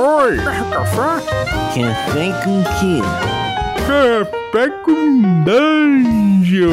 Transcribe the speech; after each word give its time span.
Oi! 0.00 0.36
Café? 0.36 1.26
Café 1.74 2.44
com 2.44 2.62
quê? 2.78 3.02
Café 3.84 4.70
com 4.84 5.42
Dungeon! 5.42 6.68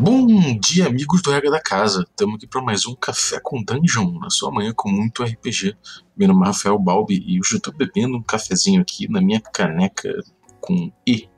Bom 0.00 0.58
dia, 0.58 0.88
amigos 0.88 1.22
do 1.22 1.30
Regra 1.30 1.52
da 1.52 1.60
Casa. 1.60 2.04
Estamos 2.10 2.34
aqui 2.34 2.48
para 2.48 2.60
mais 2.60 2.84
um 2.88 2.96
Café 2.96 3.38
com 3.40 3.62
Dungeon, 3.62 4.18
na 4.18 4.30
sua 4.30 4.50
manhã 4.50 4.72
com 4.74 4.90
muito 4.90 5.22
RPG. 5.22 5.76
Meu 6.16 6.26
nome 6.26 6.42
é 6.42 6.46
Rafael 6.46 6.76
Balbi 6.76 7.22
e 7.24 7.38
hoje 7.38 7.52
eu 7.52 7.58
estou 7.58 7.72
bebendo 7.72 8.16
um 8.16 8.22
cafezinho 8.22 8.82
aqui 8.82 9.08
na 9.08 9.20
minha 9.20 9.40
caneca 9.40 10.12
com 10.60 10.90
E 11.06 11.28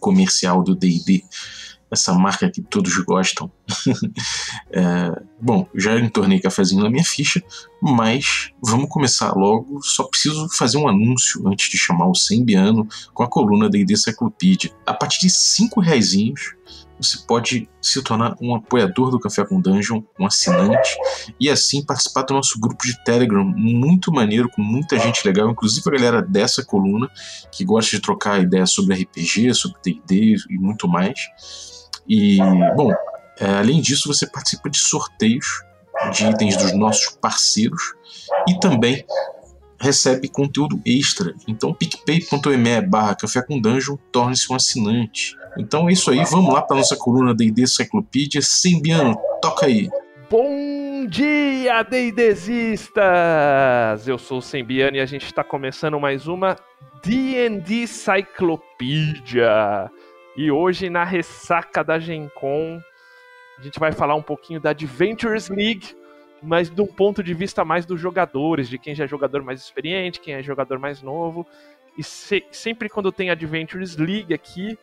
comercial 0.00 0.62
do 0.62 0.74
D&D 0.74 1.22
essa 1.90 2.12
marca 2.12 2.50
que 2.50 2.62
todos 2.62 2.96
gostam. 2.98 3.50
é, 4.70 5.22
bom, 5.40 5.66
já 5.74 5.98
entornei 5.98 6.40
cafezinho 6.40 6.82
na 6.82 6.90
minha 6.90 7.04
ficha, 7.04 7.42
mas 7.80 8.50
vamos 8.62 8.88
começar 8.88 9.32
logo. 9.32 9.80
Só 9.82 10.04
preciso 10.04 10.48
fazer 10.56 10.78
um 10.78 10.88
anúncio 10.88 11.46
antes 11.48 11.68
de 11.70 11.78
chamar 11.78 12.08
o 12.08 12.14
Sembiano 12.14 12.86
com 13.14 13.22
a 13.22 13.28
coluna 13.28 13.68
da 13.68 13.78
ID 13.78 13.96
Cyclopedia. 13.96 14.70
A 14.86 14.94
partir 14.94 15.20
de 15.20 15.30
5 15.30 15.80
reais 15.80 16.14
você 17.00 17.18
pode 17.26 17.68
se 17.80 18.02
tornar 18.02 18.34
um 18.40 18.54
apoiador 18.54 19.10
do 19.10 19.20
Café 19.20 19.44
com 19.46 19.60
Dungeon, 19.60 20.02
um 20.18 20.26
assinante, 20.26 20.96
e 21.38 21.48
assim 21.48 21.84
participar 21.84 22.22
do 22.22 22.34
nosso 22.34 22.58
grupo 22.58 22.84
de 22.84 23.02
Telegram, 23.04 23.44
muito 23.44 24.10
maneiro, 24.10 24.50
com 24.50 24.62
muita 24.62 24.98
gente 24.98 25.24
legal, 25.24 25.48
inclusive 25.48 25.88
a 25.88 25.92
galera 25.92 26.22
dessa 26.22 26.64
coluna, 26.64 27.08
que 27.52 27.64
gosta 27.64 27.96
de 27.96 28.02
trocar 28.02 28.42
ideias 28.42 28.70
sobre 28.70 28.96
RPG, 29.02 29.54
sobre 29.54 29.78
D&D 29.82 30.36
e 30.50 30.58
muito 30.58 30.88
mais. 30.88 31.77
E, 32.08 32.38
bom, 32.74 32.92
é, 33.40 33.46
além 33.58 33.80
disso, 33.80 34.12
você 34.12 34.26
participa 34.26 34.70
de 34.70 34.78
sorteios 34.78 35.62
de 36.12 36.24
itens 36.26 36.56
dos 36.56 36.72
nossos 36.72 37.16
parceiros 37.20 37.94
e 38.48 38.58
também 38.58 39.04
recebe 39.80 40.28
conteúdo 40.28 40.80
extra. 40.84 41.34
Então, 41.46 41.72
picpay.me 41.72 42.80
barra 42.82 43.14
café 43.14 43.42
com 43.42 43.60
dungeon, 43.60 43.96
torne-se 44.10 44.52
um 44.52 44.56
assinante. 44.56 45.36
Então 45.56 45.88
é 45.88 45.92
isso 45.92 46.10
aí, 46.10 46.24
vamos 46.24 46.52
lá 46.52 46.62
para 46.62 46.76
nossa 46.76 46.96
coluna 46.96 47.34
D&D 47.34 47.66
Cyclopedia. 47.66 48.42
Sembiano, 48.42 49.16
toca 49.40 49.66
aí. 49.66 49.88
Bom 50.30 51.06
dia, 51.06 51.82
D&Dzistas! 51.82 52.98
Eu 54.06 54.18
sou 54.18 54.38
o 54.38 54.42
Sembiano 54.42 54.96
e 54.98 55.00
a 55.00 55.06
gente 55.06 55.24
está 55.24 55.42
começando 55.42 55.98
mais 55.98 56.28
uma 56.28 56.56
D&D 57.02 57.86
Cyclopedia. 57.86 59.48
E 60.38 60.52
hoje, 60.52 60.88
na 60.88 61.02
ressaca 61.02 61.82
da 61.82 61.98
Gen 61.98 62.30
Con, 62.32 62.80
a 63.58 63.60
gente 63.60 63.80
vai 63.80 63.90
falar 63.90 64.14
um 64.14 64.22
pouquinho 64.22 64.60
da 64.60 64.70
Adventures 64.70 65.48
League, 65.48 65.96
mas 66.40 66.70
de 66.70 66.80
um 66.80 66.86
ponto 66.86 67.24
de 67.24 67.34
vista 67.34 67.64
mais 67.64 67.84
dos 67.84 68.00
jogadores, 68.00 68.68
de 68.68 68.78
quem 68.78 68.94
já 68.94 69.02
é 69.02 69.08
jogador 69.08 69.42
mais 69.42 69.60
experiente, 69.60 70.20
quem 70.20 70.34
é 70.34 70.40
jogador 70.40 70.78
mais 70.78 71.02
novo. 71.02 71.44
E 71.98 72.04
se, 72.04 72.44
sempre 72.52 72.88
quando 72.88 73.10
tem 73.10 73.30
Adventures 73.30 73.96
League 73.96 74.32
aqui, 74.32 74.78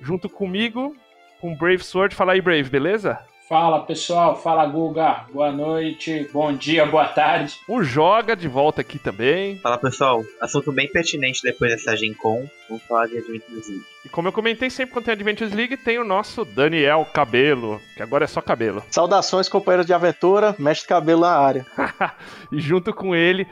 junto 0.00 0.28
comigo, 0.28 0.96
com 1.40 1.56
Brave 1.56 1.82
Sword, 1.82 2.14
fala 2.14 2.34
aí, 2.34 2.40
Brave, 2.40 2.70
beleza? 2.70 3.18
Fala 3.48 3.80
pessoal, 3.80 4.36
fala 4.36 4.66
Guga, 4.66 5.24
boa 5.32 5.50
noite, 5.50 6.28
bom 6.30 6.52
dia, 6.52 6.84
boa 6.84 7.08
tarde. 7.08 7.58
O 7.66 7.82
Joga 7.82 8.36
de 8.36 8.46
volta 8.46 8.82
aqui 8.82 8.98
também. 8.98 9.56
Fala 9.60 9.78
pessoal, 9.78 10.22
assunto 10.38 10.70
bem 10.70 10.86
pertinente 10.86 11.40
depois 11.42 11.70
dessa 11.70 11.96
Gen 11.96 12.12
Con, 12.12 12.46
vamos 12.68 12.84
falar 12.84 13.06
de 13.06 13.16
Adventures 13.16 13.66
League. 13.66 13.86
E 14.04 14.08
como 14.10 14.28
eu 14.28 14.32
comentei, 14.32 14.68
sempre 14.68 14.92
quando 14.92 15.06
tem 15.06 15.14
Adventures 15.14 15.54
League 15.54 15.78
tem 15.78 15.98
o 15.98 16.04
nosso 16.04 16.44
Daniel 16.44 17.06
Cabelo, 17.06 17.80
que 17.96 18.02
agora 18.02 18.24
é 18.24 18.28
só 18.28 18.42
cabelo. 18.42 18.82
Saudações 18.92 19.48
companheiros 19.48 19.86
de 19.86 19.94
aventura, 19.94 20.54
mestre 20.58 20.86
cabelo 20.86 21.22
na 21.22 21.34
área. 21.34 21.64
e 22.52 22.60
junto 22.60 22.92
com 22.92 23.16
ele, 23.16 23.46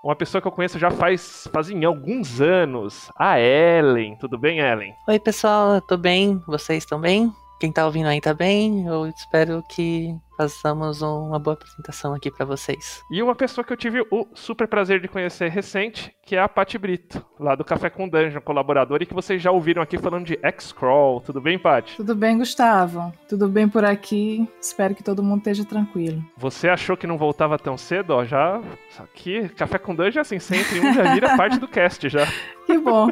uma 0.00 0.14
pessoa 0.14 0.40
que 0.40 0.46
eu 0.46 0.52
conheço 0.52 0.78
já 0.78 0.92
faz 0.92 1.48
fazem 1.52 1.84
alguns 1.84 2.40
anos, 2.40 3.10
a 3.16 3.40
Ellen. 3.40 4.16
Tudo 4.16 4.38
bem, 4.38 4.60
Ellen? 4.60 4.94
Oi, 5.08 5.18
pessoal, 5.18 5.74
eu 5.74 5.80
tô 5.80 5.96
bem. 5.96 6.40
Vocês 6.46 6.84
estão 6.84 7.00
bem? 7.00 7.32
Quem 7.60 7.70
tá 7.70 7.84
ouvindo 7.84 8.08
aí 8.08 8.22
tá 8.22 8.32
bem. 8.32 8.86
Eu 8.86 9.06
espero 9.06 9.62
que 9.68 10.16
façamos 10.34 11.02
uma 11.02 11.38
boa 11.38 11.52
apresentação 11.52 12.14
aqui 12.14 12.30
para 12.30 12.46
vocês. 12.46 13.02
E 13.10 13.22
uma 13.22 13.34
pessoa 13.34 13.62
que 13.62 13.70
eu 13.70 13.76
tive 13.76 14.00
o 14.10 14.26
super 14.32 14.66
prazer 14.66 14.98
de 14.98 15.06
conhecer 15.06 15.50
recente, 15.50 16.10
que 16.24 16.34
é 16.34 16.40
a 16.40 16.48
Pati 16.48 16.78
Brito, 16.78 17.22
lá 17.38 17.54
do 17.54 17.62
Café 17.62 17.90
com 17.90 18.08
Dungeon, 18.08 18.40
colaboradora, 18.40 19.02
e 19.02 19.06
que 19.06 19.12
vocês 19.12 19.42
já 19.42 19.50
ouviram 19.50 19.82
aqui 19.82 19.98
falando 19.98 20.24
de 20.24 20.38
X-Crawl. 20.42 21.20
Tudo 21.20 21.38
bem, 21.38 21.58
Pati? 21.58 21.98
Tudo 21.98 22.14
bem, 22.14 22.38
Gustavo. 22.38 23.12
Tudo 23.28 23.46
bem 23.46 23.68
por 23.68 23.84
aqui. 23.84 24.48
Espero 24.58 24.94
que 24.94 25.04
todo 25.04 25.22
mundo 25.22 25.40
esteja 25.40 25.62
tranquilo. 25.62 26.24
Você 26.38 26.66
achou 26.66 26.96
que 26.96 27.06
não 27.06 27.18
voltava 27.18 27.58
tão 27.58 27.76
cedo? 27.76 28.12
Ó, 28.14 28.24
já. 28.24 28.58
Aqui, 28.98 29.50
Café 29.50 29.76
com 29.76 29.94
Dungeon, 29.94 30.22
assim, 30.22 30.38
sempre 30.38 30.80
um 30.80 30.94
já 30.94 31.12
vira 31.12 31.36
parte 31.36 31.58
do 31.58 31.68
cast 31.68 32.08
já. 32.08 32.26
Que 32.64 32.78
bom. 32.78 33.08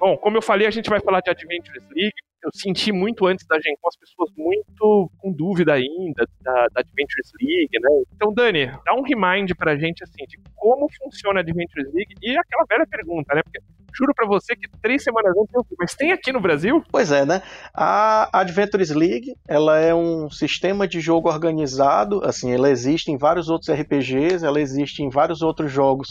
Bom, 0.00 0.16
como 0.16 0.38
eu 0.38 0.42
falei, 0.42 0.66
a 0.66 0.70
gente 0.70 0.88
vai 0.90 0.98
falar 0.98 1.20
de 1.20 1.30
Adventures 1.30 1.84
League. 1.94 2.14
Eu 2.42 2.50
senti 2.54 2.92
muito 2.92 3.26
antes 3.26 3.46
da 3.46 3.56
gente, 3.56 3.78
com 3.80 3.88
as 3.88 3.96
pessoas 3.96 4.30
muito 4.36 5.10
com 5.18 5.32
dúvida 5.32 5.74
ainda 5.74 6.26
da, 6.40 6.66
da 6.72 6.80
Adventures 6.80 7.30
League, 7.40 7.78
né? 7.80 7.88
Então, 8.14 8.32
Dani, 8.34 8.66
dá 8.84 8.94
um 8.94 9.02
remind 9.02 9.50
pra 9.56 9.76
gente, 9.76 10.02
assim, 10.02 10.24
de 10.26 10.38
como 10.54 10.88
funciona 11.02 11.40
a 11.40 11.42
Adventures 11.42 11.92
League 11.92 12.14
e 12.22 12.36
aquela 12.36 12.64
velha 12.68 12.86
pergunta, 12.86 13.34
né? 13.34 13.42
Porque 13.42 13.60
juro 13.94 14.12
para 14.14 14.26
você 14.26 14.56
que 14.56 14.68
três 14.80 15.02
semanas 15.02 15.32
antes 15.36 15.54
eu 15.54 15.62
vi, 15.62 15.76
mas 15.78 15.94
tem 15.94 16.12
aqui 16.12 16.32
no 16.32 16.40
Brasil? 16.40 16.82
Pois 16.90 17.12
é, 17.12 17.24
né? 17.24 17.42
A 17.74 18.40
Adventures 18.40 18.90
League, 18.90 19.34
ela 19.46 19.78
é 19.78 19.94
um 19.94 20.30
sistema 20.30 20.88
de 20.88 21.00
jogo 21.00 21.28
organizado, 21.28 22.24
assim, 22.24 22.52
ela 22.52 22.70
existe 22.70 23.10
em 23.10 23.18
vários 23.18 23.48
outros 23.48 23.70
RPGs, 23.70 24.44
ela 24.44 24.60
existe 24.60 25.02
em 25.02 25.10
vários 25.10 25.42
outros 25.42 25.70
jogos 25.70 26.08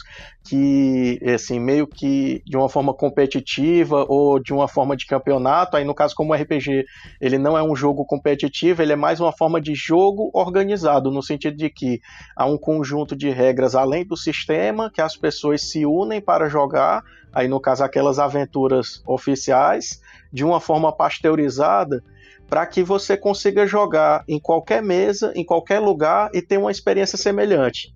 que, 0.48 1.20
assim, 1.34 1.60
meio 1.60 1.88
que 1.88 2.42
de 2.46 2.56
uma 2.56 2.70
forma 2.70 2.94
competitiva 2.94 4.06
ou 4.08 4.40
de 4.40 4.54
uma 4.54 4.68
forma 4.68 4.96
de 4.96 5.06
campeonato, 5.06 5.76
aí 5.76 5.84
no 5.84 5.96
caso 5.96 6.16
como 6.22 6.36
RPG, 6.36 6.86
ele 7.20 7.40
não 7.40 7.58
é 7.58 7.64
um 7.64 7.76
jogo 7.76 8.06
competitivo, 8.06 8.84
ele 8.84 8.94
é 8.94 8.96
mais 8.96 9.20
uma 9.20 9.32
forma 9.32 9.60
de 9.60 9.74
jogo 9.74 10.30
organizado, 10.36 11.10
no 11.10 11.24
sentido 11.24 11.58
de 11.58 11.68
que 11.68 12.00
há 12.36 12.46
um 12.46 12.60
conjunto 12.60 13.16
de 13.16 13.32
regras 13.32 13.74
além 13.74 14.06
do 14.06 14.16
sistema 14.16 14.92
que 14.94 15.02
as 15.02 15.18
pessoas 15.18 15.64
se 15.64 15.84
unem 15.84 16.22
para 16.22 16.48
jogar 16.48 17.04
aí 17.34 17.48
no 17.48 17.60
caso 17.60 17.84
aquelas 17.84 18.20
aventuras 18.20 19.02
oficiais, 19.08 20.00
de 20.32 20.46
uma 20.46 20.60
forma 20.60 20.96
pasteurizada, 20.96 22.04
para 22.48 22.68
que 22.68 22.84
você 22.84 23.18
consiga 23.18 23.66
jogar 23.66 24.24
em 24.28 24.40
qualquer 24.40 24.84
mesa, 24.84 25.34
em 25.36 25.44
qualquer 25.44 25.80
lugar 25.80 26.30
e 26.36 26.42
ter 26.42 26.60
uma 26.60 26.70
experiência 26.70 27.18
semelhante 27.18 27.96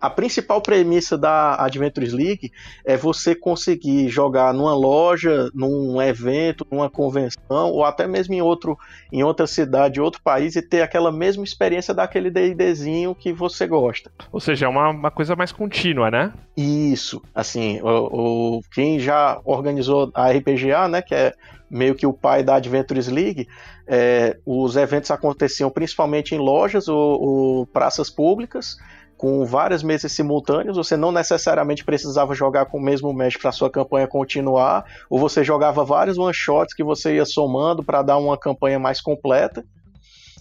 a 0.00 0.08
principal 0.08 0.60
premissa 0.62 1.18
da 1.18 1.62
Adventures 1.62 2.12
League 2.12 2.50
é 2.84 2.96
você 2.96 3.34
conseguir 3.34 4.08
jogar 4.08 4.54
numa 4.54 4.74
loja, 4.74 5.50
num 5.54 6.00
evento, 6.00 6.66
numa 6.70 6.88
convenção, 6.88 7.70
ou 7.70 7.84
até 7.84 8.06
mesmo 8.06 8.32
em, 8.34 8.40
outro, 8.40 8.78
em 9.12 9.22
outra 9.22 9.46
cidade, 9.46 10.00
outro 10.00 10.22
país, 10.22 10.56
e 10.56 10.62
ter 10.62 10.82
aquela 10.82 11.12
mesma 11.12 11.44
experiência 11.44 11.92
daquele 11.92 12.30
D&Dzinho 12.30 13.14
que 13.14 13.32
você 13.32 13.66
gosta. 13.66 14.10
Ou 14.32 14.40
seja, 14.40 14.66
é 14.66 14.68
uma, 14.68 14.88
uma 14.88 15.10
coisa 15.10 15.36
mais 15.36 15.52
contínua, 15.52 16.10
né? 16.10 16.32
Isso. 16.56 17.22
Assim, 17.34 17.80
o, 17.82 18.58
o, 18.58 18.60
quem 18.72 18.98
já 18.98 19.40
organizou 19.44 20.10
a 20.14 20.30
RPGA, 20.30 20.88
né, 20.88 21.02
que 21.02 21.14
é 21.14 21.34
meio 21.70 21.94
que 21.94 22.06
o 22.06 22.12
pai 22.12 22.42
da 22.42 22.56
Adventures 22.56 23.06
League, 23.06 23.46
é, 23.86 24.36
os 24.44 24.76
eventos 24.76 25.10
aconteciam 25.10 25.70
principalmente 25.70 26.34
em 26.34 26.38
lojas 26.38 26.88
ou, 26.88 27.20
ou 27.20 27.66
praças 27.66 28.10
públicas, 28.10 28.76
com 29.20 29.44
várias 29.44 29.82
mesas 29.82 30.12
simultâneas, 30.12 30.78
você 30.78 30.96
não 30.96 31.12
necessariamente 31.12 31.84
precisava 31.84 32.34
jogar 32.34 32.64
com 32.64 32.78
o 32.78 32.82
mesmo 32.82 33.12
mestre 33.12 33.42
para 33.42 33.52
sua 33.52 33.68
campanha 33.68 34.08
continuar, 34.08 34.82
ou 35.10 35.18
você 35.18 35.44
jogava 35.44 35.84
vários 35.84 36.16
one 36.16 36.32
shots 36.32 36.72
que 36.72 36.82
você 36.82 37.16
ia 37.16 37.26
somando 37.26 37.84
para 37.84 38.00
dar 38.00 38.16
uma 38.16 38.38
campanha 38.38 38.78
mais 38.78 38.98
completa 38.98 39.62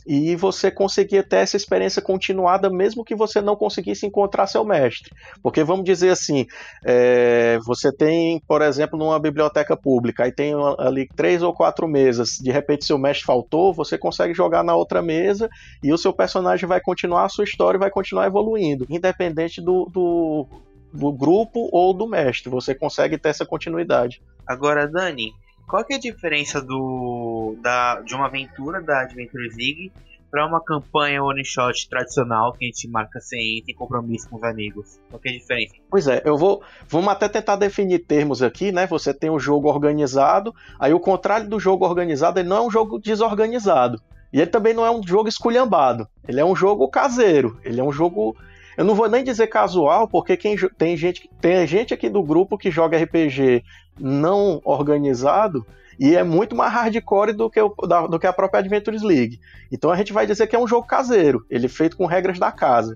e 0.05 0.35
você 0.35 0.71
conseguia 0.71 1.23
ter 1.23 1.37
essa 1.37 1.57
experiência 1.57 2.01
continuada 2.01 2.69
mesmo 2.69 3.03
que 3.03 3.15
você 3.15 3.41
não 3.41 3.55
conseguisse 3.55 4.05
encontrar 4.05 4.47
seu 4.47 4.63
mestre. 4.63 5.11
Porque 5.41 5.63
vamos 5.63 5.85
dizer 5.85 6.09
assim, 6.09 6.45
é, 6.85 7.59
você 7.65 7.91
tem, 7.91 8.41
por 8.47 8.61
exemplo, 8.61 8.97
numa 8.97 9.19
biblioteca 9.19 9.75
pública, 9.75 10.23
aí 10.23 10.31
tem 10.31 10.53
ali 10.77 11.07
três 11.15 11.43
ou 11.43 11.53
quatro 11.53 11.87
mesas, 11.87 12.37
de 12.41 12.51
repente 12.51 12.85
seu 12.85 12.97
mestre 12.97 13.25
faltou, 13.25 13.73
você 13.73 13.97
consegue 13.97 14.33
jogar 14.33 14.63
na 14.63 14.75
outra 14.75 15.01
mesa 15.01 15.49
e 15.83 15.93
o 15.93 15.97
seu 15.97 16.13
personagem 16.13 16.67
vai 16.67 16.81
continuar 16.81 17.25
a 17.25 17.29
sua 17.29 17.43
história 17.43 17.77
e 17.77 17.79
vai 17.79 17.89
continuar 17.89 18.25
evoluindo, 18.25 18.85
independente 18.89 19.61
do, 19.61 19.85
do, 19.85 20.47
do 20.93 21.11
grupo 21.11 21.69
ou 21.71 21.93
do 21.93 22.07
mestre, 22.07 22.49
você 22.49 22.73
consegue 22.73 23.17
ter 23.17 23.29
essa 23.29 23.45
continuidade. 23.45 24.21
Agora, 24.45 24.87
Dani, 24.87 25.33
qual 25.69 25.85
que 25.85 25.93
é 25.93 25.97
a 25.97 25.99
diferença 25.99 26.59
do, 26.59 27.55
da, 27.61 28.01
de 28.01 28.15
uma 28.15 28.25
aventura 28.25 28.81
da 28.81 29.01
Adventures 29.01 29.55
League 29.55 29.91
para 30.31 30.45
uma 30.45 30.59
campanha 30.59 31.23
one 31.23 31.45
shot 31.45 31.87
tradicional 31.87 32.53
que 32.53 32.65
a 32.65 32.67
gente 32.67 32.87
marca 32.87 33.19
sem, 33.19 33.63
sem 33.63 33.75
compromisso 33.75 34.27
com 34.29 34.37
os 34.37 34.43
amigos? 34.43 34.99
Qual 35.09 35.19
que 35.19 35.29
é 35.29 35.31
a 35.31 35.35
diferença? 35.35 35.75
Pois 35.89 36.07
é, 36.07 36.21
eu 36.25 36.35
vou. 36.35 36.63
Vamos 36.87 37.09
até 37.09 37.29
tentar 37.29 37.55
definir 37.55 37.99
termos 37.99 38.41
aqui, 38.41 38.71
né? 38.71 38.87
Você 38.87 39.13
tem 39.13 39.29
um 39.29 39.39
jogo 39.39 39.69
organizado, 39.69 40.53
aí 40.79 40.93
o 40.93 40.99
contrário 40.99 41.47
do 41.47 41.59
jogo 41.59 41.85
organizado 41.85 42.39
ele 42.39 42.49
não 42.49 42.57
é 42.57 42.61
um 42.61 42.71
jogo 42.71 42.99
desorganizado. 42.99 44.01
E 44.31 44.39
ele 44.39 44.49
também 44.49 44.73
não 44.73 44.85
é 44.85 44.91
um 44.91 45.05
jogo 45.05 45.27
esculhambado. 45.27 46.07
Ele 46.27 46.39
é 46.39 46.45
um 46.45 46.55
jogo 46.55 46.87
caseiro. 46.87 47.59
Ele 47.63 47.79
é 47.79 47.83
um 47.83 47.91
jogo. 47.91 48.35
Eu 48.79 48.85
não 48.85 48.95
vou 48.95 49.09
nem 49.09 49.25
dizer 49.25 49.47
casual, 49.47 50.07
porque 50.07 50.37
quem, 50.37 50.55
tem, 50.77 50.95
gente, 50.95 51.29
tem 51.41 51.67
gente 51.67 51.93
aqui 51.93 52.07
do 52.07 52.23
grupo 52.23 52.57
que 52.57 52.71
joga 52.71 52.97
RPG 52.97 53.61
não 53.99 54.61
organizado 54.63 55.65
e 55.99 56.15
é 56.15 56.23
muito 56.23 56.55
mais 56.55 56.71
hardcore 56.71 57.33
do 57.33 57.49
que, 57.49 57.59
o, 57.59 57.75
da, 57.85 58.07
do 58.07 58.17
que 58.17 58.25
a 58.25 58.31
própria 58.31 58.61
Adventures 58.61 59.01
League. 59.01 59.37
Então 59.69 59.91
a 59.91 59.97
gente 59.97 60.13
vai 60.13 60.25
dizer 60.25 60.47
que 60.47 60.55
é 60.55 60.59
um 60.59 60.65
jogo 60.65 60.87
caseiro, 60.87 61.45
ele 61.49 61.65
é 61.65 61.69
feito 61.69 61.97
com 61.97 62.05
regras 62.05 62.39
da 62.39 62.53
casa. 62.53 62.95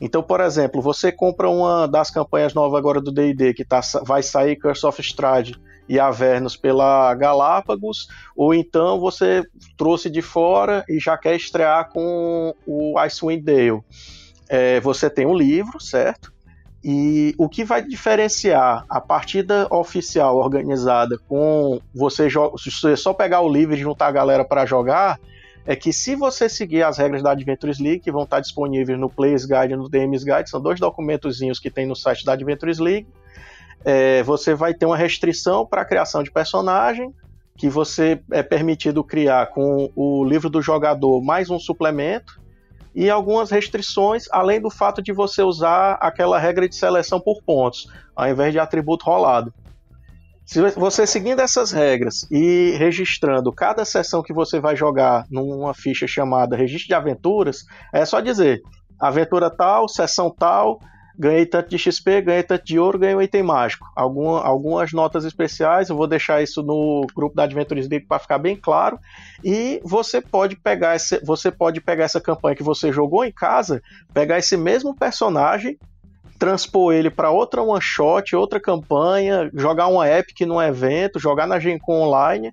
Então, 0.00 0.22
por 0.22 0.40
exemplo, 0.40 0.80
você 0.80 1.10
compra 1.10 1.50
uma 1.50 1.88
das 1.88 2.12
campanhas 2.12 2.54
novas 2.54 2.78
agora 2.78 3.00
do 3.00 3.10
D&D 3.10 3.54
que 3.54 3.64
tá, 3.64 3.80
vai 4.04 4.22
sair 4.22 4.54
Curse 4.54 4.86
of 4.86 5.00
Strahd 5.00 5.60
e 5.88 5.98
Avernus 5.98 6.56
pela 6.56 7.12
Galápagos, 7.12 8.06
ou 8.36 8.54
então 8.54 9.00
você 9.00 9.42
trouxe 9.76 10.08
de 10.08 10.22
fora 10.22 10.84
e 10.88 11.00
já 11.00 11.18
quer 11.18 11.34
estrear 11.34 11.90
com 11.90 12.54
o 12.64 12.96
Icewind 13.00 13.42
Dale. 13.42 13.82
É, 14.48 14.80
você 14.80 15.08
tem 15.08 15.26
um 15.26 15.34
livro, 15.34 15.80
certo? 15.80 16.32
E 16.82 17.34
o 17.38 17.48
que 17.48 17.64
vai 17.64 17.82
diferenciar 17.82 18.84
a 18.88 19.00
partida 19.00 19.66
oficial 19.70 20.36
organizada 20.36 21.18
com 21.26 21.80
você, 21.94 22.28
você 22.28 22.94
só 22.94 23.14
pegar 23.14 23.40
o 23.40 23.48
livro 23.48 23.74
e 23.74 23.78
juntar 23.78 24.08
a 24.08 24.12
galera 24.12 24.44
para 24.44 24.66
jogar 24.66 25.18
é 25.66 25.74
que 25.74 25.94
se 25.94 26.14
você 26.14 26.46
seguir 26.46 26.82
as 26.82 26.98
regras 26.98 27.22
da 27.22 27.30
Adventures 27.30 27.78
League, 27.78 28.00
que 28.00 28.12
vão 28.12 28.24
estar 28.24 28.40
disponíveis 28.40 28.98
no 28.98 29.08
Players 29.08 29.46
Guide 29.46 29.72
e 29.72 29.76
no 29.76 29.88
DM's 29.88 30.22
Guide, 30.22 30.50
são 30.50 30.60
dois 30.60 30.78
documentozinhos 30.78 31.58
que 31.58 31.70
tem 31.70 31.86
no 31.86 31.96
site 31.96 32.22
da 32.22 32.34
Adventures 32.34 32.78
League, 32.78 33.06
é, 33.82 34.22
você 34.22 34.54
vai 34.54 34.74
ter 34.74 34.84
uma 34.84 34.96
restrição 34.96 35.64
para 35.64 35.80
a 35.80 35.84
criação 35.84 36.22
de 36.22 36.30
personagem, 36.30 37.14
que 37.56 37.68
você 37.68 38.20
é 38.30 38.42
permitido 38.42 39.02
criar 39.04 39.46
com 39.46 39.90
o 39.94 40.24
livro 40.24 40.50
do 40.50 40.60
jogador 40.60 41.22
mais 41.22 41.48
um 41.50 41.58
suplemento, 41.58 42.40
e 42.94 43.10
algumas 43.10 43.50
restrições, 43.50 44.24
além 44.30 44.60
do 44.60 44.70
fato 44.70 45.02
de 45.02 45.12
você 45.12 45.42
usar 45.42 45.94
aquela 46.00 46.38
regra 46.38 46.68
de 46.68 46.76
seleção 46.76 47.20
por 47.20 47.42
pontos, 47.42 47.88
ao 48.14 48.28
invés 48.28 48.52
de 48.52 48.58
atributo 48.58 49.04
rolado. 49.04 49.52
Se 50.46 50.60
você 50.72 51.06
seguindo 51.06 51.40
essas 51.40 51.72
regras 51.72 52.30
e 52.30 52.74
registrando 52.78 53.50
cada 53.50 53.84
sessão 53.84 54.22
que 54.22 54.32
você 54.32 54.60
vai 54.60 54.76
jogar 54.76 55.24
numa 55.30 55.72
ficha 55.72 56.06
chamada 56.06 56.54
Registro 56.54 56.88
de 56.88 56.94
Aventuras, 56.94 57.64
é 57.92 58.04
só 58.04 58.20
dizer 58.20 58.60
aventura 59.00 59.50
tal, 59.50 59.88
sessão 59.88 60.30
tal, 60.30 60.78
ganhei 61.18 61.46
tanto 61.46 61.70
de 61.70 61.78
XP, 61.78 62.22
ganhei 62.22 62.42
tanto 62.42 62.64
de 62.64 62.78
ouro, 62.78 62.98
ganhei 62.98 63.14
um 63.14 63.22
item 63.22 63.42
mágico. 63.42 63.86
Alguma, 63.94 64.42
algumas 64.42 64.92
notas 64.92 65.24
especiais, 65.24 65.88
eu 65.88 65.96
vou 65.96 66.06
deixar 66.06 66.42
isso 66.42 66.62
no 66.62 67.06
grupo 67.14 67.36
da 67.36 67.44
Adventures 67.44 67.88
League 67.88 68.06
para 68.06 68.18
ficar 68.18 68.38
bem 68.38 68.56
claro. 68.56 68.98
E 69.42 69.80
você 69.84 70.20
pode 70.20 70.56
pegar 70.56 70.96
esse, 70.96 71.20
você 71.24 71.50
pode 71.50 71.80
pegar 71.80 72.04
essa 72.04 72.20
campanha 72.20 72.56
que 72.56 72.62
você 72.62 72.92
jogou 72.92 73.24
em 73.24 73.32
casa, 73.32 73.80
pegar 74.12 74.38
esse 74.38 74.56
mesmo 74.56 74.94
personagem, 74.94 75.78
transpor 76.38 76.92
ele 76.92 77.10
para 77.10 77.30
outra 77.30 77.62
one 77.62 77.80
shot, 77.80 78.34
outra 78.34 78.60
campanha, 78.60 79.50
jogar 79.54 79.86
uma 79.86 80.08
epic 80.08 80.40
num 80.40 80.60
evento, 80.60 81.18
jogar 81.18 81.46
na 81.46 81.60
Gencom 81.60 82.02
online 82.02 82.52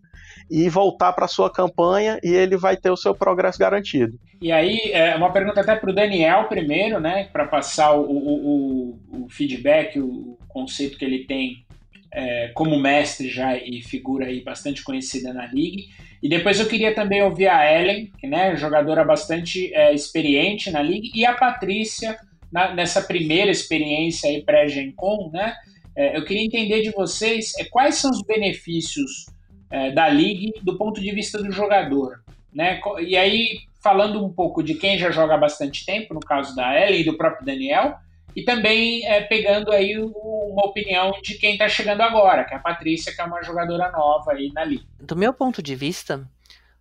e 0.49 0.67
voltar 0.69 1.13
para 1.13 1.27
sua 1.27 1.51
campanha 1.51 2.19
e 2.23 2.29
ele 2.29 2.57
vai 2.57 2.75
ter 2.75 2.89
o 2.89 2.97
seu 2.97 3.15
progresso 3.15 3.59
garantido. 3.59 4.19
E 4.41 4.51
aí, 4.51 4.91
é 4.91 5.15
uma 5.15 5.31
pergunta 5.31 5.61
até 5.61 5.75
para 5.75 5.89
o 5.89 5.93
Daniel 5.93 6.45
primeiro, 6.45 6.99
né, 6.99 7.29
para 7.31 7.45
passar 7.45 7.93
o, 7.93 8.03
o, 8.03 8.99
o, 9.11 9.29
feedback, 9.29 9.99
o 9.99 10.37
conceito 10.47 10.97
que 10.97 11.05
ele 11.05 11.25
tem 11.25 11.63
é, 12.11 12.51
como 12.53 12.79
mestre 12.79 13.29
já 13.29 13.55
e 13.55 13.81
figura 13.81 14.25
aí 14.25 14.43
bastante 14.43 14.83
conhecida 14.83 15.33
na 15.33 15.45
liga. 15.45 15.83
E 16.21 16.29
depois 16.29 16.59
eu 16.59 16.67
queria 16.67 16.93
também 16.93 17.21
ouvir 17.23 17.47
a 17.47 17.79
Ellen, 17.79 18.11
que 18.19 18.27
né, 18.27 18.55
jogadora 18.55 19.03
bastante 19.03 19.73
é, 19.73 19.93
experiente 19.93 20.69
na 20.69 20.81
liga, 20.81 21.07
e 21.15 21.25
a 21.25 21.33
Patrícia 21.33 22.17
na, 22.51 22.73
nessa 22.73 23.01
primeira 23.01 23.49
experiência 23.49 24.29
aí 24.29 24.43
pré-Gencom, 24.43 25.31
né? 25.31 25.53
É, 25.95 26.17
eu 26.17 26.23
queria 26.23 26.43
entender 26.43 26.81
de 26.81 26.91
vocês 26.91 27.53
é, 27.57 27.65
quais 27.65 27.95
são 27.95 28.11
os 28.11 28.21
benefícios 28.21 29.25
é, 29.71 29.91
da 29.91 30.07
League 30.07 30.53
do 30.61 30.77
ponto 30.77 30.99
de 30.99 31.11
vista 31.11 31.41
do 31.41 31.51
jogador. 31.51 32.21
Né? 32.53 32.79
E 32.99 33.15
aí, 33.15 33.61
falando 33.81 34.23
um 34.23 34.31
pouco 34.31 34.61
de 34.61 34.75
quem 34.75 34.97
já 34.97 35.09
joga 35.09 35.35
há 35.35 35.37
bastante 35.37 35.85
tempo, 35.85 36.13
no 36.13 36.19
caso 36.19 36.55
da 36.55 36.79
Ellen 36.79 37.01
e 37.01 37.05
do 37.05 37.17
próprio 37.17 37.45
Daniel, 37.45 37.95
e 38.35 38.43
também 38.43 39.05
é, 39.05 39.21
pegando 39.21 39.71
aí 39.71 39.97
uma 39.97 40.65
opinião 40.65 41.11
de 41.21 41.35
quem 41.35 41.53
está 41.53 41.67
chegando 41.67 42.01
agora, 42.01 42.43
que 42.43 42.53
é 42.53 42.57
a 42.57 42.61
Patrícia, 42.61 43.13
que 43.13 43.19
é 43.19 43.23
uma 43.23 43.41
jogadora 43.43 43.91
nova 43.91 44.31
aí 44.31 44.51
na 44.53 44.63
Liga. 44.63 44.83
Do 44.99 45.15
meu 45.15 45.33
ponto 45.33 45.61
de 45.61 45.75
vista, 45.75 46.25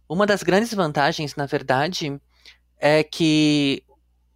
uma 0.08 0.26
das 0.26 0.42
grandes 0.42 0.72
vantagens, 0.72 1.34
na 1.34 1.46
verdade, 1.46 2.20
é 2.78 3.02
que 3.02 3.82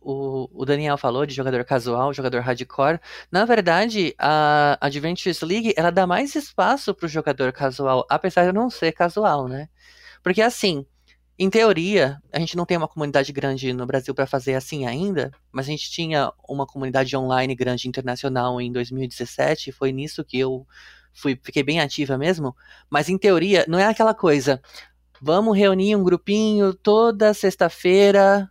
o, 0.05 0.49
o 0.53 0.65
Daniel 0.65 0.99
falou 0.99 1.25
de 1.25 1.35
jogador 1.35 1.65
casual, 1.65 2.13
jogador 2.13 2.41
hardcore. 2.41 3.01
Na 3.33 3.45
verdade, 3.45 4.15
a 4.19 4.77
Adventures 4.81 5.41
League 5.41 5.73
ela 5.77 5.91
dá 5.91 6.07
mais 6.07 6.35
espaço 6.35 6.95
para 6.95 7.07
o 7.07 7.09
jogador 7.09 7.53
casual, 7.53 8.07
apesar 8.11 8.47
de 8.47 8.53
não 8.53 8.69
ser 8.69 8.93
casual, 8.93 9.49
né? 9.49 9.69
Porque 10.23 10.43
assim, 10.43 10.87
em 11.39 11.49
teoria, 11.51 12.21
a 12.33 12.39
gente 12.39 12.57
não 12.57 12.67
tem 12.67 12.77
uma 12.77 12.87
comunidade 12.87 13.33
grande 13.33 13.73
no 13.73 13.87
Brasil 13.87 14.15
para 14.15 14.27
fazer 14.27 14.55
assim 14.55 14.87
ainda, 14.87 15.33
mas 15.51 15.67
a 15.67 15.71
gente 15.71 15.91
tinha 15.91 16.31
uma 16.49 16.67
comunidade 16.67 17.17
online 17.17 17.55
grande 17.55 17.89
internacional 17.89 18.61
em 18.61 18.71
2017, 18.71 19.71
e 19.71 19.73
foi 19.73 19.91
nisso 19.91 20.23
que 20.23 20.39
eu 20.39 20.67
fui, 21.13 21.39
fiquei 21.43 21.63
bem 21.63 21.81
ativa 21.81 22.19
mesmo. 22.19 22.55
Mas 22.91 23.09
em 23.09 23.19
teoria, 23.19 23.65
não 23.67 23.79
é 23.79 23.87
aquela 23.87 24.15
coisa. 24.15 24.61
Vamos 25.21 25.57
reunir 25.57 25.97
um 25.97 26.05
grupinho 26.05 26.75
toda 26.75 27.33
sexta-feira 27.33 28.51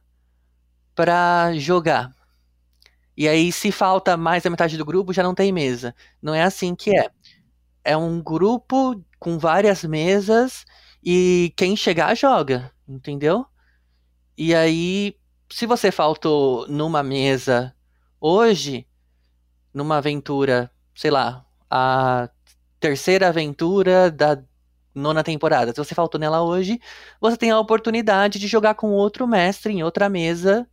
para 0.96 1.54
jogar. 1.58 2.12
E 3.16 3.28
aí, 3.28 3.52
se 3.52 3.72
falta 3.72 4.18
mais 4.18 4.44
da 4.44 4.50
metade 4.50 4.78
do 4.78 4.86
grupo, 4.86 5.14
já 5.14 5.22
não 5.24 5.36
tem 5.36 5.52
mesa. 5.52 5.96
Não 6.22 6.34
é 6.34 6.44
assim 6.44 6.76
que 6.76 6.98
é. 6.98 7.10
É 7.84 7.98
um 7.98 8.22
grupo 8.22 9.04
com 9.20 9.38
várias 9.38 9.84
mesas 9.84 10.66
e 11.04 11.54
quem 11.58 11.76
chegar 11.76 12.16
joga, 12.16 12.72
entendeu? 12.88 13.46
E 14.38 14.56
aí, 14.56 15.16
se 15.52 15.66
você 15.66 15.92
faltou 15.92 16.68
numa 16.68 17.04
mesa 17.04 17.76
hoje, 18.20 18.88
numa 19.74 19.98
aventura, 19.98 20.72
sei 20.96 21.12
lá, 21.12 21.46
a 21.70 22.30
terceira 22.80 23.30
aventura 23.30 24.12
da 24.12 24.42
nona 24.96 25.24
temporada, 25.24 25.72
se 25.72 25.78
você 25.78 25.96
faltou 25.96 26.20
nela 26.20 26.42
hoje, 26.44 26.80
você 27.20 27.38
tem 27.38 27.52
a 27.52 27.60
oportunidade 27.60 28.40
de 28.40 28.48
jogar 28.48 28.76
com 28.76 28.92
outro 28.92 29.28
mestre 29.28 29.74
em 29.74 29.84
outra 29.84 30.10
mesa 30.10 30.68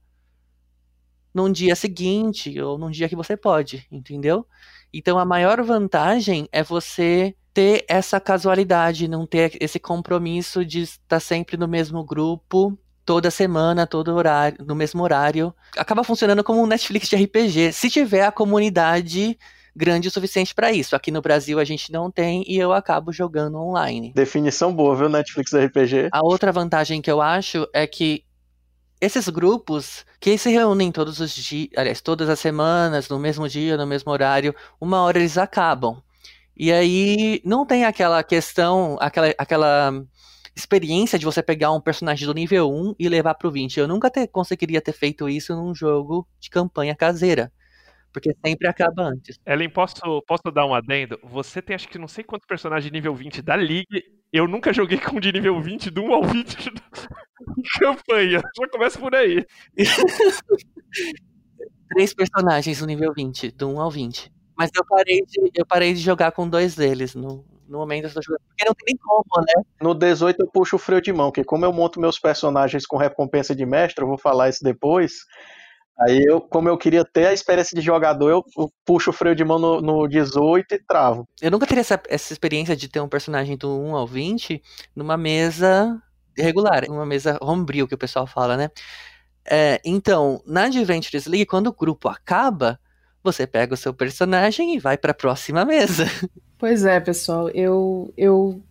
num 1.34 1.50
dia 1.50 1.74
seguinte 1.76 2.60
ou 2.60 2.78
num 2.78 2.90
dia 2.90 3.08
que 3.08 3.16
você 3.16 3.36
pode, 3.36 3.86
entendeu? 3.90 4.46
Então 4.92 5.18
a 5.18 5.24
maior 5.24 5.62
vantagem 5.62 6.48
é 6.50 6.62
você 6.62 7.34
ter 7.52 7.84
essa 7.88 8.20
casualidade, 8.20 9.08
não 9.08 9.26
ter 9.26 9.56
esse 9.60 9.78
compromisso 9.78 10.64
de 10.64 10.82
estar 10.82 11.20
sempre 11.20 11.56
no 11.56 11.68
mesmo 11.68 12.04
grupo 12.04 12.78
toda 13.04 13.30
semana, 13.30 13.86
todo 13.86 14.14
horário, 14.14 14.64
no 14.64 14.74
mesmo 14.74 15.02
horário. 15.02 15.54
Acaba 15.76 16.04
funcionando 16.04 16.44
como 16.44 16.62
um 16.62 16.66
Netflix 16.66 17.08
de 17.08 17.16
RPG, 17.16 17.72
se 17.72 17.90
tiver 17.90 18.22
a 18.22 18.32
comunidade 18.32 19.36
grande 19.74 20.08
o 20.08 20.10
suficiente 20.10 20.54
para 20.54 20.72
isso. 20.72 20.94
Aqui 20.94 21.10
no 21.10 21.22
Brasil 21.22 21.58
a 21.58 21.64
gente 21.64 21.92
não 21.92 22.10
tem 22.10 22.44
e 22.46 22.56
eu 22.56 22.72
acabo 22.72 23.12
jogando 23.12 23.58
online. 23.58 24.12
Definição 24.14 24.74
boa, 24.74 24.94
viu, 24.96 25.08
Netflix 25.08 25.52
RPG? 25.52 26.08
A 26.12 26.20
outra 26.22 26.52
vantagem 26.52 27.00
que 27.00 27.10
eu 27.10 27.20
acho 27.20 27.66
é 27.72 27.86
que 27.86 28.24
esses 29.00 29.28
grupos 29.28 30.04
que 30.20 30.36
se 30.36 30.50
reúnem 30.50 30.92
todos 30.92 31.20
os 31.20 31.34
dias, 31.34 31.70
aliás, 31.76 32.00
todas 32.00 32.28
as 32.28 32.38
semanas, 32.38 33.08
no 33.08 33.18
mesmo 33.18 33.48
dia, 33.48 33.76
no 33.76 33.86
mesmo 33.86 34.12
horário, 34.12 34.54
uma 34.80 35.02
hora 35.02 35.18
eles 35.18 35.38
acabam. 35.38 36.02
E 36.56 36.70
aí 36.70 37.40
não 37.44 37.64
tem 37.64 37.84
aquela 37.84 38.22
questão, 38.22 38.98
aquela, 39.00 39.34
aquela 39.38 40.04
experiência 40.54 41.18
de 41.18 41.24
você 41.24 41.42
pegar 41.42 41.72
um 41.72 41.80
personagem 41.80 42.26
do 42.26 42.34
nível 42.34 42.70
1 42.70 42.94
e 42.98 43.08
levar 43.08 43.34
pro 43.34 43.50
20. 43.50 43.80
Eu 43.80 43.88
nunca 43.88 44.10
ter, 44.10 44.26
conseguiria 44.26 44.80
ter 44.80 44.92
feito 44.92 45.28
isso 45.28 45.54
num 45.56 45.74
jogo 45.74 46.26
de 46.38 46.50
campanha 46.50 46.94
caseira. 46.94 47.50
Porque 48.12 48.34
sempre 48.44 48.66
acaba 48.66 49.04
antes. 49.04 49.38
Ellen, 49.46 49.70
posso, 49.70 50.00
posso 50.26 50.50
dar 50.52 50.66
um 50.66 50.74
adendo? 50.74 51.18
Você 51.22 51.62
tem 51.62 51.76
acho 51.76 51.88
que 51.88 51.98
não 51.98 52.08
sei 52.08 52.24
quantos 52.24 52.46
personagens 52.46 52.90
nível 52.92 53.14
20 53.14 53.40
da 53.42 53.54
League. 53.54 54.04
Eu 54.32 54.48
nunca 54.48 54.72
joguei 54.72 54.98
com 54.98 55.20
de 55.20 55.32
nível 55.32 55.60
20, 55.60 55.90
do 55.90 56.02
1 56.02 56.14
ao 56.14 56.24
20 56.24 56.56
campanha. 57.78 58.40
Já 58.40 58.68
começa 58.70 58.98
por 58.98 59.14
aí. 59.14 59.46
Três 61.90 62.14
personagens 62.14 62.80
no 62.80 62.86
nível 62.86 63.12
20, 63.14 63.50
do 63.52 63.68
1 63.68 63.80
ao 63.80 63.90
20. 63.90 64.32
Mas 64.56 64.70
eu 64.76 64.84
parei 64.84 65.24
de, 65.24 65.50
eu 65.54 65.66
parei 65.66 65.94
de 65.94 66.00
jogar 66.00 66.32
com 66.32 66.48
dois 66.48 66.74
deles 66.74 67.14
no, 67.14 67.44
no 67.70 67.78
momento 67.78 68.04
eu 68.06 68.12
tô 68.12 68.20
jogando. 68.20 68.42
Porque 68.48 68.64
não 68.64 68.74
tem 68.74 68.84
nem 68.88 68.96
como, 68.96 69.44
né? 69.46 69.62
No 69.80 69.94
18 69.94 70.42
eu 70.42 70.48
puxo 70.48 70.76
o 70.76 70.78
freio 70.78 71.00
de 71.00 71.12
mão, 71.12 71.30
que 71.30 71.44
como 71.44 71.64
eu 71.64 71.72
monto 71.72 72.00
meus 72.00 72.18
personagens 72.18 72.84
com 72.84 72.96
recompensa 72.96 73.54
de 73.54 73.64
mestre, 73.64 74.04
eu 74.04 74.08
vou 74.08 74.18
falar 74.18 74.48
isso 74.48 74.62
depois. 74.62 75.24
Aí 76.00 76.24
eu, 76.26 76.40
como 76.40 76.68
eu 76.68 76.78
queria 76.78 77.04
ter 77.04 77.26
a 77.26 77.32
experiência 77.32 77.74
de 77.74 77.84
jogador, 77.84 78.30
eu, 78.30 78.70
puxo 78.86 79.10
o 79.10 79.12
freio 79.12 79.36
de 79.36 79.44
mão 79.44 79.58
no, 79.58 79.80
no 79.82 80.08
18 80.08 80.74
e 80.74 80.78
travo. 80.78 81.28
Eu 81.42 81.50
nunca 81.50 81.66
teria 81.66 81.82
essa, 81.82 82.00
essa 82.08 82.32
experiência 82.32 82.74
de 82.74 82.88
ter 82.88 83.00
um 83.00 83.08
personagem 83.08 83.56
do 83.56 83.78
1 83.78 83.96
ao 83.96 84.06
20 84.06 84.62
numa 84.96 85.16
mesa 85.16 86.00
regular, 86.36 86.84
uma 86.88 87.04
mesa 87.04 87.38
homebrew 87.42 87.86
que 87.86 87.94
o 87.94 87.98
pessoal 87.98 88.26
fala, 88.26 88.56
né? 88.56 88.70
É, 89.44 89.80
então, 89.84 90.42
na 90.46 90.64
Adventures 90.64 91.26
League, 91.26 91.46
quando 91.46 91.66
o 91.66 91.72
grupo 91.74 92.08
acaba, 92.08 92.78
você 93.22 93.46
pega 93.46 93.74
o 93.74 93.76
seu 93.76 93.92
personagem 93.92 94.74
e 94.74 94.78
vai 94.78 94.96
para 94.96 95.10
a 95.10 95.14
próxima 95.14 95.64
mesa. 95.64 96.04
Pois 96.58 96.84
é, 96.84 97.00
pessoal, 97.00 97.48
eu, 97.48 98.12
eu 98.18 98.62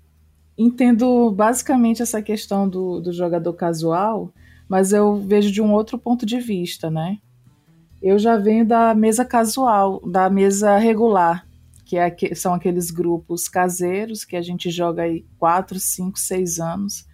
entendo 0.55 1.31
basicamente 1.31 2.03
essa 2.03 2.21
questão 2.21 2.69
do, 2.69 2.99
do 2.99 3.11
jogador 3.11 3.51
casual, 3.53 4.31
mas 4.69 4.93
eu 4.93 5.15
vejo 5.15 5.51
de 5.51 5.61
um 5.61 5.73
outro 5.73 5.97
ponto 5.97 6.27
de 6.27 6.39
vista, 6.39 6.91
né? 6.91 7.17
Eu 8.01 8.19
já 8.19 8.37
venho 8.37 8.65
da 8.65 8.93
mesa 8.93 9.25
casual, 9.25 9.99
da 10.07 10.29
mesa 10.29 10.77
regular, 10.77 11.45
que 11.83 11.97
é, 11.97 12.15
são 12.35 12.53
aqueles 12.53 12.91
grupos 12.91 13.49
caseiros 13.49 14.23
que 14.23 14.35
a 14.35 14.41
gente 14.43 14.69
joga 14.69 15.01
aí 15.01 15.25
4, 15.39 15.79
5, 15.79 16.19
6 16.19 16.59
anos, 16.59 17.07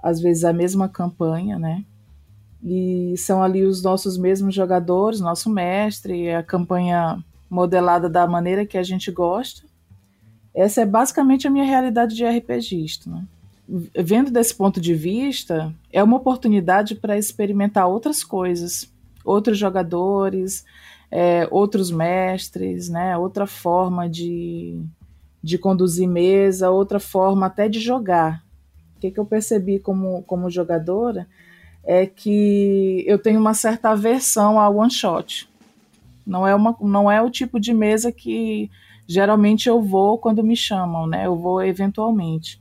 às 0.00 0.20
vezes 0.20 0.44
a 0.44 0.52
mesma 0.52 0.88
campanha, 0.88 1.58
né? 1.58 1.84
E 2.62 3.14
são 3.18 3.42
ali 3.42 3.64
os 3.64 3.82
nossos 3.82 4.16
mesmos 4.16 4.54
jogadores, 4.54 5.20
nosso 5.20 5.50
mestre, 5.50 6.32
a 6.32 6.42
campanha 6.42 7.22
modelada 7.50 8.08
da 8.08 8.26
maneira 8.26 8.64
que 8.64 8.78
a 8.78 8.82
gente 8.82 9.10
gosta. 9.10 9.62
Essa 10.54 10.82
é 10.82 10.86
basicamente 10.86 11.46
a 11.46 11.50
minha 11.50 11.64
realidade 11.64 12.14
de 12.14 12.24
RPGista. 12.24 13.10
Né? 13.10 13.24
Vendo 13.66 14.30
desse 14.30 14.54
ponto 14.54 14.80
de 14.80 14.94
vista, 14.94 15.74
é 15.92 16.02
uma 16.02 16.16
oportunidade 16.16 16.94
para 16.94 17.16
experimentar 17.16 17.88
outras 17.88 18.22
coisas, 18.22 18.92
outros 19.24 19.56
jogadores, 19.56 20.64
é, 21.10 21.48
outros 21.50 21.90
mestres, 21.90 22.88
né? 22.88 23.16
outra 23.16 23.46
forma 23.46 24.08
de, 24.08 24.78
de 25.42 25.56
conduzir 25.56 26.08
mesa, 26.08 26.70
outra 26.70 27.00
forma 27.00 27.46
até 27.46 27.68
de 27.68 27.80
jogar. 27.80 28.44
O 28.96 29.00
que, 29.00 29.10
que 29.10 29.18
eu 29.18 29.24
percebi 29.24 29.78
como, 29.78 30.22
como 30.22 30.50
jogadora 30.50 31.26
é 31.84 32.06
que 32.06 33.04
eu 33.06 33.18
tenho 33.18 33.40
uma 33.40 33.54
certa 33.54 33.90
aversão 33.90 34.60
ao 34.60 34.76
one 34.76 34.90
shot. 34.90 35.48
Não 36.26 36.46
é, 36.46 36.54
uma, 36.54 36.76
não 36.80 37.10
é 37.10 37.20
o 37.20 37.30
tipo 37.30 37.58
de 37.60 37.72
mesa 37.72 38.10
que 38.12 38.70
Geralmente 39.06 39.68
eu 39.68 39.82
vou 39.82 40.18
quando 40.18 40.42
me 40.42 40.56
chamam, 40.56 41.06
né? 41.06 41.26
Eu 41.26 41.36
vou 41.36 41.62
eventualmente. 41.62 42.60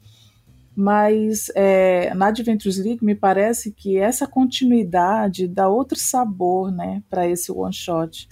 Mas 0.76 1.52
é, 1.56 2.14
na 2.16 2.28
Adventures 2.28 2.78
League 2.78 3.06
me 3.06 3.14
parece 3.14 3.72
que 3.72 3.98
essa 3.98 4.26
continuidade 4.26 5.48
dá 5.48 5.70
outro 5.70 6.00
sabor, 6.00 6.72
né, 6.72 7.04
para 7.10 7.28
esse 7.28 7.52
one 7.52 7.74
shot. 7.74 8.28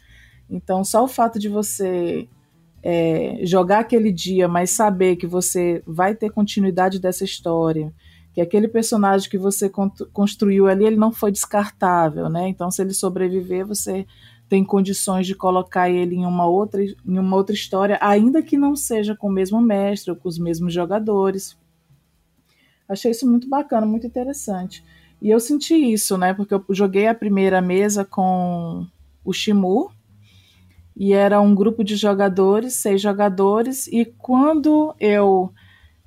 Então, 0.49 0.83
só 0.83 1.03
o 1.03 1.07
fato 1.07 1.37
de 1.37 1.47
você 1.47 2.27
é, 2.83 3.39
jogar 3.43 3.79
aquele 3.79 4.11
dia, 4.11 4.47
mas 4.47 4.71
saber 4.71 5.15
que 5.15 5.27
você 5.27 5.83
vai 5.85 6.15
ter 6.15 6.31
continuidade 6.31 6.99
dessa 6.99 7.23
história, 7.23 7.93
que 8.33 8.41
aquele 8.41 8.67
personagem 8.67 9.29
que 9.29 9.37
você 9.37 9.69
construiu 10.11 10.67
ali, 10.67 10.85
ele 10.85 10.95
não 10.95 11.11
foi 11.11 11.31
descartável, 11.31 12.29
né? 12.29 12.47
Então, 12.47 12.71
se 12.71 12.81
ele 12.81 12.93
sobreviver, 12.93 13.65
você 13.65 14.05
tem 14.49 14.63
condições 14.65 15.27
de 15.27 15.35
colocar 15.35 15.89
ele 15.89 16.15
em 16.15 16.25
uma 16.25 16.45
outra, 16.45 16.83
em 16.83 17.19
uma 17.19 17.37
outra 17.37 17.55
história, 17.55 17.97
ainda 18.01 18.41
que 18.41 18.57
não 18.57 18.75
seja 18.75 19.15
com 19.15 19.27
o 19.27 19.31
mesmo 19.31 19.61
mestre 19.61 20.11
ou 20.11 20.17
com 20.17 20.27
os 20.27 20.39
mesmos 20.39 20.73
jogadores. 20.73 21.57
Achei 22.91 23.11
isso 23.11 23.29
muito 23.29 23.47
bacana, 23.47 23.85
muito 23.85 24.05
interessante. 24.05 24.83
E 25.21 25.29
eu 25.29 25.39
senti 25.39 25.75
isso, 25.75 26.17
né? 26.17 26.33
Porque 26.33 26.53
eu 26.53 26.63
joguei 26.69 27.07
a 27.07 27.15
primeira 27.15 27.61
mesa 27.61 28.03
com 28.03 28.85
o 29.23 29.31
Shimu, 29.31 29.91
e 30.95 31.13
era 31.13 31.39
um 31.39 31.55
grupo 31.55 31.83
de 31.83 31.95
jogadores, 31.95 32.73
seis 32.73 33.01
jogadores, 33.01 33.87
e 33.87 34.05
quando 34.05 34.93
eu 34.99 35.53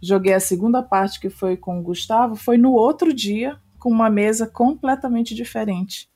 joguei 0.00 0.34
a 0.34 0.40
segunda 0.40 0.82
parte, 0.82 1.18
que 1.18 1.30
foi 1.30 1.56
com 1.56 1.78
o 1.78 1.82
Gustavo, 1.82 2.36
foi 2.36 2.58
no 2.58 2.72
outro 2.72 3.12
dia, 3.12 3.56
com 3.78 3.88
uma 3.88 4.10
mesa 4.10 4.46
completamente 4.46 5.34
diferente 5.34 6.08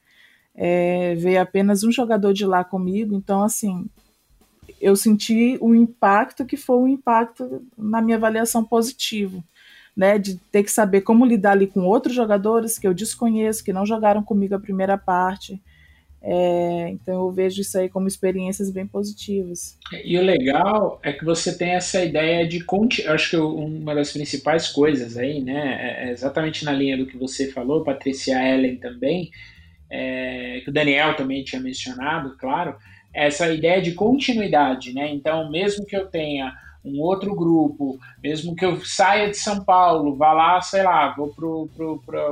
é, 0.61 1.15
veio 1.15 1.41
apenas 1.41 1.85
um 1.85 1.93
jogador 1.93 2.33
de 2.33 2.45
lá 2.45 2.65
comigo, 2.65 3.15
então 3.15 3.45
assim 3.45 3.89
eu 4.81 4.97
senti 4.97 5.57
o 5.61 5.73
impacto 5.73 6.45
que 6.45 6.57
foi 6.57 6.77
um 6.77 6.89
impacto 6.89 7.65
na 7.77 8.03
minha 8.03 8.17
avaliação 8.17 8.65
positivo, 8.65 9.43
né, 9.99 10.17
de 10.17 10.37
ter 10.53 10.63
que 10.63 10.71
saber 10.71 11.01
como 11.01 11.27
lidar 11.27 11.51
ali 11.51 11.67
com 11.67 11.81
outros 11.81 12.15
jogadores 12.15 12.79
que 12.79 12.87
eu 12.87 12.95
desconheço, 12.95 13.65
que 13.65 13.73
não 13.73 13.85
jogaram 13.85 14.23
comigo 14.23 14.55
a 14.55 14.61
primeira 14.61 14.97
parte. 14.97 15.61
É, 16.23 16.89
então 16.91 17.27
eu 17.27 17.33
vejo 17.33 17.61
isso 17.61 17.77
aí 17.77 17.89
como 17.89 18.07
experiências 18.07 18.71
bem 18.71 18.87
positivas. 18.87 19.77
E 20.05 20.17
o 20.17 20.23
legal 20.23 21.01
é 21.03 21.13
que 21.13 21.25
você 21.25 21.59
tem 21.59 21.71
essa 21.71 22.05
ideia 22.05 22.47
de 22.47 22.65
acho 23.09 23.31
que 23.31 23.37
uma 23.37 23.93
das 23.93 24.13
principais 24.13 24.69
coisas 24.69 25.17
aí, 25.17 25.43
né, 25.43 26.05
é 26.07 26.13
exatamente 26.13 26.65
na 26.65 26.73
linha 26.73 26.97
do 26.97 27.07
que 27.07 27.17
você 27.17 27.51
falou, 27.51 27.83
Patrícia 27.83 28.37
Ellen 28.55 28.77
também, 28.77 29.33
é, 29.91 30.61
que 30.63 30.71
o 30.71 30.73
Daniel 30.73 31.17
também 31.17 31.43
tinha 31.43 31.61
mencionado, 31.61 32.37
claro, 32.39 32.77
essa 33.13 33.53
ideia 33.53 33.83
de 33.83 33.95
continuidade, 33.95 34.95
né? 34.95 35.11
Então, 35.11 35.51
mesmo 35.51 35.85
que 35.85 35.97
eu 35.97 36.07
tenha 36.07 36.55
um 36.89 37.01
outro 37.01 37.35
grupo, 37.35 37.99
mesmo 38.23 38.55
que 38.55 38.65
eu 38.65 38.85
saia 38.85 39.31
de 39.31 39.37
São 39.37 39.65
Paulo, 39.65 40.17
vá 40.17 40.33
lá, 40.33 40.61
sei 40.61 40.83
lá, 40.83 41.15
vou 41.15 41.35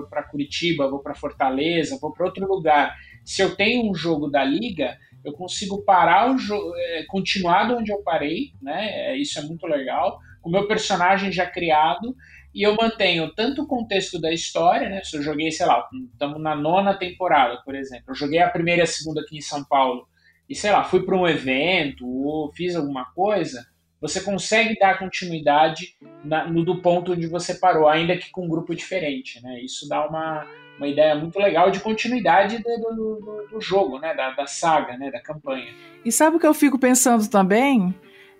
para 0.08 0.22
Curitiba, 0.24 0.88
vou 0.88 1.00
para 1.00 1.14
Fortaleza, 1.14 1.98
vou 2.00 2.12
para 2.12 2.26
outro 2.26 2.46
lugar. 2.46 2.96
Se 3.24 3.42
eu 3.42 3.54
tenho 3.54 3.90
um 3.90 3.94
jogo 3.94 4.28
da 4.28 4.44
liga, 4.44 4.96
eu 5.24 5.32
consigo 5.32 5.82
parar 5.82 6.32
o 6.32 6.38
jogo, 6.38 6.72
é, 6.76 7.04
continuar 7.08 7.66
de 7.66 7.74
onde 7.74 7.92
eu 7.92 8.02
parei, 8.02 8.52
né? 8.62 9.10
É, 9.10 9.16
isso 9.16 9.38
é 9.38 9.42
muito 9.42 9.66
legal. 9.66 10.18
O 10.42 10.48
meu 10.48 10.68
personagem 10.68 11.32
já 11.32 11.44
criado 11.44 12.14
e 12.54 12.62
eu 12.62 12.74
mantenho 12.74 13.34
tanto 13.34 13.62
o 13.62 13.66
contexto 13.66 14.20
da 14.20 14.32
história, 14.32 14.88
né? 14.88 15.02
Se 15.02 15.16
eu 15.16 15.22
joguei, 15.22 15.50
sei 15.50 15.66
lá, 15.66 15.86
estamos 16.12 16.40
na 16.40 16.54
nona 16.54 16.94
temporada, 16.94 17.60
por 17.64 17.74
exemplo, 17.74 18.04
eu 18.08 18.14
joguei 18.14 18.38
a 18.38 18.48
primeira 18.48 18.82
e 18.82 18.84
a 18.84 18.86
segunda 18.86 19.20
aqui 19.20 19.36
em 19.36 19.42
São 19.42 19.64
Paulo 19.64 20.06
e 20.48 20.54
sei 20.54 20.70
lá, 20.70 20.84
fui 20.84 21.02
para 21.02 21.16
um 21.16 21.26
evento 21.26 22.06
ou 22.06 22.52
fiz 22.52 22.76
alguma 22.76 23.06
coisa, 23.06 23.66
você 24.00 24.20
consegue 24.20 24.78
dar 24.78 24.98
continuidade 24.98 25.96
na, 26.24 26.46
no 26.46 26.64
do 26.64 26.80
ponto 26.82 27.12
onde 27.12 27.26
você 27.26 27.54
parou, 27.54 27.88
ainda 27.88 28.16
que 28.16 28.30
com 28.30 28.44
um 28.44 28.48
grupo 28.48 28.74
diferente, 28.74 29.42
né? 29.42 29.60
Isso 29.60 29.88
dá 29.88 30.06
uma, 30.06 30.46
uma 30.76 30.86
ideia 30.86 31.14
muito 31.14 31.38
legal 31.38 31.70
de 31.70 31.80
continuidade 31.80 32.58
do, 32.58 32.94
do, 32.94 33.46
do 33.52 33.60
jogo, 33.60 33.98
né? 33.98 34.14
Da, 34.14 34.30
da 34.32 34.46
saga, 34.46 34.96
né? 34.96 35.10
Da 35.10 35.20
campanha. 35.20 35.72
E 36.04 36.12
sabe 36.12 36.36
o 36.36 36.40
que 36.40 36.46
eu 36.46 36.54
fico 36.54 36.78
pensando 36.78 37.28
também? 37.28 37.94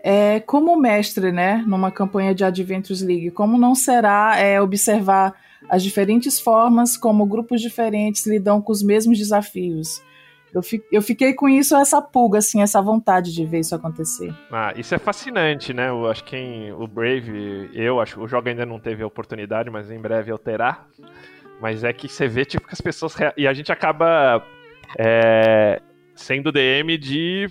é, 0.09 0.39
como 0.39 0.77
mestre, 0.77 1.33
né, 1.33 1.65
numa 1.67 1.91
campanha 1.91 2.33
de 2.33 2.45
Adventures 2.45 3.03
League, 3.03 3.33
como 3.33 3.59
não 3.59 3.75
será 3.75 4.39
é, 4.39 4.61
observar 4.61 5.35
as 5.69 5.83
diferentes 5.83 6.39
formas 6.39 6.97
como 6.97 7.27
grupos 7.27 7.61
diferentes 7.61 8.25
lidam 8.25 8.63
com 8.63 8.71
os 8.71 8.85
mesmos 8.85 9.19
desafios. 9.19 10.01
Eu, 10.59 10.63
fi, 10.63 10.83
eu 10.91 11.03
fiquei 11.03 11.35
com 11.35 11.49
isso, 11.49 11.77
essa 11.77 12.01
pulga, 12.01 12.39
assim, 12.39 12.63
essa 12.63 12.81
vontade 12.81 13.35
de 13.35 13.45
ver 13.45 13.61
isso 13.61 13.75
acontecer. 13.75 14.33
Ah, 14.51 14.73
isso 14.77 14.95
é 14.95 14.99
fascinante, 14.99 15.75
né? 15.75 15.89
Eu 15.89 16.09
acho 16.11 16.25
que 16.25 16.37
em, 16.37 16.73
o 16.73 16.87
Brave, 16.87 17.71
eu 17.75 18.01
acho, 18.01 18.21
o 18.21 18.27
jogo 18.27 18.49
ainda 18.49 18.65
não 18.65 18.81
teve 18.81 19.03
a 19.03 19.07
oportunidade, 19.07 19.69
mas 19.71 19.91
em 19.91 20.01
breve 20.01 20.33
eu 20.33 20.39
terá. 20.39 20.87
Mas 21.61 21.85
é 21.85 21.93
que 21.93 22.09
você 22.09 22.27
vê, 22.27 22.45
tipo, 22.45 22.67
que 22.67 22.75
as 22.75 22.81
pessoas. 22.81 23.15
E 23.37 23.47
a 23.47 23.53
gente 23.53 23.73
acaba 23.73 24.43
é, 24.99 25.81
sendo 26.15 26.53
DM 26.53 26.97
de 26.99 27.49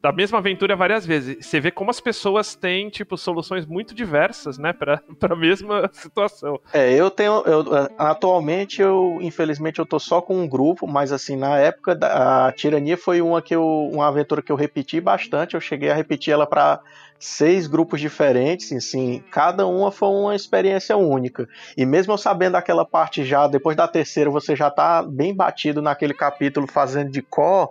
da 0.00 0.12
mesma 0.12 0.38
aventura 0.38 0.76
várias 0.76 1.04
vezes. 1.04 1.44
Você 1.44 1.58
vê 1.60 1.70
como 1.70 1.90
as 1.90 2.00
pessoas 2.00 2.54
têm, 2.54 2.88
tipo, 2.88 3.16
soluções 3.16 3.66
muito 3.66 3.94
diversas, 3.94 4.58
né, 4.58 4.72
pra, 4.72 5.00
pra 5.18 5.34
mesma 5.34 5.90
situação. 5.92 6.60
É, 6.72 6.92
eu 6.92 7.10
tenho. 7.10 7.42
Eu, 7.44 7.64
atualmente, 7.98 8.80
eu, 8.80 9.18
infelizmente, 9.20 9.78
eu 9.78 9.86
tô 9.86 9.98
só 9.98 10.20
com 10.20 10.36
um 10.36 10.48
grupo, 10.48 10.86
mas 10.86 11.12
assim, 11.12 11.36
na 11.36 11.58
época, 11.58 11.94
da, 11.94 12.46
a 12.46 12.52
Tirania 12.52 12.96
foi 12.96 13.20
uma 13.20 13.42
que 13.42 13.54
eu. 13.54 13.64
uma 13.92 14.06
aventura 14.06 14.42
que 14.42 14.52
eu 14.52 14.56
repeti 14.56 15.00
bastante. 15.00 15.54
Eu 15.54 15.60
cheguei 15.60 15.90
a 15.90 15.94
repetir 15.94 16.32
ela 16.32 16.46
para 16.46 16.80
seis 17.18 17.66
grupos 17.66 18.00
diferentes, 18.00 18.70
assim, 18.72 19.22
cada 19.30 19.66
uma 19.66 19.90
foi 19.90 20.08
uma 20.08 20.36
experiência 20.36 20.96
única. 20.96 21.48
E 21.76 21.84
mesmo 21.84 22.16
sabendo 22.16 22.54
aquela 22.54 22.84
parte 22.84 23.24
já, 23.24 23.48
depois 23.48 23.76
da 23.76 23.88
terceira, 23.88 24.30
você 24.30 24.54
já 24.54 24.70
tá 24.70 25.02
bem 25.02 25.34
batido 25.34 25.82
naquele 25.82 26.14
capítulo 26.14 26.68
fazendo 26.68 27.10
de 27.10 27.20
cor 27.20 27.70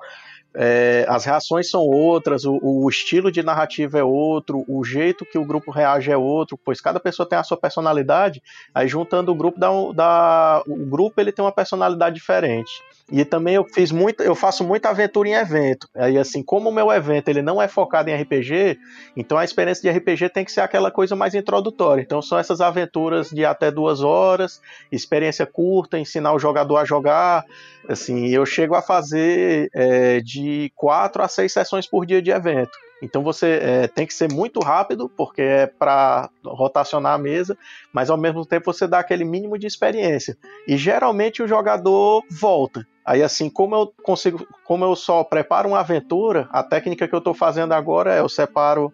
é, 0.60 1.06
as 1.08 1.24
reações 1.24 1.70
são 1.70 1.82
outras, 1.82 2.44
o, 2.44 2.58
o, 2.64 2.90
estilo 2.90 3.32
de 3.32 3.44
narrativa 3.44 4.00
é 4.00 4.04
outro, 4.04 4.66
o 4.68 4.84
jeito 4.84 5.24
que 5.24 5.38
o 5.38 5.46
grupo 5.46 5.70
reage 5.70 6.12
é 6.12 6.18
outro, 6.18 6.58
pois 6.58 6.82
cada 6.82 7.00
pessoa 7.00 7.30
tem 7.30 7.38
a 7.38 7.44
sua 7.44 7.58
personalidade. 7.58 8.42
Aí 8.74 8.88
juntando 8.88 9.32
o 9.32 9.36
grupo, 9.36 9.60
dá, 9.60 9.70
dá, 9.94 10.64
o 10.66 10.84
grupo 10.88 11.22
ele 11.22 11.32
tem 11.32 11.46
uma 11.46 11.52
personalidade 11.52 12.16
diferente. 12.16 12.82
E 13.12 13.24
também 13.24 13.54
eu 13.54 13.64
fiz 13.64 13.92
muito, 13.92 14.22
eu 14.24 14.34
faço 14.34 14.64
muita 14.64 14.90
aventura 14.90 15.30
em 15.30 15.34
evento. 15.34 15.88
Aí 15.96 16.18
assim, 16.18 16.42
como 16.42 16.70
o 16.70 16.74
meu 16.74 16.92
evento 16.92 17.30
ele 17.30 17.44
não 17.44 17.62
é 17.62 17.68
focado 17.68 18.10
em 18.10 18.16
RPG, 18.16 18.80
então 19.16 19.38
a 19.38 19.46
experiência 19.46 19.82
de 19.82 19.98
RPG 19.98 20.30
tem 20.30 20.44
que 20.44 20.52
ser 20.52 20.62
aquela 20.62 20.90
coisa 20.90 21.16
mais 21.16 21.36
introdutória. 21.36 22.02
Então 22.02 22.20
são 22.20 22.38
essas 22.38 22.62
aventuras 22.62 23.30
de 23.30 23.46
até 23.46 23.70
duas 23.70 24.02
horas, 24.02 24.60
experiência 24.92 25.46
curta, 25.46 26.00
ensinar 26.00 26.34
o 26.34 26.40
jogador 26.40 26.78
a 26.78 26.86
jogar. 26.86 27.46
Assim, 27.88 28.28
eu 28.28 28.46
chego 28.46 28.76
a 28.76 28.82
fazer 28.82 29.70
é, 29.74 30.20
de 30.20 30.47
quatro 30.76 31.22
a 31.22 31.28
seis 31.28 31.54
sessões 31.54 31.88
por 31.88 32.06
dia 32.06 32.22
de 32.22 32.32
evento. 32.32 32.78
Então 33.02 33.24
você 33.24 33.60
é, 33.62 33.88
tem 33.88 34.08
que 34.08 34.14
ser 34.14 34.32
muito 34.32 34.60
rápido, 34.60 35.10
porque 35.10 35.42
é 35.42 35.68
para 35.68 36.30
rotacionar 36.44 37.14
a 37.14 37.18
mesa, 37.18 37.58
mas 37.94 38.10
ao 38.10 38.18
mesmo 38.18 38.46
tempo 38.46 38.74
você 38.74 38.88
dá 38.88 39.00
aquele 39.00 39.24
mínimo 39.24 39.58
de 39.58 39.68
experiência. 39.68 40.38
E 40.68 40.76
geralmente 40.78 41.44
o 41.44 41.48
jogador 41.48 42.24
volta. 42.30 42.88
Aí 43.06 43.22
assim, 43.22 43.50
como 43.50 43.76
eu 43.76 43.94
consigo, 44.04 44.46
como 44.66 44.84
eu 44.84 44.96
só 44.96 45.24
preparo 45.24 45.70
uma 45.70 45.80
aventura, 45.80 46.50
a 46.52 46.64
técnica 46.64 47.08
que 47.08 47.14
eu 47.14 47.20
estou 47.20 47.34
fazendo 47.34 47.74
agora 47.74 48.14
é 48.14 48.20
eu 48.20 48.28
separo, 48.28 48.92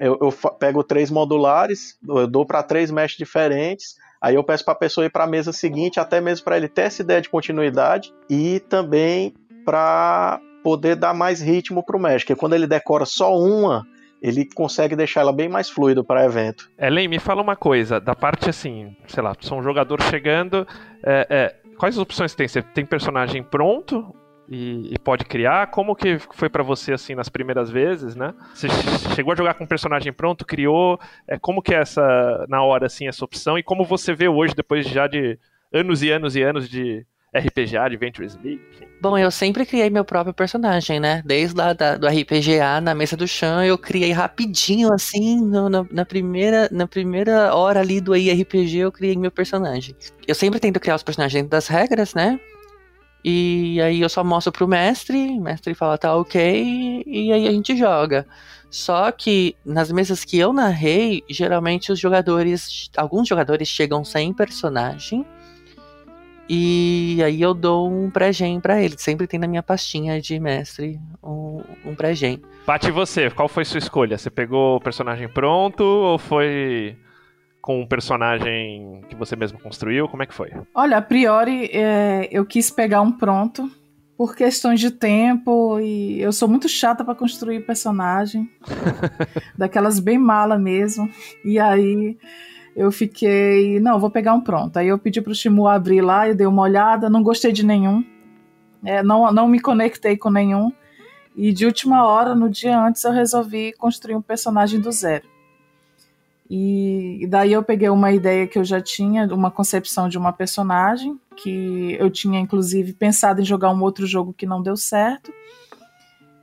eu, 0.00 0.18
eu 0.20 0.32
pego 0.58 0.82
três 0.82 1.10
modulares, 1.10 1.96
eu 2.06 2.26
dou 2.26 2.44
para 2.44 2.62
três 2.62 2.90
mestres 2.90 3.18
diferentes. 3.18 3.94
Aí 4.20 4.34
eu 4.34 4.44
peço 4.44 4.64
para 4.64 4.72
a 4.72 4.76
pessoa 4.76 5.06
ir 5.06 5.10
para 5.10 5.24
a 5.24 5.26
mesa 5.26 5.50
seguinte, 5.50 5.98
até 5.98 6.20
mesmo 6.20 6.44
para 6.44 6.58
ele 6.58 6.68
ter 6.68 6.82
essa 6.82 7.00
ideia 7.00 7.22
de 7.22 7.30
continuidade 7.30 8.12
e 8.28 8.60
também 8.60 9.32
para 9.64 10.38
poder 10.62 10.96
dar 10.96 11.14
mais 11.14 11.40
ritmo 11.40 11.84
para 11.84 11.96
o 11.96 12.00
mestre. 12.00 12.26
Porque 12.26 12.40
quando 12.40 12.54
ele 12.54 12.66
decora 12.66 13.04
só 13.04 13.36
uma, 13.36 13.86
ele 14.22 14.46
consegue 14.54 14.94
deixar 14.94 15.20
ela 15.20 15.32
bem 15.32 15.48
mais 15.48 15.70
fluido 15.70 16.04
para 16.04 16.24
evento. 16.24 16.70
Ellen, 16.78 17.08
me 17.08 17.18
fala 17.18 17.42
uma 17.42 17.56
coisa, 17.56 18.00
da 18.00 18.14
parte 18.14 18.50
assim, 18.50 18.94
sei 19.06 19.22
lá, 19.22 19.34
são 19.40 19.58
um 19.58 19.62
jogador 19.62 20.02
chegando, 20.02 20.66
é, 21.02 21.26
é, 21.30 21.56
quais 21.78 21.98
opções 21.98 22.34
tem? 22.34 22.46
Você 22.46 22.62
tem 22.62 22.84
personagem 22.84 23.42
pronto 23.42 24.14
e, 24.48 24.92
e 24.92 24.98
pode 24.98 25.24
criar? 25.24 25.68
Como 25.68 25.96
que 25.96 26.18
foi 26.18 26.50
para 26.50 26.62
você 26.62 26.92
assim 26.92 27.14
nas 27.14 27.28
primeiras 27.28 27.70
vezes, 27.70 28.14
né? 28.14 28.34
Você 28.52 28.68
chegou 29.14 29.32
a 29.32 29.36
jogar 29.36 29.54
com 29.54 29.64
um 29.64 29.68
personagem 29.68 30.12
pronto, 30.12 30.44
criou? 30.44 31.00
É, 31.26 31.38
como 31.38 31.62
que 31.62 31.74
é 31.74 31.78
essa 31.78 32.44
na 32.48 32.62
hora 32.62 32.86
assim 32.86 33.08
essa 33.08 33.24
opção 33.24 33.56
e 33.56 33.62
como 33.62 33.84
você 33.84 34.12
vê 34.12 34.28
hoje 34.28 34.54
depois 34.54 34.86
já 34.86 35.06
de 35.06 35.38
anos 35.72 36.02
e 36.02 36.10
anos 36.10 36.36
e 36.36 36.42
anos 36.42 36.68
de 36.68 37.06
RPGA, 37.34 37.84
Adventures 37.84 38.36
League? 38.42 38.60
Bom, 39.00 39.16
eu 39.16 39.30
sempre 39.30 39.64
criei 39.64 39.88
meu 39.88 40.04
próprio 40.04 40.34
personagem, 40.34 40.98
né? 40.98 41.22
Desde 41.24 41.56
lá 41.56 41.72
da, 41.72 41.96
do 41.96 42.06
RPGA, 42.06 42.80
na 42.80 42.94
mesa 42.94 43.16
do 43.16 43.26
chão, 43.26 43.62
eu 43.62 43.78
criei 43.78 44.10
rapidinho, 44.10 44.92
assim, 44.92 45.40
no, 45.40 45.68
na, 45.68 46.04
primeira, 46.04 46.68
na 46.72 46.86
primeira 46.86 47.54
hora 47.54 47.80
ali 47.80 48.00
do 48.00 48.16
IRPG, 48.16 48.78
eu 48.78 48.92
criei 48.92 49.16
meu 49.16 49.30
personagem. 49.30 49.94
Eu 50.26 50.34
sempre 50.34 50.58
tento 50.58 50.80
criar 50.80 50.96
os 50.96 51.02
personagens 51.02 51.34
dentro 51.34 51.50
das 51.50 51.68
regras, 51.68 52.14
né? 52.14 52.40
E 53.24 53.80
aí 53.82 54.00
eu 54.00 54.08
só 54.08 54.24
mostro 54.24 54.50
pro 54.50 54.66
mestre, 54.66 55.16
o 55.16 55.40
mestre 55.40 55.74
fala 55.74 55.98
tá 55.98 56.16
ok, 56.16 57.04
e 57.06 57.32
aí 57.32 57.46
a 57.46 57.52
gente 57.52 57.76
joga. 57.76 58.26
Só 58.70 59.10
que 59.12 59.56
nas 59.64 59.92
mesas 59.92 60.24
que 60.24 60.38
eu 60.38 60.52
narrei, 60.52 61.22
geralmente 61.28 61.92
os 61.92 61.98
jogadores, 61.98 62.90
alguns 62.96 63.28
jogadores 63.28 63.68
chegam 63.68 64.04
sem 64.04 64.32
personagem, 64.32 65.24
e 66.52 67.22
aí 67.22 67.40
eu 67.40 67.54
dou 67.54 67.88
um 67.88 68.10
pré-gen 68.10 68.58
pra 68.58 68.82
ele. 68.82 68.96
Sempre 68.98 69.28
tem 69.28 69.38
na 69.38 69.46
minha 69.46 69.62
pastinha 69.62 70.20
de 70.20 70.40
mestre 70.40 70.98
um, 71.22 71.62
um 71.84 71.94
pré-gen. 71.94 72.42
Pati, 72.66 72.90
você, 72.90 73.30
qual 73.30 73.46
foi 73.46 73.64
sua 73.64 73.78
escolha? 73.78 74.18
Você 74.18 74.28
pegou 74.30 74.74
o 74.74 74.80
personagem 74.80 75.28
pronto 75.28 75.84
ou 75.84 76.18
foi 76.18 76.96
com 77.62 77.80
um 77.80 77.86
personagem 77.86 79.00
que 79.08 79.14
você 79.14 79.36
mesmo 79.36 79.60
construiu? 79.60 80.08
Como 80.08 80.24
é 80.24 80.26
que 80.26 80.34
foi? 80.34 80.50
Olha, 80.74 80.96
a 80.96 81.02
priori 81.02 81.70
é, 81.72 82.28
eu 82.32 82.44
quis 82.44 82.68
pegar 82.68 83.00
um 83.00 83.12
pronto 83.12 83.70
por 84.18 84.34
questões 84.34 84.80
de 84.80 84.90
tempo 84.90 85.78
e 85.78 86.20
eu 86.20 86.32
sou 86.32 86.48
muito 86.48 86.68
chata 86.68 87.04
para 87.04 87.14
construir 87.14 87.64
personagem, 87.64 88.50
daquelas 89.56 90.00
bem 90.00 90.18
mala 90.18 90.58
mesmo. 90.58 91.08
E 91.44 91.60
aí 91.60 92.18
eu 92.74 92.90
fiquei, 92.90 93.80
não, 93.80 93.98
vou 93.98 94.10
pegar 94.10 94.34
um 94.34 94.40
pronto. 94.40 94.76
Aí 94.76 94.88
eu 94.88 94.98
pedi 94.98 95.20
para 95.20 95.32
o 95.32 95.34
Shimu 95.34 95.66
abrir 95.66 96.00
lá, 96.00 96.28
eu 96.28 96.34
dei 96.34 96.46
uma 96.46 96.62
olhada, 96.62 97.10
não 97.10 97.22
gostei 97.22 97.52
de 97.52 97.64
nenhum, 97.64 98.04
é, 98.84 99.02
não, 99.02 99.32
não 99.32 99.48
me 99.48 99.60
conectei 99.60 100.16
com 100.16 100.30
nenhum. 100.30 100.72
E 101.36 101.52
de 101.52 101.64
última 101.64 102.04
hora, 102.04 102.34
no 102.34 102.48
dia 102.48 102.78
antes, 102.78 103.04
eu 103.04 103.12
resolvi 103.12 103.72
construir 103.72 104.14
um 104.14 104.22
personagem 104.22 104.80
do 104.80 104.90
zero. 104.90 105.28
E, 106.48 107.22
e 107.22 107.26
daí 107.28 107.52
eu 107.52 107.62
peguei 107.62 107.88
uma 107.88 108.10
ideia 108.10 108.46
que 108.46 108.58
eu 108.58 108.64
já 108.64 108.80
tinha, 108.80 109.24
uma 109.32 109.52
concepção 109.52 110.08
de 110.08 110.18
uma 110.18 110.32
personagem, 110.32 111.18
que 111.36 111.96
eu 111.98 112.10
tinha 112.10 112.40
inclusive 112.40 112.92
pensado 112.92 113.40
em 113.40 113.44
jogar 113.44 113.70
um 113.70 113.80
outro 113.82 114.04
jogo 114.04 114.34
que 114.36 114.46
não 114.46 114.60
deu 114.60 114.76
certo. 114.76 115.32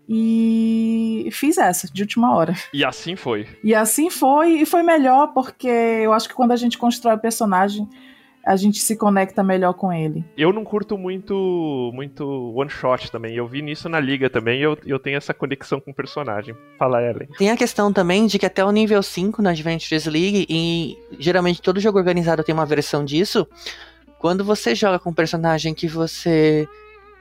E 0.10 1.28
fiz 1.32 1.58
essa, 1.58 1.88
de 1.91 2.02
última 2.02 2.36
hora. 2.36 2.54
E 2.74 2.86
assim 2.86 3.15
foi. 3.15 3.48
E 3.63 3.76
assim 3.76 4.10
foi, 4.10 4.62
e 4.62 4.65
foi 4.65 4.82
melhor, 4.82 5.34
porque 5.34 5.67
eu 5.67 6.13
acho 6.13 6.30
que 6.30 6.36
quando 6.36 6.54
a 6.54 6.56
gente 6.56 6.78
constrói 6.78 7.15
o 7.15 7.20
personagem, 7.20 7.88
a 8.48 8.56
gente 8.56 8.80
se 8.80 8.96
conecta 8.96 9.43
melhor 9.43 9.74
com 9.74 9.91
ele. 9.91 10.24
Eu 10.38 10.54
não 10.54 10.63
curto 10.63 10.98
muito 10.98 11.91
muito 11.93 12.26
one 12.56 12.70
shot 12.70 13.12
também. 13.12 13.36
Eu 13.36 13.46
vi 13.46 13.62
nisso 13.62 13.89
na 13.89 14.00
liga 14.00 14.30
também 14.30 14.62
e 14.62 14.63
eu, 14.63 14.78
eu 14.86 14.98
tenho 14.98 15.17
essa 15.17 15.34
conexão 15.34 15.82
com 15.82 15.91
o 15.91 15.93
personagem. 15.93 16.56
Fala, 16.80 17.04
Ellen. 17.04 17.28
Tem 17.38 17.52
a 17.52 17.58
questão 17.58 17.91
também 17.91 18.26
de 18.26 18.39
que 18.39 18.46
até 18.46 18.63
o 18.63 18.72
nível 18.72 19.04
5 19.04 19.41
na 19.41 19.50
Adventures 19.50 20.06
League, 20.06 20.48
e 20.50 20.98
geralmente 21.20 21.62
todo 21.62 21.82
jogo 21.82 21.98
organizado 21.98 22.43
tem 22.43 22.56
uma 22.56 22.65
versão 22.65 23.04
disso. 23.04 23.46
Quando 24.17 24.46
você 24.46 24.74
joga 24.74 24.98
com 24.98 25.10
um 25.10 25.13
personagem 25.13 25.74
que 25.74 25.88
você 25.88 26.67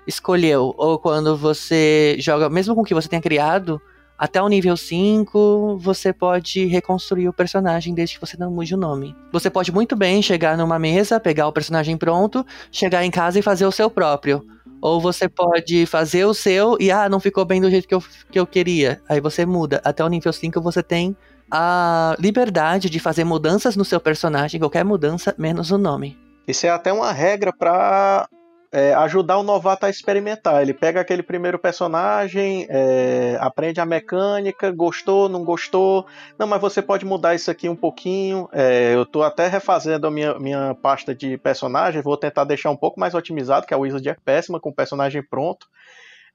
escolheu, 0.06 0.74
ou 0.76 0.98
quando 0.98 1.36
você 1.36 2.16
joga, 2.18 2.48
mesmo 2.48 2.74
com 2.74 2.82
o 2.82 2.84
que 2.84 2.94
você 2.94 3.08
tenha 3.08 3.22
criado, 3.22 3.80
até 4.18 4.40
o 4.40 4.48
nível 4.48 4.76
5, 4.76 5.76
você 5.78 6.10
pode 6.10 6.64
reconstruir 6.66 7.28
o 7.28 7.32
personagem 7.32 7.92
desde 7.92 8.14
que 8.14 8.26
você 8.26 8.36
não 8.38 8.50
mude 8.50 8.74
o 8.74 8.78
nome. 8.78 9.14
Você 9.30 9.50
pode 9.50 9.70
muito 9.70 9.94
bem 9.94 10.22
chegar 10.22 10.56
numa 10.56 10.78
mesa, 10.78 11.20
pegar 11.20 11.46
o 11.46 11.52
personagem 11.52 11.98
pronto, 11.98 12.44
chegar 12.72 13.04
em 13.04 13.10
casa 13.10 13.38
e 13.38 13.42
fazer 13.42 13.66
o 13.66 13.72
seu 13.72 13.90
próprio. 13.90 14.42
Ou 14.80 15.00
você 15.00 15.28
pode 15.28 15.84
fazer 15.84 16.24
o 16.24 16.32
seu 16.32 16.76
e, 16.80 16.90
ah, 16.90 17.08
não 17.08 17.20
ficou 17.20 17.44
bem 17.44 17.60
do 17.60 17.70
jeito 17.70 17.86
que 17.86 17.94
eu, 17.94 18.02
que 18.30 18.38
eu 18.38 18.46
queria. 18.46 19.02
Aí 19.08 19.20
você 19.20 19.44
muda. 19.44 19.82
Até 19.84 20.02
o 20.02 20.08
nível 20.08 20.32
5 20.32 20.60
você 20.62 20.82
tem 20.82 21.14
a 21.50 22.16
liberdade 22.18 22.88
de 22.88 22.98
fazer 22.98 23.24
mudanças 23.24 23.76
no 23.76 23.84
seu 23.84 24.00
personagem, 24.00 24.60
qualquer 24.60 24.84
mudança, 24.84 25.34
menos 25.36 25.70
o 25.70 25.78
nome. 25.78 26.18
Isso 26.48 26.66
é 26.66 26.70
até 26.70 26.92
uma 26.92 27.12
regra 27.12 27.52
para 27.52 28.28
é, 28.76 28.92
ajudar 28.92 29.38
o 29.38 29.42
novato 29.42 29.86
a 29.86 29.88
experimentar. 29.88 30.60
Ele 30.60 30.74
pega 30.74 31.00
aquele 31.00 31.22
primeiro 31.22 31.58
personagem, 31.58 32.66
é, 32.68 33.38
aprende 33.40 33.80
a 33.80 33.86
mecânica, 33.86 34.70
gostou, 34.70 35.30
não 35.30 35.42
gostou. 35.42 36.04
Não, 36.38 36.46
mas 36.46 36.60
você 36.60 36.82
pode 36.82 37.06
mudar 37.06 37.34
isso 37.34 37.50
aqui 37.50 37.70
um 37.70 37.74
pouquinho. 37.74 38.46
É, 38.52 38.94
eu 38.94 39.04
estou 39.04 39.22
até 39.22 39.48
refazendo 39.48 40.06
a 40.06 40.10
minha, 40.10 40.38
minha 40.38 40.74
pasta 40.74 41.14
de 41.14 41.38
personagens, 41.38 42.04
vou 42.04 42.18
tentar 42.18 42.44
deixar 42.44 42.70
um 42.70 42.76
pouco 42.76 43.00
mais 43.00 43.14
otimizado, 43.14 43.66
que 43.66 43.72
a 43.72 43.78
Wizard 43.78 44.06
é 44.10 44.16
péssima 44.22 44.60
com 44.60 44.68
o 44.68 44.74
personagem 44.74 45.22
pronto 45.22 45.66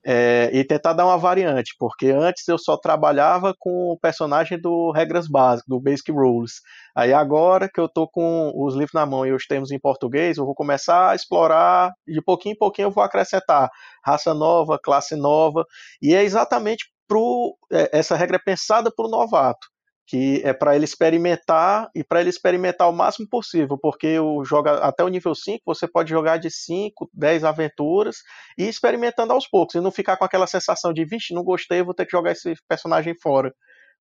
é, 0.05 0.49
e 0.53 0.63
tentar 0.63 0.93
dar 0.93 1.05
uma 1.05 1.17
variante, 1.17 1.75
porque 1.77 2.07
antes 2.07 2.47
eu 2.47 2.57
só 2.57 2.77
trabalhava 2.77 3.53
com 3.59 3.91
o 3.91 3.99
personagem 3.99 4.59
do 4.59 4.91
Regras 4.91 5.27
Básicas, 5.27 5.67
do 5.67 5.79
Basic 5.79 6.11
Rules. 6.11 6.61
Aí 6.95 7.13
agora 7.13 7.69
que 7.71 7.79
eu 7.79 7.87
tô 7.87 8.07
com 8.07 8.51
os 8.55 8.73
livros 8.73 8.93
na 8.93 9.05
mão 9.05 9.25
e 9.25 9.31
os 9.31 9.45
termos 9.45 9.71
em 9.71 9.79
português, 9.79 10.37
eu 10.37 10.45
vou 10.45 10.55
começar 10.55 11.11
a 11.11 11.15
explorar, 11.15 11.91
de 12.07 12.21
pouquinho 12.21 12.53
em 12.53 12.57
pouquinho 12.57 12.87
eu 12.87 12.91
vou 12.91 13.03
acrescentar 13.03 13.69
raça 14.03 14.33
nova, 14.33 14.79
classe 14.81 15.15
nova, 15.15 15.65
e 16.01 16.15
é 16.15 16.23
exatamente 16.23 16.85
pro, 17.07 17.55
é, 17.71 17.89
essa 17.99 18.15
regra 18.15 18.37
é 18.37 18.43
pensada 18.43 18.91
para 18.95 19.05
o 19.05 19.09
novato 19.09 19.70
que 20.11 20.41
é 20.43 20.51
para 20.51 20.75
ele 20.75 20.83
experimentar 20.83 21.89
e 21.95 22.03
para 22.03 22.19
ele 22.19 22.29
experimentar 22.29 22.89
o 22.89 22.91
máximo 22.91 23.29
possível, 23.29 23.77
porque 23.81 24.19
o 24.19 24.43
joga 24.43 24.73
até 24.79 25.05
o 25.05 25.07
nível 25.07 25.33
5 25.33 25.61
você 25.65 25.87
pode 25.87 26.09
jogar 26.09 26.35
de 26.35 26.51
5, 26.51 27.09
10 27.13 27.45
aventuras 27.45 28.17
e 28.57 28.67
experimentando 28.67 29.31
aos 29.31 29.47
poucos, 29.47 29.75
e 29.75 29.79
não 29.79 29.89
ficar 29.89 30.17
com 30.17 30.25
aquela 30.25 30.45
sensação 30.47 30.91
de, 30.91 31.05
vixe, 31.05 31.33
não 31.33 31.45
gostei, 31.45 31.81
vou 31.81 31.93
ter 31.93 32.05
que 32.05 32.11
jogar 32.11 32.33
esse 32.33 32.53
personagem 32.67 33.15
fora. 33.23 33.53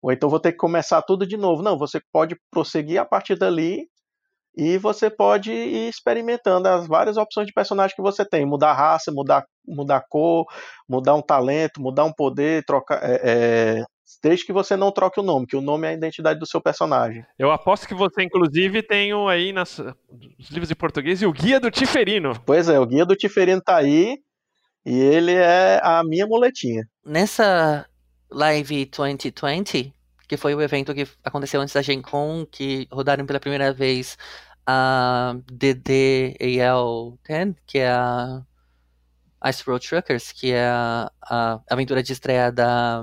Ou 0.02 0.10
então 0.10 0.28
vou 0.28 0.40
ter 0.40 0.50
que 0.50 0.58
começar 0.58 1.00
tudo 1.02 1.24
de 1.24 1.36
novo. 1.36 1.62
Não, 1.62 1.78
você 1.78 2.00
pode 2.12 2.34
prosseguir 2.50 3.00
a 3.00 3.04
partir 3.04 3.36
dali 3.36 3.86
e 4.56 4.78
você 4.78 5.08
pode 5.08 5.52
ir 5.52 5.88
experimentando 5.88 6.66
as 6.66 6.88
várias 6.88 7.16
opções 7.16 7.46
de 7.46 7.52
personagem 7.52 7.94
que 7.94 8.02
você 8.02 8.24
tem. 8.24 8.44
Mudar 8.44 8.72
raça, 8.72 9.12
mudar, 9.12 9.44
mudar 9.64 10.04
cor, 10.08 10.44
mudar 10.88 11.14
um 11.14 11.22
talento, 11.22 11.80
mudar 11.80 12.04
um 12.04 12.12
poder, 12.12 12.64
trocar, 12.64 12.98
é, 13.04 13.20
é, 13.22 13.84
desde 14.22 14.46
que 14.46 14.52
você 14.52 14.76
não 14.76 14.90
troque 14.90 15.20
o 15.20 15.22
nome, 15.22 15.46
que 15.46 15.56
o 15.56 15.60
nome 15.60 15.86
é 15.86 15.90
a 15.90 15.94
identidade 15.94 16.40
do 16.40 16.46
seu 16.46 16.60
personagem. 16.60 17.24
Eu 17.38 17.50
aposto 17.50 17.86
que 17.86 17.94
você, 17.94 18.22
inclusive, 18.22 18.82
tem 18.82 19.14
um 19.14 19.28
aí 19.28 19.52
nas, 19.52 19.78
nos 19.78 20.50
livros 20.50 20.68
de 20.68 20.74
português 20.74 21.22
e 21.22 21.26
o 21.26 21.32
Guia 21.32 21.60
do 21.60 21.70
Tiferino. 21.70 22.32
Pois 22.44 22.68
é, 22.68 22.78
o 22.78 22.86
Guia 22.86 23.04
do 23.04 23.16
Tiferino 23.16 23.60
tá 23.60 23.76
aí 23.76 24.18
e 24.84 24.98
ele 24.98 25.32
é 25.32 25.80
a 25.82 26.02
minha 26.04 26.26
muletinha. 26.26 26.88
Nessa 27.04 27.86
Live 28.30 28.86
2020, 28.86 29.92
que 30.28 30.36
foi 30.36 30.54
o 30.54 30.62
evento 30.62 30.94
que 30.94 31.06
aconteceu 31.24 31.60
antes 31.60 31.74
da 31.74 31.82
Gen 31.82 32.00
Con, 32.00 32.46
que 32.46 32.86
rodaram 32.90 33.26
pela 33.26 33.40
primeira 33.40 33.72
vez 33.72 34.16
a 34.66 35.34
DDAL-10, 35.52 37.56
que 37.66 37.78
é 37.78 37.90
a 37.90 38.42
Ice 39.46 39.64
Road 39.66 39.86
Truckers, 39.86 40.32
que 40.32 40.52
é 40.52 40.68
a, 40.68 41.10
a 41.22 41.60
aventura 41.68 42.02
de 42.02 42.12
estreia 42.12 42.52
da 42.52 43.02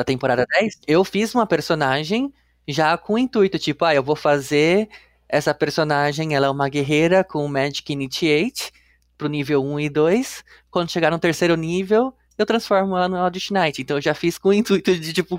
da 0.00 0.04
temporada 0.04 0.46
10, 0.58 0.78
eu 0.86 1.04
fiz 1.04 1.34
uma 1.34 1.46
personagem 1.46 2.32
já 2.66 2.96
com 2.96 3.12
o 3.14 3.18
intuito, 3.18 3.58
tipo, 3.58 3.84
ah, 3.84 3.94
eu 3.94 4.02
vou 4.02 4.16
fazer 4.16 4.88
essa 5.28 5.52
personagem, 5.52 6.34
ela 6.34 6.46
é 6.46 6.50
uma 6.50 6.70
guerreira 6.70 7.22
com 7.22 7.46
Magic 7.46 7.92
Initiate 7.92 8.72
pro 9.18 9.28
nível 9.28 9.62
1 9.62 9.80
e 9.80 9.88
2. 9.90 10.42
Quando 10.70 10.90
chegar 10.90 11.10
no 11.10 11.18
terceiro 11.18 11.54
nível, 11.54 12.14
eu 12.38 12.46
transformo 12.46 12.96
ela 12.96 13.08
no 13.08 13.18
Eldritch 13.18 13.50
Knight. 13.50 13.82
Então 13.82 13.98
eu 13.98 14.00
já 14.00 14.14
fiz 14.14 14.38
com 14.38 14.48
o 14.48 14.54
intuito 14.54 14.98
de, 14.98 15.12
tipo, 15.12 15.38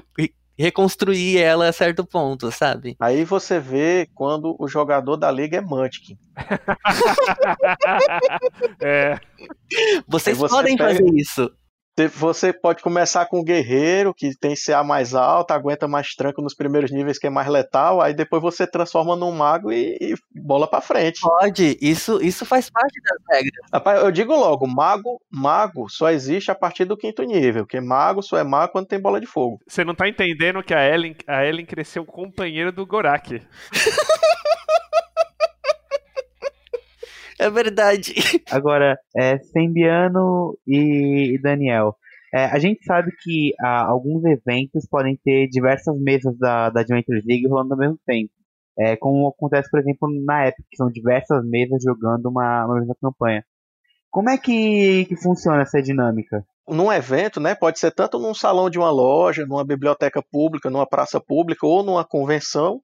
reconstruir 0.55 1.39
ela 1.39 1.67
a 1.67 1.73
certo 1.73 2.05
ponto, 2.05 2.51
sabe? 2.51 2.95
Aí 2.99 3.25
você 3.25 3.59
vê 3.59 4.07
quando 4.13 4.55
o 4.59 4.67
jogador 4.67 5.17
da 5.17 5.31
liga 5.31 5.57
é 5.57 5.61
Munchkin. 5.61 6.15
é. 8.79 9.19
Vocês 10.07 10.37
você 10.37 10.53
podem 10.53 10.77
pega- 10.77 10.91
fazer 10.91 11.09
isso. 11.15 11.51
Você 12.15 12.53
pode 12.53 12.81
começar 12.81 13.25
com 13.25 13.39
o 13.39 13.43
guerreiro, 13.43 14.13
que 14.13 14.31
tem 14.37 14.55
CA 14.55 14.83
mais 14.83 15.13
alto, 15.13 15.51
aguenta 15.51 15.87
mais 15.87 16.15
tranco 16.15 16.41
nos 16.41 16.55
primeiros 16.55 16.91
níveis, 16.91 17.19
que 17.19 17.27
é 17.27 17.29
mais 17.29 17.47
letal, 17.47 18.01
aí 18.01 18.13
depois 18.13 18.41
você 18.41 18.65
transforma 18.65 19.15
num 19.15 19.31
mago 19.31 19.71
e, 19.71 19.97
e 19.99 20.15
bola 20.33 20.67
pra 20.67 20.81
frente. 20.81 21.21
Pode, 21.21 21.77
isso, 21.81 22.21
isso 22.21 22.45
faz 22.45 22.69
parte 22.69 22.99
das 23.03 23.37
regras. 23.37 23.65
Rapaz, 23.71 24.03
eu 24.03 24.11
digo 24.11 24.33
logo, 24.33 24.65
mago, 24.67 25.21
mago 25.29 25.89
só 25.89 26.09
existe 26.09 26.49
a 26.49 26.55
partir 26.55 26.85
do 26.85 26.97
quinto 26.97 27.23
nível, 27.23 27.65
porque 27.65 27.81
mago 27.81 28.21
só 28.21 28.37
é 28.37 28.43
mago 28.43 28.71
quando 28.71 28.87
tem 28.87 28.99
bola 28.99 29.19
de 29.19 29.27
fogo. 29.27 29.59
Você 29.67 29.83
não 29.83 29.93
tá 29.93 30.07
entendendo 30.07 30.63
que 30.63 30.73
a 30.73 30.87
Ellen, 30.87 31.15
a 31.27 31.45
Ellen 31.45 31.65
cresceu 31.65 32.05
companheira 32.05 32.71
do 32.71 32.85
Gorak. 32.85 33.41
É 37.41 37.49
verdade. 37.49 38.13
Agora, 38.51 38.95
é, 39.17 39.39
Sembiano 39.39 40.55
e, 40.67 41.33
e 41.33 41.41
Daniel. 41.41 41.95
é, 42.31 42.45
a 42.45 42.59
gente 42.59 42.83
sabe 42.83 43.11
que 43.19 43.51
ah, 43.59 43.87
alguns 43.87 44.23
eventos 44.25 44.87
podem 44.87 45.19
ter 45.25 45.47
diversas 45.49 45.99
mesas 45.99 46.37
da, 46.37 46.69
da 46.69 46.81
Adventures 46.81 47.25
League 47.25 47.47
rolando 47.47 47.73
ao 47.73 47.79
mesmo 47.79 47.99
tempo. 48.05 48.29
É, 48.77 48.95
como 48.95 49.27
acontece, 49.27 49.71
por 49.71 49.79
exemplo, 49.79 50.07
na 50.23 50.47
Epic, 50.49 50.63
que 50.69 50.77
são 50.77 50.91
diversas 50.91 51.43
mesas 51.43 51.81
jogando 51.83 52.27
uma, 52.27 52.65
uma 52.65 52.75
mesma 52.75 52.95
campanha. 53.01 53.43
Como 54.11 54.29
é 54.29 54.37
que, 54.37 55.05
que 55.05 55.15
funciona 55.15 55.63
essa 55.63 55.81
dinâmica? 55.81 56.45
Num 56.69 56.93
evento, 56.93 57.39
né, 57.39 57.55
pode 57.55 57.79
ser 57.79 57.91
tanto 57.91 58.19
num 58.19 58.35
salão 58.35 58.69
de 58.69 58.77
uma 58.77 58.91
loja, 58.91 59.47
numa 59.47 59.65
biblioteca 59.65 60.21
pública, 60.31 60.69
numa 60.69 60.87
praça 60.87 61.19
pública 61.19 61.65
ou 61.65 61.83
numa 61.83 62.05
convenção. 62.05 62.81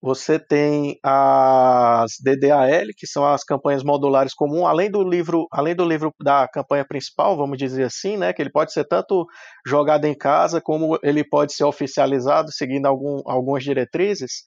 Você 0.00 0.38
tem 0.38 0.96
as 1.02 2.12
DDAL, 2.22 2.68
que 2.96 3.04
são 3.06 3.26
as 3.26 3.42
campanhas 3.42 3.82
modulares 3.82 4.32
comuns, 4.32 4.64
além 4.68 4.88
do 4.88 5.02
livro, 5.02 5.48
além 5.50 5.74
do 5.74 5.84
livro 5.84 6.14
da 6.22 6.46
campanha 6.46 6.84
principal, 6.86 7.36
vamos 7.36 7.58
dizer 7.58 7.82
assim, 7.84 8.16
né, 8.16 8.32
que 8.32 8.40
ele 8.40 8.50
pode 8.52 8.72
ser 8.72 8.84
tanto 8.84 9.26
jogado 9.66 10.04
em 10.04 10.14
casa 10.16 10.60
como 10.60 10.98
ele 11.02 11.24
pode 11.24 11.52
ser 11.52 11.64
oficializado 11.64 12.52
seguindo 12.52 12.86
algum, 12.86 13.22
algumas 13.26 13.64
diretrizes. 13.64 14.44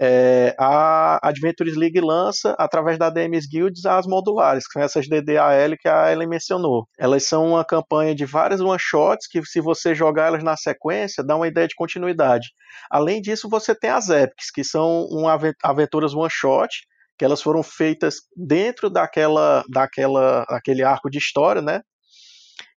É, 0.00 0.54
a 0.58 1.20
Adventures 1.26 1.76
League 1.76 2.00
lança, 2.00 2.54
através 2.58 2.98
da 2.98 3.10
DMs 3.10 3.46
Guilds, 3.48 3.86
as 3.86 4.06
modulares, 4.06 4.66
que 4.66 4.72
são 4.72 4.82
essas 4.82 5.08
DDAL 5.08 5.76
que 5.78 5.88
a 5.88 6.12
Ellen 6.12 6.28
mencionou. 6.28 6.88
Elas 6.98 7.24
são 7.24 7.46
uma 7.50 7.64
campanha 7.64 8.14
de 8.14 8.24
várias 8.24 8.60
one-shots, 8.60 9.28
que 9.28 9.44
se 9.44 9.60
você 9.60 9.94
jogar 9.94 10.26
elas 10.26 10.42
na 10.42 10.56
sequência, 10.56 11.22
dá 11.22 11.36
uma 11.36 11.46
ideia 11.46 11.68
de 11.68 11.76
continuidade. 11.76 12.48
Além 12.90 13.20
disso, 13.20 13.48
você 13.48 13.74
tem 13.74 13.90
as 13.90 14.08
Epics, 14.08 14.50
que 14.52 14.64
são 14.64 15.28
aven- 15.28 15.54
aventuras 15.62 16.12
one-shot, 16.12 16.68
que 17.16 17.24
elas 17.24 17.40
foram 17.40 17.62
feitas 17.62 18.16
dentro 18.36 18.90
daquela, 18.90 19.62
daquela, 19.70 20.44
daquele 20.48 20.82
arco 20.82 21.08
de 21.08 21.18
história, 21.18 21.62
né? 21.62 21.80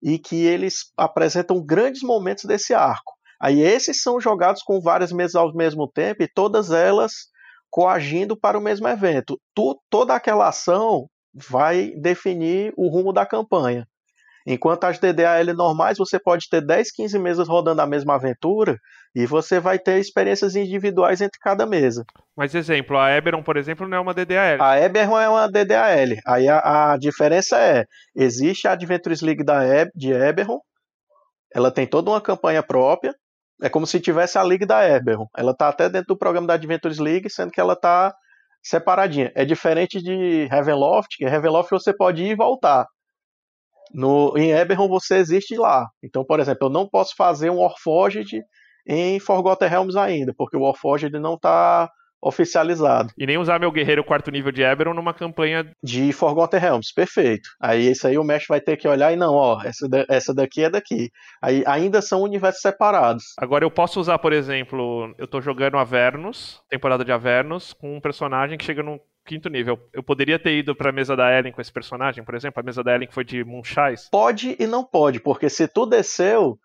E 0.03 0.19
que 0.19 0.45
eles 0.45 0.93
apresentam 0.97 1.65
grandes 1.65 2.03
momentos 2.03 2.45
desse 2.45 2.75
arco. 2.75 3.15
Aí 3.40 3.61
esses 3.61 4.03
são 4.03 4.20
jogados 4.20 4.62
com 4.62 4.81
várias 4.81 5.12
mesas 5.12 5.35
ao 5.35 5.53
mesmo 5.55 5.87
tempo 5.87 6.22
e 6.22 6.29
todas 6.29 6.70
elas 6.70 7.12
coagindo 7.70 8.37
para 8.37 8.59
o 8.59 8.62
mesmo 8.62 8.88
evento. 8.88 9.38
Tu- 9.55 9.79
toda 9.90 10.14
aquela 10.14 10.49
ação 10.49 11.09
vai 11.35 11.90
definir 11.96 12.72
o 12.77 12.88
rumo 12.88 13.12
da 13.12 13.27
campanha. 13.27 13.87
Enquanto 14.46 14.85
as 14.85 15.01
DDAL 15.01 15.44
normais, 15.57 15.99
você 15.99 16.20
pode 16.20 16.49
ter 16.49 16.64
10, 16.64 16.92
15 16.92 17.18
mesas 17.18 17.49
rodando 17.49 17.83
a 17.83 17.87
mesma 17.87 18.14
aventura 18.14 18.79
e 19.12 19.27
você 19.27 19.59
vai 19.59 19.77
ter 19.77 19.99
experiências 19.99 20.55
individuais 20.55 21.20
entre 21.20 21.40
cada 21.40 21.66
mesa. 21.66 22.05
Mas 22.37 22.55
exemplo, 22.55 22.96
a 22.96 23.11
Eberron, 23.11 23.42
por 23.42 23.57
exemplo, 23.57 23.88
não 23.88 23.96
é 23.96 24.01
uma 24.01 24.14
DDAL. 24.14 24.62
A 24.62 24.79
Eberron 24.81 25.18
é 25.18 25.29
uma 25.29 25.51
DDAL. 25.51 26.16
Aí 26.29 26.49
a, 26.49 26.92
a 26.92 26.96
diferença 26.96 27.59
é, 27.59 27.87
existe 28.14 28.68
a 28.68 28.72
Adventures 28.72 29.20
League 29.20 29.42
da 29.44 29.64
e, 29.64 29.90
de 29.96 30.12
Eberron, 30.12 30.61
ela 31.53 31.70
tem 31.72 31.85
toda 31.87 32.11
uma 32.11 32.20
campanha 32.20 32.62
própria, 32.62 33.14
é 33.62 33.69
como 33.69 33.87
se 33.87 34.01
tivesse 34.01 34.38
a 34.38 34.42
League 34.42 34.66
da 34.66 34.87
Eberron. 34.87 35.27
Ela 35.37 35.53
está 35.53 35.69
até 35.69 35.88
dentro 35.88 36.09
do 36.09 36.19
programa 36.19 36.47
da 36.47 36.55
Adventures 36.55 36.99
League, 36.99 37.31
sendo 37.31 37.51
que 37.51 37.61
ela 37.61 37.73
está 37.73 38.14
separadinha. 38.62 39.33
É 39.35 39.45
diferente 39.45 40.03
de 40.03 40.47
Ravenloft, 40.47 41.16
que 41.16 41.27
Ravenloft 41.27 41.71
você 41.71 41.95
pode 41.95 42.23
ir 42.23 42.31
e 42.31 42.37
voltar. 42.37 42.87
No, 43.95 44.37
em 44.37 44.51
Eberron 44.51 44.88
você 44.88 45.16
existe 45.16 45.57
lá. 45.57 45.87
Então, 46.03 46.25
por 46.25 46.40
exemplo, 46.40 46.66
eu 46.66 46.71
não 46.71 46.88
posso 46.88 47.14
fazer 47.16 47.51
um 47.51 47.61
Warforged 47.61 48.42
em 48.87 49.19
Forgotten 49.21 49.69
Realms 49.69 49.97
ainda, 49.97 50.33
porque 50.37 50.57
o 50.57 50.62
Warforged 50.62 51.19
não 51.19 51.35
está 51.35 51.90
oficializado. 52.23 53.13
E 53.17 53.27
nem 53.27 53.39
usar 53.39 53.59
meu 53.59 53.71
guerreiro 53.71 54.05
quarto 54.05 54.31
nível 54.31 54.51
de 54.53 54.63
Eberron 54.63 54.95
numa 54.95 55.15
campanha. 55.15 55.71
De 55.83 56.13
Forgotten 56.13 56.59
Realms, 56.61 56.93
perfeito. 56.95 57.49
Aí 57.61 57.91
isso 57.91 58.07
aí 58.07 58.19
o 58.19 58.25
mestre 58.25 58.49
vai 58.49 58.61
ter 58.61 58.77
que 58.77 58.89
olhar 58.89 59.13
e 59.13 59.17
não, 59.17 59.35
ó, 59.35 59.63
essa, 59.63 59.89
da- 59.89 60.07
essa 60.09 60.35
daqui 60.35 60.65
é 60.65 60.71
daqui. 60.71 61.11
Aí 61.43 61.63
ainda 61.67 62.01
são 62.03 62.23
universos 62.23 62.61
separados. 62.63 63.25
Agora 63.39 63.65
eu 63.65 63.71
posso 63.71 64.01
usar, 64.01 64.19
por 64.19 64.33
exemplo, 64.33 65.15
eu 65.19 65.27
tô 65.27 65.41
jogando 65.41 65.77
Avernus, 65.79 66.61
temporada 66.69 67.05
de 67.05 67.13
Avernus, 67.13 67.73
com 67.73 67.97
um 67.97 68.01
personagem 68.01 68.59
que 68.59 68.65
chega 68.65 68.83
no 68.83 69.01
quinto 69.25 69.49
nível. 69.49 69.79
Eu 69.93 70.03
poderia 70.03 70.39
ter 70.39 70.57
ido 70.57 70.75
pra 70.75 70.93
mesa 70.93 71.17
da 71.17 71.37
Ellen 71.37 71.53
com 71.53 71.61
esse 71.61 71.73
personagem, 71.73 72.25
por 72.25 72.35
exemplo, 72.35 72.61
a 72.61 72.63
mesa 72.63 72.83
da 72.83 72.95
Ellen 72.95 73.09
que 73.09 73.15
foi 73.15 73.25
de 73.25 73.45
Moonshais. 73.45 74.09
Pode 74.11 74.57
e 74.59 74.67
não 74.67 74.85
pode, 74.85 75.19
porque 75.21 75.49
se 75.49 75.67
tu 75.67 75.85
desceu, 75.85 76.57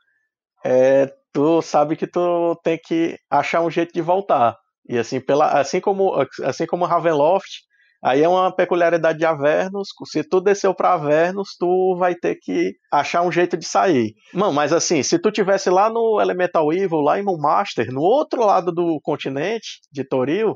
é, 0.64 1.12
tu 1.34 1.62
sabe 1.62 1.96
que 1.96 2.06
tu 2.06 2.56
tem 2.64 2.78
que 2.84 3.18
achar 3.30 3.62
um 3.62 3.70
jeito 3.72 3.94
de 3.94 4.02
voltar. 4.02 4.56
E 4.88 4.98
assim, 4.98 5.20
pela, 5.20 5.60
assim 5.60 5.80
como 5.80 6.14
assim 6.44 6.66
como 6.66 6.86
Ravenloft, 6.86 7.62
aí 8.04 8.24
é 8.24 8.28
uma 8.28 8.54
peculiaridade 8.54 9.20
de 9.20 9.26
Avernus. 9.26 9.90
Se 10.06 10.24
tu 10.24 10.42
desceu 10.42 10.74
pra 10.74 10.94
Avernus, 10.94 11.56
tu 11.60 11.96
vai 11.98 12.16
ter 12.16 12.36
que 12.42 12.74
achar 12.92 13.22
um 13.22 13.32
jeito 13.32 13.56
de 13.56 13.66
sair. 13.66 14.14
Mano, 14.34 14.54
mas 14.54 14.74
assim, 14.74 15.04
se 15.04 15.20
tu 15.20 15.32
tivesse 15.32 15.70
lá 15.70 15.90
no 15.90 16.20
Elemental 16.20 16.74
Evil, 16.74 17.00
lá 17.02 17.20
em 17.20 17.24
Moonmaster, 17.24 17.92
no 17.92 18.02
outro 18.02 18.46
lado 18.46 18.72
do 18.72 19.00
continente 19.02 19.80
de 19.92 20.04
Toril, 20.04 20.56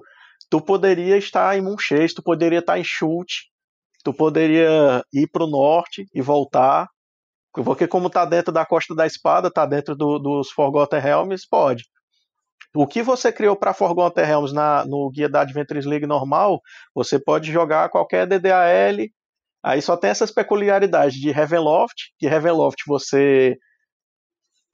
tu 0.50 0.60
poderia 0.60 1.18
estar 1.18 1.58
em 1.58 1.62
Moonchase, 1.62 2.16
tu 2.16 2.24
poderia 2.24 2.60
estar 2.60 2.80
em 2.80 2.84
Chute, 2.84 3.46
tu 4.04 4.14
poderia 4.14 5.04
ir 5.14 5.28
pro 5.32 5.48
norte 5.48 6.06
e 6.14 6.22
voltar. 6.22 6.88
Porque 7.54 7.88
como 7.88 8.10
tá 8.10 8.26
dentro 8.26 8.52
da 8.52 8.66
Costa 8.66 8.94
da 8.94 9.06
Espada, 9.06 9.50
tá 9.50 9.66
dentro 9.66 9.96
do- 9.96 10.20
dos 10.20 10.52
Forgotten 10.52 11.00
Realms, 11.00 11.48
pode. 11.50 11.84
O 12.76 12.86
que 12.86 13.02
você 13.02 13.32
criou 13.32 13.56
para 13.56 13.74
Forgotten 13.74 14.26
Realms 14.26 14.54
na, 14.54 14.86
no 14.86 15.10
guia 15.10 15.30
da 15.30 15.42
Adventures 15.42 15.86
League 15.86 16.06
normal, 16.06 16.62
você 16.94 17.18
pode 17.18 17.52
jogar 17.52 17.90
qualquer 17.90 18.28
DDAL. 18.28 19.08
Aí 19.64 19.82
só 19.82 19.96
tem 19.96 20.10
essas 20.10 20.30
peculiaridades 20.30 21.18
de 21.18 21.32
Ravenloft, 21.32 22.12
que 22.20 22.28
Ravenloft 22.28 22.84
você 22.86 23.58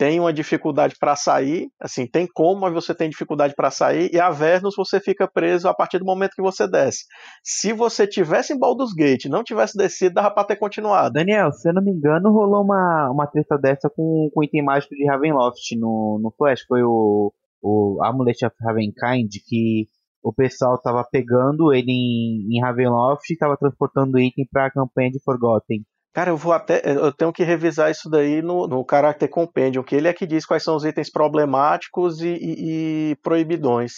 tem 0.01 0.19
uma 0.19 0.33
dificuldade 0.33 0.95
para 0.99 1.15
sair, 1.15 1.69
assim, 1.79 2.07
tem 2.07 2.27
como, 2.33 2.61
mas 2.61 2.73
você 2.73 2.95
tem 2.95 3.07
dificuldade 3.07 3.53
para 3.55 3.69
sair, 3.69 4.09
e 4.11 4.19
Avernus 4.19 4.73
você 4.75 4.99
fica 4.99 5.29
preso 5.31 5.67
a 5.69 5.75
partir 5.75 5.99
do 5.99 6.05
momento 6.05 6.33
que 6.35 6.41
você 6.41 6.67
desce. 6.67 7.05
Se 7.43 7.71
você 7.71 8.07
tivesse 8.07 8.51
em 8.51 8.57
Baldur's 8.57 8.95
Gate, 8.95 9.25
não 9.25 9.43
tivesse 9.43 9.77
descido, 9.77 10.15
dava 10.15 10.31
para 10.31 10.43
ter 10.43 10.55
continuado. 10.55 11.13
Daniel, 11.13 11.51
se 11.51 11.69
eu 11.69 11.73
não 11.75 11.83
me 11.83 11.91
engano, 11.91 12.31
rolou 12.31 12.63
uma, 12.63 13.11
uma 13.11 13.27
treta 13.27 13.59
dessa 13.59 13.91
com, 13.95 14.27
com 14.33 14.43
item 14.43 14.63
mágico 14.63 14.95
de 14.95 15.05
Ravenloft 15.05 15.77
no, 15.77 16.19
no 16.19 16.33
Flash. 16.35 16.63
Foi 16.67 16.81
o, 16.81 17.31
o 17.61 17.99
Amulet 18.03 18.45
of 18.45 18.55
Ravenkind, 18.61 19.29
que 19.47 19.87
o 20.23 20.33
pessoal 20.33 20.79
tava 20.81 21.03
pegando 21.11 21.73
ele 21.73 21.91
em, 21.91 22.47
em 22.57 22.61
Ravenloft 22.61 23.29
e 23.31 23.37
tava 23.37 23.57
transportando 23.57 24.19
item 24.19 24.45
pra 24.51 24.71
campanha 24.71 25.11
de 25.11 25.19
Forgotten. 25.23 25.83
Cara, 26.13 26.29
eu 26.29 26.37
vou 26.37 26.51
até. 26.51 26.81
Eu 26.85 27.11
tenho 27.13 27.31
que 27.31 27.43
revisar 27.43 27.89
isso 27.89 28.09
daí 28.09 28.41
no, 28.41 28.67
no 28.67 28.85
Character 28.87 29.29
Compendium, 29.29 29.81
que 29.83 29.95
ele 29.95 30.07
é 30.09 30.13
que 30.13 30.27
diz 30.27 30.45
quais 30.45 30.63
são 30.63 30.75
os 30.75 30.83
itens 30.83 31.09
problemáticos 31.09 32.21
e, 32.21 32.27
e- 32.33 33.11
e 33.11 33.15
proibidões. 33.23 33.93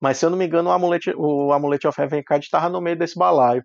Mas 0.00 0.18
se 0.18 0.26
eu 0.26 0.30
não 0.30 0.36
me 0.36 0.44
engano, 0.46 0.68
o 0.68 0.72
Amulet, 0.72 1.10
o 1.16 1.52
Amulet 1.52 1.86
of 1.86 1.98
Heaven 2.00 2.22
estava 2.38 2.68
no 2.68 2.80
meio 2.82 2.98
desse 2.98 3.18
balaio. 3.18 3.62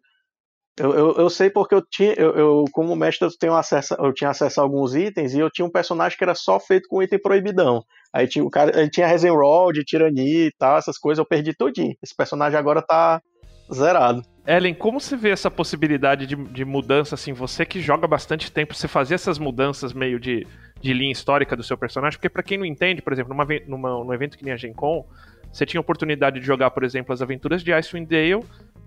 Eu, 0.79 0.93
eu, 0.93 1.13
eu 1.17 1.29
sei 1.29 1.49
porque 1.49 1.75
eu 1.75 1.81
tinha, 1.81 2.13
eu, 2.13 2.35
eu, 2.35 2.65
como 2.71 2.95
mestre, 2.95 3.27
eu, 3.27 3.31
tenho 3.37 3.53
acesso, 3.53 3.93
eu 3.99 4.13
tinha 4.13 4.29
acesso 4.29 4.61
a 4.61 4.63
alguns 4.63 4.95
itens 4.95 5.33
e 5.33 5.39
eu 5.39 5.49
tinha 5.49 5.65
um 5.65 5.71
personagem 5.71 6.17
que 6.17 6.23
era 6.23 6.33
só 6.33 6.59
feito 6.59 6.87
com 6.87 7.03
item 7.03 7.19
proibidão. 7.19 7.83
Aí 8.13 8.27
tinha 8.27 8.43
o 8.43 8.49
cara, 8.49 8.79
ele 8.79 8.89
tinha 8.89 9.07
Tirania 9.85 10.47
e 10.47 10.51
tal, 10.57 10.77
essas 10.77 10.97
coisas, 10.97 11.19
eu 11.19 11.25
perdi 11.25 11.53
tudinho. 11.53 11.95
Esse 12.01 12.15
personagem 12.15 12.57
agora 12.57 12.81
tá 12.81 13.21
zerado. 13.73 14.21
Ellen, 14.47 14.73
como 14.73 14.99
você 14.99 15.15
vê 15.15 15.29
essa 15.29 15.51
possibilidade 15.51 16.25
de, 16.25 16.35
de 16.35 16.65
mudança, 16.65 17.13
assim, 17.13 17.33
você 17.33 17.65
que 17.65 17.81
joga 17.81 18.07
bastante 18.07 18.51
tempo, 18.51 18.73
você 18.73 18.87
fazer 18.87 19.15
essas 19.15 19.37
mudanças 19.37 19.93
meio 19.93 20.19
de, 20.19 20.47
de 20.81 20.93
linha 20.93 21.11
histórica 21.11 21.55
do 21.55 21.63
seu 21.63 21.77
personagem? 21.77 22.17
Porque 22.17 22.29
pra 22.29 22.41
quem 22.41 22.57
não 22.57 22.65
entende, 22.65 23.01
por 23.01 23.13
exemplo, 23.13 23.33
numa, 23.33 23.45
numa, 23.67 24.03
num 24.03 24.13
evento 24.13 24.37
que 24.37 24.43
nem 24.43 24.53
a 24.53 24.57
Gen 24.57 24.73
Con, 24.73 25.05
você 25.51 25.65
tinha 25.65 25.81
oportunidade 25.81 26.39
de 26.39 26.45
jogar, 26.45 26.71
por 26.71 26.83
exemplo, 26.83 27.13
as 27.13 27.21
aventuras 27.21 27.63
de 27.63 27.73
Icewind 27.73 28.07
Dale, 28.07 28.43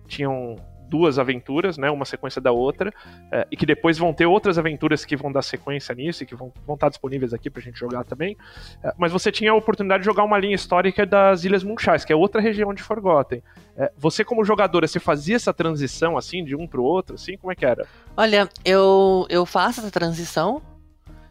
tinham 0.08 0.56
duas 0.92 1.18
aventuras, 1.18 1.78
né, 1.78 1.90
uma 1.90 2.04
sequência 2.04 2.38
da 2.38 2.52
outra, 2.52 2.92
é, 3.32 3.46
e 3.50 3.56
que 3.56 3.64
depois 3.64 3.96
vão 3.96 4.12
ter 4.12 4.26
outras 4.26 4.58
aventuras 4.58 5.06
que 5.06 5.16
vão 5.16 5.32
dar 5.32 5.40
sequência 5.40 5.94
nisso 5.94 6.22
e 6.22 6.26
que 6.26 6.34
vão, 6.34 6.52
vão 6.66 6.74
estar 6.74 6.90
disponíveis 6.90 7.32
aqui 7.32 7.48
pra 7.48 7.62
gente 7.62 7.80
jogar 7.80 8.04
também. 8.04 8.36
É, 8.84 8.92
mas 8.98 9.10
você 9.10 9.32
tinha 9.32 9.52
a 9.52 9.54
oportunidade 9.54 10.02
de 10.02 10.04
jogar 10.04 10.22
uma 10.22 10.38
linha 10.38 10.54
histórica 10.54 11.06
das 11.06 11.44
Ilhas 11.44 11.64
Munchais, 11.64 12.04
que 12.04 12.12
é 12.12 12.16
outra 12.16 12.42
região 12.42 12.74
de 12.74 12.82
Forgotten. 12.82 13.42
É, 13.74 13.90
você, 13.96 14.22
como 14.22 14.44
jogadora, 14.44 14.86
você 14.86 15.00
fazia 15.00 15.36
essa 15.36 15.54
transição 15.54 16.18
assim, 16.18 16.44
de 16.44 16.54
um 16.54 16.66
pro 16.66 16.84
outro, 16.84 17.14
assim? 17.14 17.38
Como 17.38 17.50
é 17.50 17.54
que 17.54 17.64
era? 17.64 17.86
Olha, 18.14 18.46
eu, 18.62 19.26
eu 19.30 19.46
faço 19.46 19.80
essa 19.80 19.90
transição, 19.90 20.60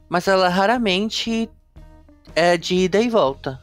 mas 0.10 0.28
ela 0.28 0.50
raramente 0.50 1.48
é 2.36 2.58
de 2.58 2.74
ida 2.74 3.00
e 3.00 3.10
volta. 3.10 3.60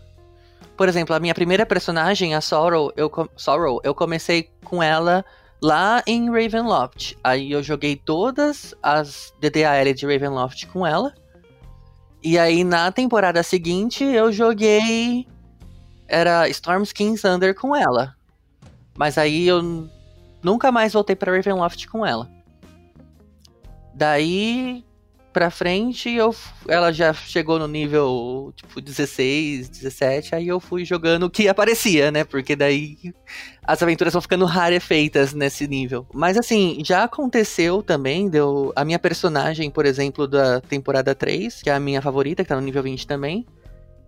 Por 0.77 0.89
exemplo, 0.89 1.13
a 1.13 1.19
minha 1.19 1.35
primeira 1.35 1.67
personagem, 1.67 2.37
a 2.37 2.41
Sorrow, 2.41 2.93
eu, 2.97 3.11
Sorrow, 3.35 3.81
eu 3.83 3.93
comecei 3.93 4.49
com 4.63 4.81
ela 4.81 5.25
lá 5.61 6.03
em 6.07 6.31
Ravenloft. 6.31 7.17
Aí 7.23 7.53
eu 7.53 7.63
joguei 7.63 7.97
todas 7.97 8.75
as 8.83 9.33
DDAL 9.41 9.93
de 9.95 10.07
Ravenloft 10.07 10.67
com 10.67 10.87
ela. 10.87 11.15
E 12.23 12.39
aí 12.39 12.65
na 12.65 12.91
temporada 12.91 13.43
seguinte 13.43 14.05
eu 14.05 14.33
joguei. 14.33 15.27
Era 16.07 16.49
Storm 16.49 16.83
Skin 16.83 17.17
Thunder 17.17 17.55
com 17.55 17.77
ela. 17.77 18.15
Mas 18.97 19.19
aí 19.19 19.47
eu 19.47 19.89
nunca 20.43 20.73
mais 20.73 20.93
voltei 20.93 21.15
para 21.15 21.35
Ravenloft 21.35 21.87
com 21.87 22.05
ela. 22.05 22.29
Daí 23.95 24.85
pra 25.33 25.51
frente, 25.51 26.11
eu, 26.11 26.35
ela 26.67 26.93
já 26.93 27.13
chegou 27.13 27.59
no 27.59 27.69
nível, 27.69 28.53
tipo, 28.57 28.81
16, 28.81 29.69
17, 29.69 30.35
aí 30.35 30.49
eu 30.49 30.59
fui 30.59 30.85
jogando 30.85 31.25
o 31.25 31.31
que 31.31 31.47
aparecia, 31.47 32.11
né? 32.11 32.25
Porque 32.25 32.57
daí 32.57 32.97
as 33.69 33.83
aventuras 33.83 34.15
vão 34.15 34.23
ficando 34.23 34.47
rarefeitas 34.47 35.35
nesse 35.35 35.69
nível. 35.69 36.07
Mas 36.15 36.39
assim, 36.39 36.81
já 36.83 37.05
aconteceu 37.05 37.83
também, 37.83 38.27
deu 38.27 38.73
a 38.75 38.83
minha 38.83 38.99
personagem, 38.99 39.71
por 39.71 39.85
exemplo, 39.85 40.27
da 40.27 40.59
temporada 40.59 41.15
3, 41.15 41.61
que 41.61 41.69
é 41.69 41.75
a 41.75 41.79
minha 41.79 42.01
favorita, 42.01 42.43
que 42.43 42.49
tá 42.49 42.55
no 42.55 42.63
nível 42.63 42.83
20 42.83 43.07
também. 43.07 43.45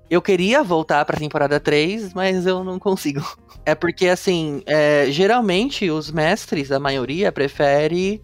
Eu 0.08 0.22
queria 0.22 0.62
voltar 0.62 1.04
pra 1.04 1.18
temporada 1.18 1.60
3, 1.60 2.14
mas 2.14 2.46
eu 2.46 2.64
não 2.64 2.78
consigo. 2.78 3.20
É 3.66 3.74
porque, 3.74 4.08
assim, 4.08 4.62
é, 4.64 5.04
geralmente 5.10 5.90
os 5.90 6.10
mestres, 6.10 6.72
a 6.72 6.80
maioria, 6.80 7.30
prefere 7.30 8.22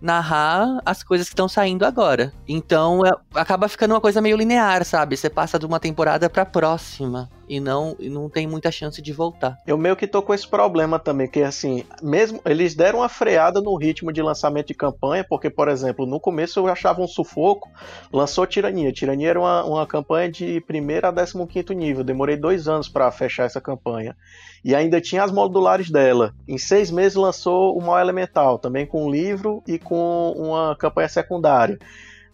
narrar 0.00 0.80
as 0.86 1.02
coisas 1.02 1.26
que 1.26 1.32
estão 1.32 1.48
saindo 1.48 1.84
agora. 1.84 2.32
Então 2.46 3.04
é, 3.04 3.10
acaba 3.34 3.68
ficando 3.68 3.94
uma 3.94 4.00
coisa 4.00 4.20
meio 4.20 4.36
linear, 4.36 4.84
sabe? 4.84 5.16
Você 5.16 5.28
passa 5.28 5.58
de 5.58 5.66
uma 5.66 5.80
temporada 5.80 6.30
pra 6.30 6.46
próxima 6.46 7.28
e 7.48 7.60
não, 7.60 7.96
e 7.98 8.08
não 8.08 8.28
tem 8.28 8.46
muita 8.46 8.70
chance 8.70 9.00
de 9.00 9.12
voltar. 9.12 9.58
Eu 9.66 9.78
meio 9.78 9.96
que 9.96 10.06
tô 10.06 10.22
com 10.22 10.34
esse 10.34 10.46
problema 10.46 10.98
também, 10.98 11.28
que 11.28 11.42
assim, 11.42 11.84
mesmo 12.02 12.40
eles 12.44 12.74
deram 12.74 13.00
uma 13.00 13.08
freada 13.08 13.60
no 13.60 13.76
ritmo 13.76 14.12
de 14.12 14.22
lançamento 14.22 14.68
de 14.68 14.74
campanha, 14.74 15.24
porque, 15.28 15.50
por 15.50 15.68
exemplo, 15.68 16.06
no 16.06 16.20
começo 16.20 16.60
eu 16.60 16.68
achava 16.68 17.00
um 17.00 17.08
sufoco, 17.08 17.70
lançou 18.12 18.46
Tirania. 18.46 18.92
Tirania 18.92 19.30
era 19.30 19.40
uma, 19.40 19.64
uma 19.64 19.86
campanha 19.86 20.30
de 20.30 20.60
primeiro 20.60 21.06
a 21.06 21.12
15 21.12 21.74
nível, 21.74 22.04
demorei 22.04 22.36
dois 22.36 22.68
anos 22.68 22.88
para 22.88 23.10
fechar 23.10 23.44
essa 23.44 23.60
campanha. 23.60 24.16
E 24.64 24.74
ainda 24.74 25.00
tinha 25.00 25.22
as 25.22 25.30
modulares 25.30 25.90
dela. 25.90 26.34
Em 26.48 26.58
seis 26.58 26.90
meses 26.90 27.14
lançou 27.14 27.76
o 27.78 27.80
Mal 27.80 28.00
Elemental, 28.00 28.58
também 28.58 28.84
com 28.84 29.06
um 29.06 29.10
livro 29.10 29.62
e 29.66 29.78
com 29.78 30.32
uma 30.36 30.74
campanha 30.76 31.08
secundária. 31.08 31.78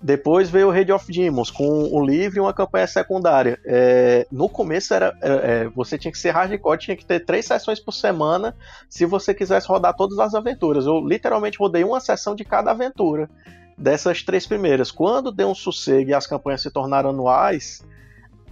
Depois 0.03 0.51
veio 0.51 0.67
o 0.67 0.71
Rede 0.71 0.91
of 0.91 1.11
Demons, 1.11 1.49
com 1.49 1.85
o 1.85 2.05
livro 2.05 2.39
e 2.39 2.41
uma 2.41 2.53
campanha 2.53 2.89
secundária. 2.89 3.61
É, 3.65 4.27
no 4.33 4.49
começo 4.49 4.93
era, 4.93 5.17
é, 5.23 5.31
é, 5.31 5.69
você 5.69 5.97
tinha 5.97 6.11
que 6.11 6.19
ser 6.19 6.31
hardcore, 6.31 6.79
tinha 6.79 6.97
que 6.97 7.05
ter 7.05 7.21
três 7.21 7.47
sessões 7.47 7.79
por 7.79 7.93
semana 7.93 8.57
se 8.89 9.07
você 9.07 9.33
quisesse 9.33 9.69
rodar 9.69 9.95
todas 9.95 10.19
as 10.19 10.35
aventuras. 10.35 10.87
Eu 10.87 11.01
literalmente 11.07 11.57
rodei 11.57 11.85
uma 11.85 12.01
sessão 12.01 12.35
de 12.35 12.45
cada 12.45 12.73
aventura 12.73 13.31
dessas 13.79 14.25
três 14.25 14.45
primeiras. 14.45 14.91
Quando 14.91 15.31
deu 15.31 15.49
um 15.49 15.55
sossego 15.55 16.11
e 16.11 16.15
as 16.15 16.27
campanhas 16.27 16.63
se 16.63 16.71
tornaram 16.73 17.11
anuais, 17.11 17.87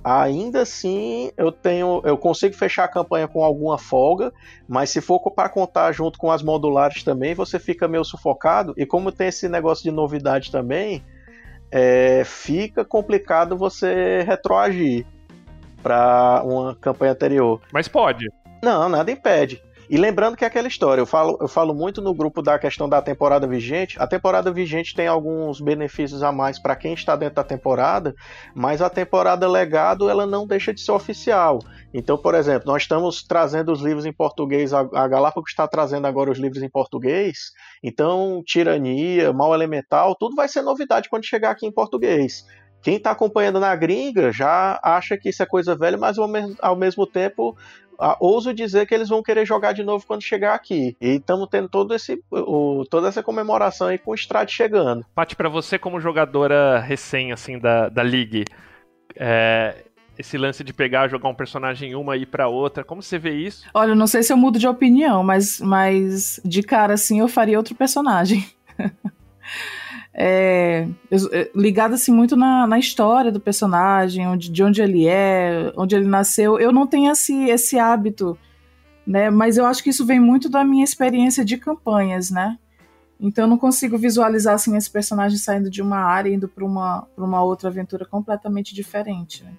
ainda 0.04 0.62
assim 0.62 1.32
eu 1.36 1.50
tenho 1.50 2.00
eu 2.04 2.16
consigo 2.16 2.54
fechar 2.54 2.84
a 2.84 2.88
campanha 2.88 3.26
com 3.26 3.44
alguma 3.44 3.76
folga, 3.76 4.32
mas 4.68 4.90
se 4.90 5.00
for 5.00 5.18
para 5.32 5.48
contar 5.48 5.90
junto 5.90 6.16
com 6.16 6.30
as 6.30 6.44
modulares 6.44 7.02
também, 7.02 7.34
você 7.34 7.58
fica 7.58 7.88
meio 7.88 8.04
sufocado. 8.04 8.72
E 8.76 8.86
como 8.86 9.10
tem 9.10 9.26
esse 9.26 9.48
negócio 9.48 9.82
de 9.82 9.90
novidade 9.90 10.52
também, 10.52 11.04
é, 11.70 12.22
fica 12.24 12.85
complicado 12.85 13.56
você 13.56 14.22
retroagir 14.26 15.06
para 15.83 16.42
uma 16.44 16.74
campanha 16.74 17.12
anterior. 17.12 17.61
Mas 17.72 17.88
pode. 17.88 18.26
Não, 18.62 18.88
nada 18.88 19.11
impede. 19.11 19.62
E 19.90 19.96
lembrando 19.96 20.37
que 20.37 20.44
é 20.44 20.46
aquela 20.46 20.68
história, 20.68 21.00
eu 21.00 21.06
falo, 21.06 21.37
eu 21.40 21.48
falo 21.48 21.74
muito 21.74 22.00
no 22.00 22.14
grupo 22.14 22.40
da 22.40 22.56
questão 22.61 22.88
da 22.88 23.02
temporada 23.02 23.44
vigente. 23.44 24.00
A 24.00 24.06
temporada 24.06 24.52
vigente 24.52 24.94
tem 24.94 25.09
alguns 25.09 25.61
benefícios 25.61 26.22
a 26.22 26.30
mais 26.30 26.61
para 26.61 26.76
quem 26.76 26.94
está 26.94 27.16
dentro 27.16 27.35
da 27.35 27.42
temporada, 27.42 28.14
mas 28.54 28.80
a 28.80 28.88
temporada 28.88 29.48
legado 29.48 30.09
ela 30.09 30.28
não 30.28 30.46
deixa 30.46 30.72
de 30.72 30.80
ser 30.80 30.92
oficial. 30.92 31.59
Então, 31.92 32.16
por 32.16 32.35
exemplo, 32.35 32.70
nós 32.70 32.83
estamos 32.83 33.22
trazendo 33.22 33.72
os 33.72 33.81
livros 33.81 34.07
em 34.07 34.12
português, 34.12 34.72
a, 34.72 34.83
Galápagos 34.83 35.50
está 35.50 35.66
trazendo 35.66 36.07
agora 36.07 36.31
os 36.31 36.38
livros 36.38 36.62
em 36.62 36.68
português. 36.68 37.50
Então, 37.83 38.42
Tirania, 38.46 39.33
Mal 39.33 39.55
Elemental, 39.55 40.14
tudo 40.14 40.37
vai 40.37 40.48
ser 40.48 40.62
novidade 40.62 41.09
quando 41.09 41.26
chegar 41.26 41.50
aqui 41.50 41.66
em 41.66 41.72
português. 41.72 42.46
Quem 42.83 42.96
está 42.96 43.11
acompanhando 43.11 43.61
na 43.61 43.74
gringa 43.76 44.33
já 44.33 44.81
acha 44.83 45.16
que 45.16 45.29
isso 45.29 45.42
é 45.42 45.46
coisa 45.46 45.76
velha, 45.76 45.98
mas 45.98 46.18
ao 46.18 46.29
mesmo, 46.29 46.57
ao 46.61 46.76
mesmo 46.76 47.07
tempo 47.07 47.57
ah, 47.98 48.16
ouso 48.18 48.55
dizer 48.55 48.87
que 48.87 48.94
eles 48.94 49.11
vão 49.11 49.22
querer 49.22 49.44
jogar 49.44 49.72
de 49.72 49.83
novo 49.83 50.07
quando 50.07 50.22
chegar 50.22 50.55
aqui. 50.55 50.96
E 50.98 51.16
estamos 51.16 51.46
tendo 51.50 51.68
todo 51.68 51.94
esse, 51.94 52.18
o, 52.31 52.85
toda 52.90 53.09
essa 53.09 53.22
comemoração 53.22 53.88
aí 53.88 53.98
com 53.98 54.12
o 54.12 54.14
Strade 54.14 54.53
chegando. 54.53 55.05
Paty, 55.14 55.37
para 55.37 55.50
você 55.50 55.79
como 55.79 56.00
jogadora 56.00 56.79
recém 56.79 57.31
assim 57.31 57.59
da, 57.59 57.90
da 57.90 58.00
League, 58.00 58.46
é, 59.14 59.85
esse 60.20 60.37
lance 60.37 60.62
de 60.62 60.72
pegar, 60.72 61.09
jogar 61.09 61.28
um 61.28 61.35
personagem 61.35 61.94
uma 61.94 62.16
e 62.16 62.22
ir 62.22 62.26
para 62.26 62.48
outra, 62.48 62.85
como 62.85 63.02
você 63.02 63.18
vê 63.18 63.35
isso? 63.35 63.66
Olha, 63.72 63.90
eu 63.90 63.96
não 63.96 64.06
sei 64.06 64.22
se 64.22 64.33
eu 64.33 64.37
mudo 64.37 64.59
de 64.59 64.68
opinião, 64.68 65.22
mas, 65.24 65.61
mas 65.61 66.38
de 66.44 66.62
cara 66.62 66.94
assim 66.94 67.20
eu 67.20 67.28
faria 67.28 67.59
outro 67.59 67.74
personagem. 67.74 68.46
é, 70.14 70.87
ligado 71.54 71.94
assim 71.94 72.12
muito 72.12 72.37
na, 72.37 72.66
na 72.66 72.78
história 72.78 73.33
do 73.33 73.40
personagem, 73.40 74.28
onde, 74.28 74.50
de 74.50 74.62
onde 74.62 74.83
ele 74.83 75.06
é, 75.06 75.72
onde 75.76 75.96
ele 75.96 76.06
nasceu. 76.06 76.59
Eu 76.59 76.70
não 76.70 76.87
tenho 76.87 77.11
esse, 77.11 77.48
esse 77.48 77.78
hábito, 77.78 78.38
né? 79.06 79.30
Mas 79.30 79.56
eu 79.56 79.64
acho 79.64 79.83
que 79.83 79.90
isso 79.90 80.04
vem 80.04 80.20
muito 80.20 80.48
da 80.48 80.62
minha 80.64 80.85
experiência 80.85 81.44
de 81.44 81.56
campanhas, 81.56 82.30
né? 82.30 82.59
Então 83.18 83.44
eu 83.44 83.48
não 83.48 83.59
consigo 83.59 83.98
visualizar 83.98 84.54
assim 84.54 84.76
esse 84.76 84.90
personagem 84.90 85.38
saindo 85.38 85.70
de 85.70 85.83
uma 85.83 85.98
área 85.98 86.30
e 86.30 86.35
indo 86.35 86.48
para 86.48 86.64
uma, 86.64 87.06
uma 87.16 87.42
outra 87.42 87.68
aventura 87.68 88.04
completamente 88.04 88.74
diferente. 88.74 89.44
Né? 89.44 89.52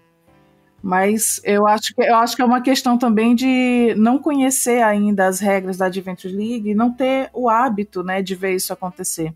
Mas 0.81 1.39
eu 1.43 1.67
acho, 1.67 1.93
que, 1.93 2.01
eu 2.01 2.15
acho 2.15 2.35
que 2.35 2.41
é 2.41 2.45
uma 2.45 2.61
questão 2.61 2.97
também 2.97 3.35
de 3.35 3.93
não 3.97 4.17
conhecer 4.17 4.81
ainda 4.81 5.27
as 5.27 5.39
regras 5.39 5.77
da 5.77 5.85
Adventure 5.85 6.33
League 6.33 6.71
e 6.71 6.75
não 6.75 6.91
ter 6.91 7.29
o 7.33 7.47
hábito 7.47 8.03
né, 8.03 8.21
de 8.21 8.33
ver 8.33 8.55
isso 8.55 8.73
acontecer. 8.73 9.33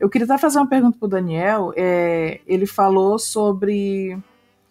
Eu 0.00 0.08
queria 0.08 0.24
até 0.24 0.38
fazer 0.38 0.58
uma 0.58 0.68
pergunta 0.68 0.98
para 0.98 1.06
o 1.06 1.10
Daniel. 1.10 1.72
É, 1.76 2.40
ele 2.46 2.66
falou 2.66 3.18
sobre, 3.18 4.16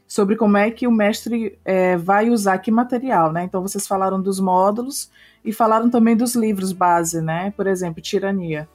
sobre 0.07 0.35
como 0.35 0.57
é 0.57 0.71
que 0.71 0.87
o 0.87 0.91
mestre 0.91 1.57
é, 1.63 1.97
vai 1.97 2.29
usar 2.29 2.57
que 2.59 2.71
material, 2.71 3.31
né? 3.31 3.43
Então 3.43 3.61
vocês 3.61 3.87
falaram 3.87 4.21
dos 4.21 4.39
módulos 4.39 5.09
e 5.43 5.51
falaram 5.51 5.89
também 5.89 6.15
dos 6.15 6.35
livros 6.35 6.71
base, 6.71 7.21
né? 7.21 7.53
Por 7.55 7.67
exemplo, 7.67 8.01
Tirania. 8.01 8.67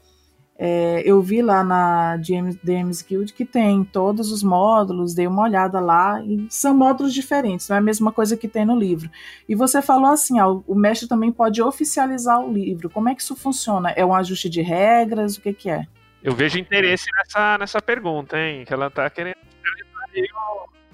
É, 0.62 1.00
eu 1.06 1.22
vi 1.22 1.40
lá 1.40 1.64
na 1.64 2.18
DMs, 2.18 3.02
Guild 3.02 3.32
que 3.32 3.46
tem 3.46 3.82
todos 3.82 4.30
os 4.30 4.42
módulos, 4.42 5.14
dei 5.14 5.26
uma 5.26 5.44
olhada 5.44 5.80
lá, 5.80 6.22
e 6.22 6.46
são 6.50 6.74
módulos 6.74 7.14
diferentes, 7.14 7.66
não 7.66 7.76
é 7.76 7.78
a 7.78 7.82
mesma 7.82 8.12
coisa 8.12 8.36
que 8.36 8.46
tem 8.46 8.66
no 8.66 8.78
livro. 8.78 9.08
E 9.48 9.54
você 9.54 9.80
falou 9.80 10.10
assim: 10.10 10.38
ó, 10.38 10.60
o 10.66 10.74
mestre 10.74 11.08
também 11.08 11.32
pode 11.32 11.62
oficializar 11.62 12.38
o 12.38 12.52
livro. 12.52 12.90
Como 12.90 13.08
é 13.08 13.14
que 13.14 13.22
isso 13.22 13.34
funciona? 13.34 13.88
É 13.92 14.04
um 14.04 14.14
ajuste 14.14 14.50
de 14.50 14.60
regras? 14.60 15.38
O 15.38 15.40
que, 15.40 15.54
que 15.54 15.70
é? 15.70 15.86
Eu 16.22 16.34
vejo 16.34 16.58
interesse 16.58 17.06
nessa, 17.16 17.56
nessa 17.56 17.80
pergunta, 17.80 18.38
hein? 18.38 18.66
Que 18.66 18.74
ela 18.74 18.90
tá 18.90 19.08
querendo. 19.08 19.38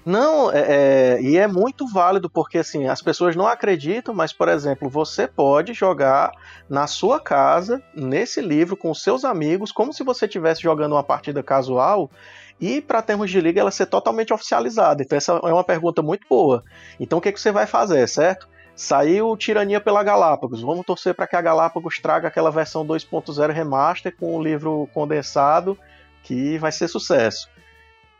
Não, 0.07 0.49
é, 0.49 1.15
é, 1.15 1.21
e 1.21 1.37
é 1.37 1.47
muito 1.47 1.85
válido 1.85 2.29
porque 2.29 2.59
assim 2.59 2.87
as 2.87 3.01
pessoas 3.01 3.35
não 3.35 3.45
acreditam, 3.45 4.13
mas 4.13 4.31
por 4.31 4.47
exemplo 4.47 4.89
você 4.89 5.27
pode 5.27 5.73
jogar 5.73 6.31
na 6.69 6.87
sua 6.87 7.19
casa 7.19 7.83
nesse 7.93 8.39
livro 8.39 8.77
com 8.77 8.93
seus 8.93 9.25
amigos 9.25 9.69
como 9.69 9.91
se 9.91 10.05
você 10.05 10.23
estivesse 10.23 10.61
jogando 10.61 10.93
uma 10.93 11.03
partida 11.03 11.43
casual 11.43 12.09
e 12.57 12.79
para 12.79 13.01
termos 13.01 13.29
de 13.29 13.41
liga 13.41 13.59
ela 13.59 13.69
ser 13.69 13.87
totalmente 13.87 14.33
oficializada. 14.33 15.03
Então 15.03 15.17
essa 15.17 15.33
é 15.43 15.51
uma 15.51 15.65
pergunta 15.65 16.01
muito 16.01 16.25
boa. 16.29 16.63
Então 16.97 17.19
o 17.19 17.21
que, 17.21 17.33
que 17.33 17.41
você 17.41 17.51
vai 17.51 17.67
fazer, 17.67 18.07
certo? 18.07 18.47
Saiu 18.77 19.35
Tirania 19.35 19.81
pela 19.81 20.03
Galápagos. 20.03 20.61
Vamos 20.61 20.85
torcer 20.85 21.15
para 21.15 21.27
que 21.27 21.35
a 21.35 21.41
Galápagos 21.41 21.99
traga 21.99 22.29
aquela 22.29 22.49
versão 22.49 22.87
2.0 22.87 23.51
remaster 23.51 24.15
com 24.15 24.37
o 24.37 24.41
livro 24.41 24.87
condensado, 24.93 25.77
que 26.23 26.57
vai 26.59 26.71
ser 26.71 26.87
sucesso. 26.87 27.49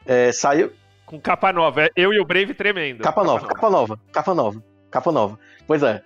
É, 0.05 0.33
saiu. 0.33 0.69
Com 1.07 1.21
capa 1.21 1.53
nova. 1.53 1.85
É 1.85 1.89
eu 1.95 2.13
e 2.13 2.19
o 2.19 2.25
Brave 2.25 2.53
tremendo. 2.53 3.01
Capa, 3.01 3.21
capa 3.21 3.23
nova, 3.23 3.47
capa 3.47 3.69
nova, 3.69 3.99
capa 4.11 4.33
nova, 4.35 4.63
capa 4.91 5.11
nova. 5.11 5.39
Pois 5.65 5.81
é. 5.81 6.03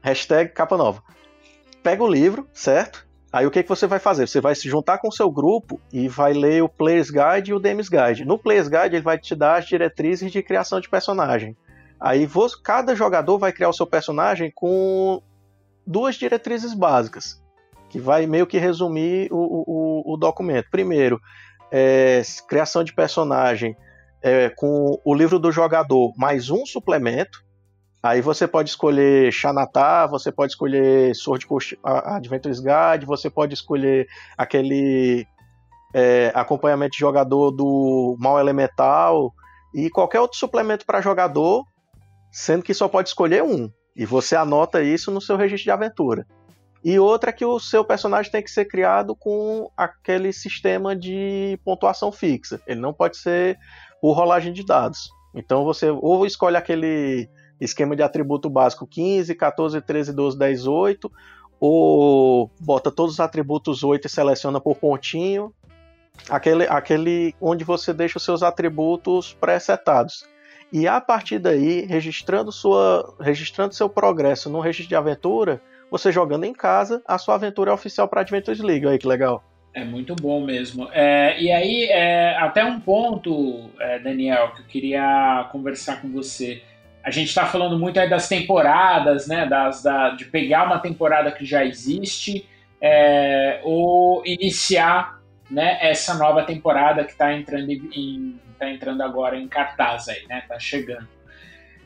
Hashtag 0.00 0.50
capa 0.52 0.78
nova. 0.78 1.02
pega 1.82 2.02
o 2.02 2.10
livro, 2.10 2.48
certo? 2.54 3.06
Aí 3.30 3.46
o 3.46 3.50
que, 3.50 3.62
que 3.62 3.68
você 3.68 3.86
vai 3.86 3.98
fazer? 3.98 4.26
Você 4.26 4.40
vai 4.40 4.54
se 4.54 4.66
juntar 4.66 4.96
com 4.96 5.08
o 5.08 5.12
seu 5.12 5.30
grupo 5.30 5.78
e 5.92 6.08
vai 6.08 6.32
ler 6.32 6.62
o 6.62 6.68
Player's 6.70 7.10
Guide 7.10 7.50
e 7.50 7.54
o 7.54 7.60
Demis 7.60 7.90
Guide. 7.90 8.24
No 8.24 8.38
Player's 8.38 8.66
Guide 8.66 8.96
ele 8.96 9.02
vai 9.02 9.18
te 9.18 9.34
dar 9.34 9.58
as 9.58 9.66
diretrizes 9.66 10.32
de 10.32 10.42
criação 10.42 10.80
de 10.80 10.88
personagem. 10.88 11.54
Aí 12.00 12.24
você, 12.24 12.56
cada 12.64 12.94
jogador 12.94 13.36
vai 13.36 13.52
criar 13.52 13.68
o 13.68 13.74
seu 13.74 13.86
personagem 13.86 14.50
com 14.54 15.20
duas 15.86 16.14
diretrizes 16.14 16.72
básicas, 16.72 17.42
que 17.90 18.00
vai 18.00 18.26
meio 18.26 18.46
que 18.46 18.56
resumir 18.56 19.28
o, 19.30 19.36
o, 19.36 20.14
o 20.14 20.16
documento. 20.16 20.70
Primeiro, 20.70 21.20
é, 21.70 22.22
criação 22.48 22.82
de 22.82 22.94
personagem 22.94 23.76
é, 24.22 24.48
com 24.50 25.00
o 25.04 25.14
livro 25.14 25.38
do 25.38 25.50
jogador 25.50 26.12
mais 26.16 26.50
um 26.50 26.64
suplemento. 26.66 27.44
Aí 28.02 28.20
você 28.20 28.46
pode 28.46 28.70
escolher 28.70 29.32
Xanatá, 29.32 30.06
você 30.06 30.30
pode 30.30 30.52
escolher 30.52 31.14
Sword 31.14 31.46
Coast 31.46 31.78
Adventures 31.82 32.60
Guide, 32.60 33.06
você 33.06 33.28
pode 33.28 33.54
escolher 33.54 34.06
aquele 34.36 35.26
é, 35.92 36.30
acompanhamento 36.34 36.92
de 36.92 36.98
jogador 36.98 37.50
do 37.50 38.16
Mal 38.18 38.38
Elemental 38.38 39.32
e 39.74 39.90
qualquer 39.90 40.20
outro 40.20 40.38
suplemento 40.38 40.86
para 40.86 41.00
jogador, 41.00 41.64
sendo 42.30 42.62
que 42.62 42.72
só 42.72 42.88
pode 42.88 43.08
escolher 43.08 43.42
um. 43.42 43.70
E 43.96 44.06
você 44.06 44.36
anota 44.36 44.80
isso 44.80 45.10
no 45.10 45.20
seu 45.20 45.36
registro 45.36 45.64
de 45.64 45.70
aventura. 45.72 46.24
E 46.84 46.98
outra 46.98 47.30
é 47.30 47.32
que 47.32 47.44
o 47.44 47.58
seu 47.58 47.84
personagem 47.84 48.30
tem 48.30 48.42
que 48.42 48.50
ser 48.50 48.66
criado 48.66 49.16
com 49.16 49.68
aquele 49.76 50.32
sistema 50.32 50.94
de 50.94 51.58
pontuação 51.64 52.12
fixa. 52.12 52.60
Ele 52.66 52.80
não 52.80 52.94
pode 52.94 53.16
ser 53.16 53.58
por 54.00 54.12
rolagem 54.12 54.52
de 54.52 54.64
dados. 54.64 55.10
Então 55.34 55.64
você 55.64 55.90
ou 55.90 56.26
escolhe 56.26 56.56
aquele 56.56 57.28
esquema 57.60 57.96
de 57.96 58.02
atributo 58.02 58.48
básico 58.48 58.86
15, 58.86 59.34
14, 59.34 59.80
13, 59.80 60.12
12, 60.12 60.38
10, 60.38 60.66
8, 60.66 61.12
ou 61.60 62.50
bota 62.60 62.90
todos 62.90 63.14
os 63.14 63.20
atributos 63.20 63.82
8 63.82 64.06
e 64.06 64.10
seleciona 64.10 64.60
por 64.60 64.76
pontinho. 64.76 65.52
Aquele, 66.28 66.64
aquele 66.64 67.34
onde 67.40 67.64
você 67.64 67.92
deixa 67.92 68.18
os 68.18 68.24
seus 68.24 68.42
atributos 68.42 69.32
pré-setados. 69.34 70.26
E 70.72 70.86
a 70.86 71.00
partir 71.00 71.38
daí, 71.38 71.86
registrando, 71.86 72.52
sua, 72.52 73.14
registrando 73.20 73.74
seu 73.74 73.88
progresso 73.88 74.50
no 74.50 74.60
registro 74.60 74.88
de 74.88 74.96
aventura, 74.96 75.62
você 75.90 76.12
jogando 76.12 76.44
em 76.44 76.52
casa, 76.52 77.02
a 77.06 77.16
sua 77.16 77.36
aventura 77.36 77.70
é 77.70 77.74
oficial 77.74 78.06
para 78.06 78.20
Adventures 78.20 78.60
League. 78.60 78.86
Aí 78.86 78.98
que 78.98 79.06
legal. 79.06 79.42
É 79.74 79.84
muito 79.84 80.16
bom 80.16 80.44
mesmo. 80.44 80.88
É, 80.92 81.40
e 81.40 81.52
aí, 81.52 81.84
é, 81.84 82.36
até 82.38 82.64
um 82.64 82.80
ponto, 82.80 83.70
é, 83.78 83.98
Daniel, 83.98 84.52
que 84.52 84.62
eu 84.62 84.66
queria 84.66 85.48
conversar 85.52 86.00
com 86.00 86.10
você. 86.10 86.62
A 87.02 87.10
gente 87.10 87.28
está 87.28 87.46
falando 87.46 87.78
muito 87.78 87.98
aí 88.00 88.08
das 88.08 88.28
temporadas, 88.28 89.26
né? 89.28 89.46
Das, 89.46 89.82
da, 89.82 90.10
de 90.10 90.24
pegar 90.24 90.64
uma 90.64 90.78
temporada 90.78 91.30
que 91.30 91.44
já 91.44 91.64
existe 91.64 92.46
é, 92.80 93.60
ou 93.62 94.22
iniciar 94.26 95.18
né, 95.50 95.78
essa 95.80 96.14
nova 96.14 96.42
temporada 96.42 97.04
que 97.04 97.12
está 97.12 97.32
entrando, 97.32 97.68
tá 98.58 98.70
entrando 98.70 99.02
agora 99.02 99.38
em 99.38 99.48
cartaz 99.48 100.08
aí, 100.08 100.26
né? 100.28 100.42
Tá 100.48 100.58
chegando. 100.58 101.08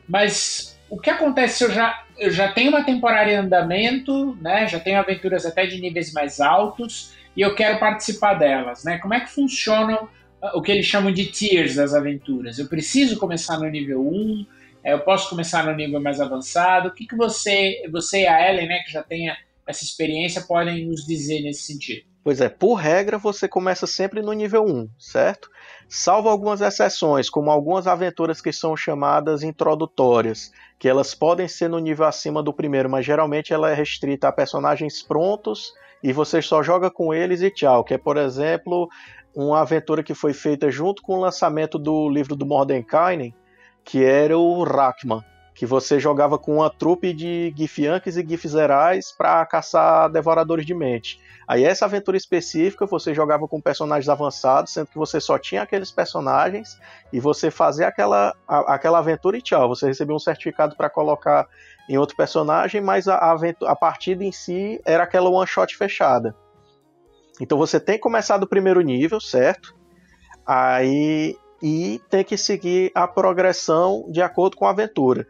Mas 0.07 0.79
o 0.89 0.99
que 0.99 1.09
acontece 1.09 1.59
se 1.59 1.63
eu 1.63 1.71
já, 1.71 2.03
eu 2.17 2.31
já 2.31 2.51
tenho 2.51 2.69
uma 2.69 2.83
temporada 2.83 3.31
em 3.31 3.35
andamento, 3.35 4.37
né? 4.41 4.67
Já 4.67 4.79
tenho 4.79 4.99
aventuras 4.99 5.45
até 5.45 5.65
de 5.65 5.79
níveis 5.79 6.11
mais 6.11 6.39
altos 6.39 7.13
e 7.35 7.41
eu 7.41 7.55
quero 7.55 7.79
participar 7.79 8.35
delas, 8.35 8.83
né? 8.83 8.97
Como 8.99 9.13
é 9.13 9.19
que 9.19 9.29
funcionam 9.29 10.07
ah, 10.41 10.57
o 10.57 10.61
que 10.61 10.71
eles 10.71 10.85
chamam 10.85 11.11
de 11.11 11.25
tiers 11.25 11.75
das 11.75 11.93
aventuras? 11.93 12.59
Eu 12.59 12.67
preciso 12.67 13.17
começar 13.17 13.57
no 13.57 13.69
nível 13.69 14.01
1, 14.01 14.45
é, 14.83 14.93
eu 14.93 14.99
posso 14.99 15.29
começar 15.29 15.65
no 15.65 15.75
nível 15.75 16.01
mais 16.01 16.19
avançado. 16.19 16.89
O 16.89 16.93
que, 16.93 17.07
que 17.07 17.15
você, 17.15 17.83
você 17.91 18.23
e 18.23 18.27
a 18.27 18.49
Ellen, 18.49 18.67
né, 18.67 18.79
que 18.85 18.91
já 18.91 19.01
tenha 19.01 19.37
essa 19.65 19.83
experiência, 19.83 20.41
podem 20.41 20.85
nos 20.85 21.05
dizer 21.05 21.41
nesse 21.41 21.63
sentido? 21.63 22.05
Pois 22.23 22.39
é, 22.39 22.47
por 22.47 22.75
regra 22.75 23.17
você 23.17 23.49
começa 23.49 23.85
sempre 23.85 24.21
no 24.21 24.31
nível 24.31 24.63
1, 24.65 24.89
certo? 24.97 25.49
Salvo 25.89 26.29
algumas 26.29 26.61
exceções, 26.61 27.29
como 27.29 27.51
algumas 27.51 27.85
aventuras 27.85 28.41
que 28.41 28.53
são 28.53 28.77
chamadas 28.77 29.43
introdutórias, 29.43 30.51
que 30.79 30.87
elas 30.87 31.13
podem 31.13 31.49
ser 31.49 31.69
no 31.69 31.79
nível 31.79 32.05
acima 32.05 32.41
do 32.41 32.53
primeiro, 32.53 32.89
mas 32.89 33.05
geralmente 33.05 33.53
ela 33.53 33.69
é 33.69 33.73
restrita 33.73 34.29
a 34.29 34.31
personagens 34.31 35.01
prontos 35.01 35.73
e 36.03 36.11
você 36.11 36.41
só 36.41 36.61
joga 36.61 36.91
com 36.91 37.13
eles 37.13 37.41
e 37.41 37.49
tchau. 37.49 37.83
Que 37.83 37.93
é, 37.93 37.97
por 37.97 38.17
exemplo, 38.17 38.89
uma 39.33 39.61
aventura 39.61 40.03
que 40.03 40.13
foi 40.13 40.33
feita 40.33 40.69
junto 40.69 41.01
com 41.01 41.15
o 41.15 41.21
lançamento 41.21 41.79
do 41.79 42.09
livro 42.09 42.35
do 42.35 42.45
Mordenkainen, 42.45 43.33
que 43.83 44.03
era 44.03 44.37
o 44.37 44.63
Rakman 44.63 45.23
que 45.63 45.65
você 45.65 45.97
jogava 45.97 46.37
com 46.37 46.57
uma 46.57 46.69
trupe 46.69 47.13
de 47.13 47.53
Githyanks 47.55 48.17
e 48.17 48.27
Githzerais 48.27 49.13
para 49.13 49.45
caçar 49.45 50.11
devoradores 50.11 50.65
de 50.65 50.73
mente. 50.73 51.21
Aí 51.47 51.63
essa 51.63 51.85
aventura 51.85 52.17
específica 52.17 52.85
você 52.85 53.13
jogava 53.13 53.47
com 53.47 53.61
personagens 53.61 54.09
avançados, 54.09 54.73
sendo 54.73 54.87
que 54.87 54.97
você 54.97 55.21
só 55.21 55.39
tinha 55.39 55.61
aqueles 55.61 55.89
personagens 55.89 56.77
e 57.13 57.19
você 57.21 57.49
fazia 57.49 57.87
aquela, 57.87 58.35
a, 58.45 58.73
aquela 58.75 58.99
aventura 58.99 59.37
e 59.37 59.41
tchau. 59.41 59.69
Você 59.69 59.87
recebia 59.87 60.13
um 60.13 60.19
certificado 60.19 60.75
para 60.75 60.89
colocar 60.89 61.47
em 61.87 61.97
outro 61.97 62.17
personagem, 62.17 62.81
mas 62.81 63.07
a, 63.07 63.15
aventura, 63.15 63.71
a 63.71 63.75
partida 63.75 64.21
em 64.21 64.33
si 64.33 64.81
era 64.83 65.03
aquela 65.03 65.29
one 65.29 65.47
shot 65.47 65.77
fechada. 65.77 66.35
Então 67.39 67.57
você 67.57 67.79
tem 67.79 67.95
que 67.95 68.01
começar 68.01 68.37
do 68.37 68.45
primeiro 68.45 68.81
nível, 68.81 69.21
certo? 69.21 69.73
Aí 70.45 71.37
e 71.63 72.01
tem 72.09 72.25
que 72.25 72.37
seguir 72.37 72.91
a 72.93 73.07
progressão 73.07 74.05
de 74.09 74.21
acordo 74.21 74.57
com 74.57 74.67
a 74.67 74.71
aventura. 74.71 75.25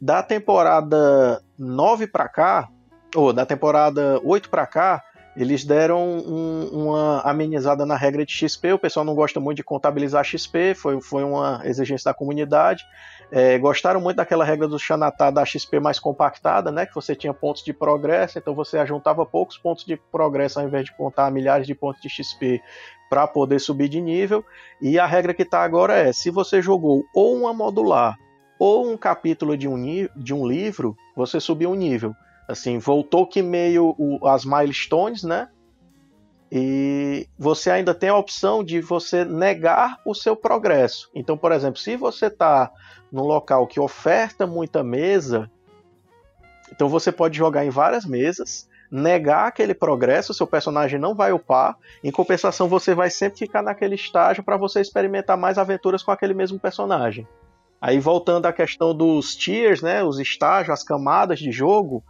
Da 0.00 0.22
temporada 0.22 1.42
9 1.58 2.06
para 2.06 2.26
cá, 2.30 2.68
ou 3.14 3.30
da 3.30 3.44
temporada 3.44 4.18
8 4.24 4.48
para 4.48 4.66
cá, 4.66 5.04
eles 5.36 5.64
deram 5.64 6.02
um, 6.02 6.68
uma 6.72 7.20
amenizada 7.20 7.84
na 7.84 7.94
regra 7.94 8.24
de 8.24 8.32
XP. 8.32 8.72
O 8.72 8.78
pessoal 8.78 9.04
não 9.04 9.14
gosta 9.14 9.38
muito 9.38 9.58
de 9.58 9.62
contabilizar 9.62 10.24
XP, 10.24 10.74
foi, 10.74 10.98
foi 11.02 11.22
uma 11.22 11.60
exigência 11.64 12.10
da 12.10 12.14
comunidade. 12.14 12.82
É, 13.30 13.58
gostaram 13.58 14.00
muito 14.00 14.16
daquela 14.16 14.44
regra 14.44 14.68
do 14.68 14.78
Xanatá 14.78 15.30
da 15.30 15.44
XP 15.44 15.80
mais 15.80 15.98
compactada, 15.98 16.70
né? 16.70 16.86
Que 16.86 16.94
você 16.94 17.14
tinha 17.14 17.34
pontos 17.34 17.64
de 17.64 17.72
progresso, 17.72 18.38
então 18.38 18.54
você 18.54 18.78
ajuntava 18.78 19.26
poucos 19.26 19.58
pontos 19.58 19.84
de 19.84 19.96
progresso 19.96 20.60
ao 20.60 20.66
invés 20.66 20.84
de 20.84 20.96
contar 20.96 21.30
milhares 21.30 21.66
de 21.66 21.74
pontos 21.74 22.00
de 22.00 22.08
XP 22.08 22.62
para 23.10 23.26
poder 23.26 23.58
subir 23.58 23.88
de 23.88 24.00
nível. 24.00 24.44
E 24.80 24.98
a 24.98 25.06
regra 25.06 25.34
que 25.34 25.42
está 25.42 25.62
agora 25.62 25.94
é: 25.94 26.12
se 26.12 26.30
você 26.30 26.62
jogou 26.62 27.04
ou 27.14 27.36
uma 27.36 27.52
modular 27.52 28.16
ou 28.58 28.90
um 28.90 28.96
capítulo 28.96 29.56
de 29.56 29.68
um, 29.68 29.76
de 30.16 30.32
um 30.32 30.46
livro, 30.46 30.96
você 31.14 31.40
subiu 31.40 31.70
um 31.70 31.74
nível. 31.74 32.14
Assim, 32.48 32.78
voltou 32.78 33.26
que 33.26 33.42
meio 33.42 33.94
o, 33.98 34.26
as 34.26 34.44
milestones, 34.44 35.24
né? 35.24 35.48
E 36.50 37.28
você 37.38 37.70
ainda 37.70 37.94
tem 37.94 38.08
a 38.08 38.16
opção 38.16 38.62
de 38.62 38.80
você 38.80 39.24
negar 39.24 40.00
o 40.04 40.14
seu 40.14 40.36
progresso. 40.36 41.10
Então, 41.14 41.36
por 41.36 41.52
exemplo, 41.52 41.80
se 41.80 41.96
você 41.96 42.26
está 42.26 42.70
num 43.10 43.24
local 43.24 43.66
que 43.66 43.80
oferta 43.80 44.46
muita 44.46 44.82
mesa, 44.84 45.50
então 46.72 46.88
você 46.88 47.10
pode 47.10 47.36
jogar 47.36 47.64
em 47.64 47.70
várias 47.70 48.04
mesas 48.04 48.68
negar 48.90 49.48
aquele 49.48 49.74
progresso, 49.74 50.34
seu 50.34 50.46
personagem 50.46 50.98
não 50.98 51.14
vai 51.14 51.32
upar. 51.32 51.76
Em 52.02 52.10
compensação, 52.10 52.68
você 52.68 52.94
vai 52.94 53.10
sempre 53.10 53.38
ficar 53.38 53.62
naquele 53.62 53.94
estágio 53.94 54.42
para 54.42 54.56
você 54.56 54.80
experimentar 54.80 55.36
mais 55.36 55.58
aventuras 55.58 56.02
com 56.02 56.10
aquele 56.10 56.34
mesmo 56.34 56.58
personagem. 56.58 57.26
Aí 57.80 57.98
voltando 57.98 58.46
à 58.46 58.52
questão 58.52 58.94
dos 58.94 59.36
tiers, 59.36 59.82
né, 59.82 60.02
os 60.02 60.18
estágios, 60.18 60.70
as 60.70 60.82
camadas 60.82 61.38
de 61.38 61.52
jogo, 61.52 62.02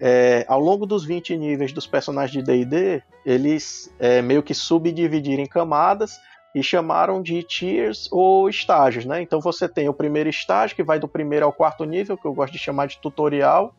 é, 0.00 0.44
ao 0.48 0.58
longo 0.58 0.86
dos 0.86 1.04
20 1.04 1.36
níveis 1.36 1.72
dos 1.72 1.86
personagens 1.86 2.32
de 2.32 2.42
D&D, 2.42 3.02
eles 3.24 3.94
é, 3.98 4.22
meio 4.22 4.42
que 4.42 4.54
subdividiram 4.54 5.42
em 5.42 5.46
camadas 5.46 6.18
e 6.54 6.62
chamaram 6.62 7.22
de 7.22 7.42
tiers 7.42 8.08
ou 8.10 8.48
estágios, 8.48 9.04
né? 9.04 9.20
Então 9.20 9.40
você 9.40 9.68
tem 9.68 9.88
o 9.88 9.94
primeiro 9.94 10.28
estágio 10.28 10.74
que 10.74 10.82
vai 10.82 10.98
do 10.98 11.06
primeiro 11.06 11.44
ao 11.44 11.52
quarto 11.52 11.84
nível, 11.84 12.16
que 12.16 12.26
eu 12.26 12.32
gosto 12.32 12.54
de 12.54 12.58
chamar 12.58 12.86
de 12.86 12.98
tutorial, 12.98 13.74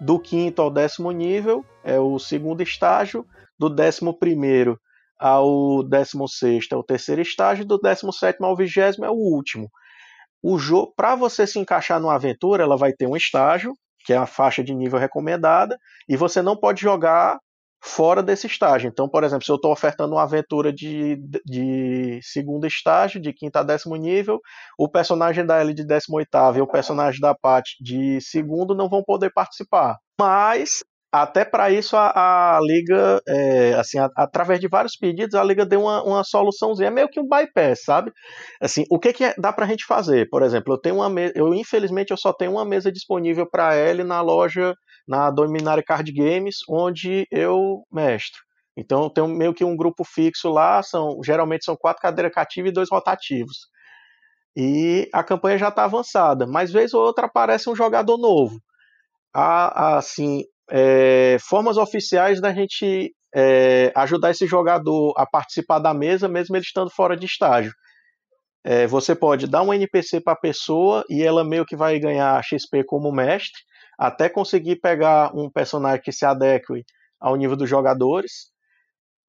do 0.00 0.18
quinto 0.18 0.62
ao 0.62 0.70
décimo 0.70 1.10
nível 1.10 1.64
é 1.82 1.98
o 1.98 2.18
segundo 2.18 2.62
estágio, 2.62 3.26
do 3.58 3.68
décimo 3.68 4.14
primeiro 4.14 4.78
ao 5.18 5.82
décimo 5.82 6.28
sexto 6.28 6.74
é 6.74 6.78
o 6.78 6.84
terceiro 6.84 7.20
estágio, 7.20 7.64
do 7.64 7.78
décimo 7.78 8.12
sétimo 8.12 8.46
ao 8.46 8.54
vigésimo 8.54 9.04
é 9.04 9.10
o 9.10 9.14
último. 9.14 9.68
O 10.40 10.56
jogo, 10.58 10.92
para 10.94 11.16
você 11.16 11.46
se 11.46 11.58
encaixar 11.58 11.98
numa 12.00 12.14
aventura, 12.14 12.62
ela 12.62 12.76
vai 12.76 12.92
ter 12.92 13.06
um 13.06 13.16
estágio, 13.16 13.74
que 14.08 14.14
é 14.14 14.16
a 14.16 14.24
faixa 14.24 14.64
de 14.64 14.74
nível 14.74 14.98
recomendada, 14.98 15.78
e 16.08 16.16
você 16.16 16.40
não 16.40 16.56
pode 16.56 16.80
jogar 16.80 17.38
fora 17.78 18.22
desse 18.22 18.46
estágio. 18.46 18.88
Então, 18.88 19.06
por 19.06 19.22
exemplo, 19.22 19.44
se 19.44 19.52
eu 19.52 19.56
estou 19.56 19.70
ofertando 19.70 20.14
uma 20.14 20.22
aventura 20.22 20.72
de, 20.72 21.20
de 21.44 22.18
segundo 22.22 22.66
estágio, 22.66 23.20
de 23.20 23.34
quinta 23.34 23.60
a 23.60 23.62
décimo 23.62 23.94
nível, 23.96 24.40
o 24.78 24.88
personagem 24.88 25.44
da 25.44 25.60
Ellie 25.60 25.74
de 25.74 25.84
décimo 25.84 26.16
oitavo 26.16 26.56
e 26.56 26.62
o 26.62 26.66
personagem 26.66 27.20
da 27.20 27.34
Pat 27.34 27.66
de 27.82 28.18
segundo 28.22 28.74
não 28.74 28.88
vão 28.88 29.02
poder 29.04 29.30
participar. 29.30 29.98
Mas 30.18 30.82
até 31.12 31.44
para 31.44 31.70
isso 31.70 31.96
a, 31.96 32.56
a 32.56 32.60
liga, 32.60 33.20
é, 33.26 33.74
assim, 33.74 33.98
a, 33.98 34.10
através 34.16 34.60
de 34.60 34.68
vários 34.68 34.96
pedidos, 34.96 35.34
a 35.34 35.42
liga 35.42 35.64
deu 35.64 35.82
uma, 35.82 36.02
uma 36.02 36.24
soluçãozinha, 36.24 36.90
meio 36.90 37.08
que 37.08 37.20
um 37.20 37.26
bypass, 37.26 37.82
sabe? 37.84 38.12
Assim, 38.60 38.84
o 38.90 38.98
que, 38.98 39.12
que 39.12 39.24
é, 39.24 39.34
dá 39.38 39.52
para 39.52 39.64
a 39.64 39.68
gente 39.68 39.86
fazer? 39.86 40.28
Por 40.28 40.42
exemplo, 40.42 40.74
eu 40.74 40.78
tenho 40.80 40.96
uma 40.96 41.08
mesa, 41.08 41.32
eu 41.36 41.54
infelizmente 41.54 42.10
eu 42.10 42.16
só 42.16 42.32
tenho 42.32 42.52
uma 42.52 42.64
mesa 42.64 42.92
disponível 42.92 43.48
para 43.50 43.76
ele 43.76 44.04
na 44.04 44.20
loja, 44.20 44.74
na 45.06 45.30
Dominária 45.30 45.82
Card 45.82 46.12
Games, 46.12 46.56
onde 46.68 47.26
eu 47.30 47.82
mestro. 47.90 48.40
Então 48.76 49.04
eu 49.04 49.10
tenho 49.10 49.28
meio 49.28 49.54
que 49.54 49.64
um 49.64 49.76
grupo 49.76 50.04
fixo 50.04 50.48
lá, 50.50 50.82
são 50.82 51.18
geralmente 51.24 51.64
são 51.64 51.76
quatro 51.76 52.02
cadeiras 52.02 52.32
cativas 52.32 52.70
e 52.70 52.74
dois 52.74 52.88
rotativos. 52.90 53.68
E 54.56 55.08
a 55.12 55.22
campanha 55.24 55.58
já 55.58 55.68
está 55.68 55.84
avançada, 55.84 56.46
mas 56.46 56.72
vez 56.72 56.92
ou 56.94 57.02
outra 57.02 57.26
aparece 57.26 57.70
um 57.70 57.76
jogador 57.76 58.18
novo. 58.18 58.60
A, 59.34 59.94
a, 59.94 59.98
assim, 59.98 60.42
é, 60.70 61.36
formas 61.40 61.76
oficiais 61.76 62.40
da 62.40 62.52
gente 62.52 63.12
é, 63.34 63.92
ajudar 63.94 64.30
esse 64.30 64.46
jogador 64.46 65.14
a 65.16 65.26
participar 65.26 65.78
da 65.78 65.94
mesa, 65.94 66.28
mesmo 66.28 66.56
ele 66.56 66.64
estando 66.64 66.90
fora 66.90 67.16
de 67.16 67.26
estágio. 67.26 67.72
É, 68.64 68.86
você 68.86 69.14
pode 69.14 69.46
dar 69.46 69.62
um 69.62 69.72
NPC 69.72 70.20
para 70.20 70.32
a 70.32 70.38
pessoa 70.38 71.04
e 71.08 71.22
ela 71.22 71.44
meio 71.44 71.64
que 71.64 71.76
vai 71.76 71.98
ganhar 71.98 72.42
XP 72.42 72.84
como 72.84 73.12
mestre, 73.12 73.60
até 73.98 74.28
conseguir 74.28 74.76
pegar 74.76 75.34
um 75.34 75.50
personagem 75.50 76.02
que 76.02 76.12
se 76.12 76.24
adeque 76.24 76.84
ao 77.20 77.36
nível 77.36 77.56
dos 77.56 77.68
jogadores. 77.68 78.50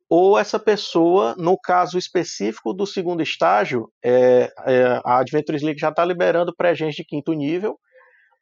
Ou 0.10 0.40
essa 0.40 0.60
pessoa, 0.60 1.36
no 1.38 1.58
caso 1.58 1.98
específico 1.98 2.74
do 2.74 2.86
segundo 2.86 3.22
estágio, 3.22 3.92
é, 4.04 4.52
é, 4.66 5.02
a 5.06 5.20
Adventures 5.20 5.62
League 5.62 5.80
já 5.80 5.90
está 5.90 6.04
liberando 6.04 6.56
pré-gens 6.56 6.96
de 6.96 7.06
quinto 7.06 7.32
nível, 7.32 7.78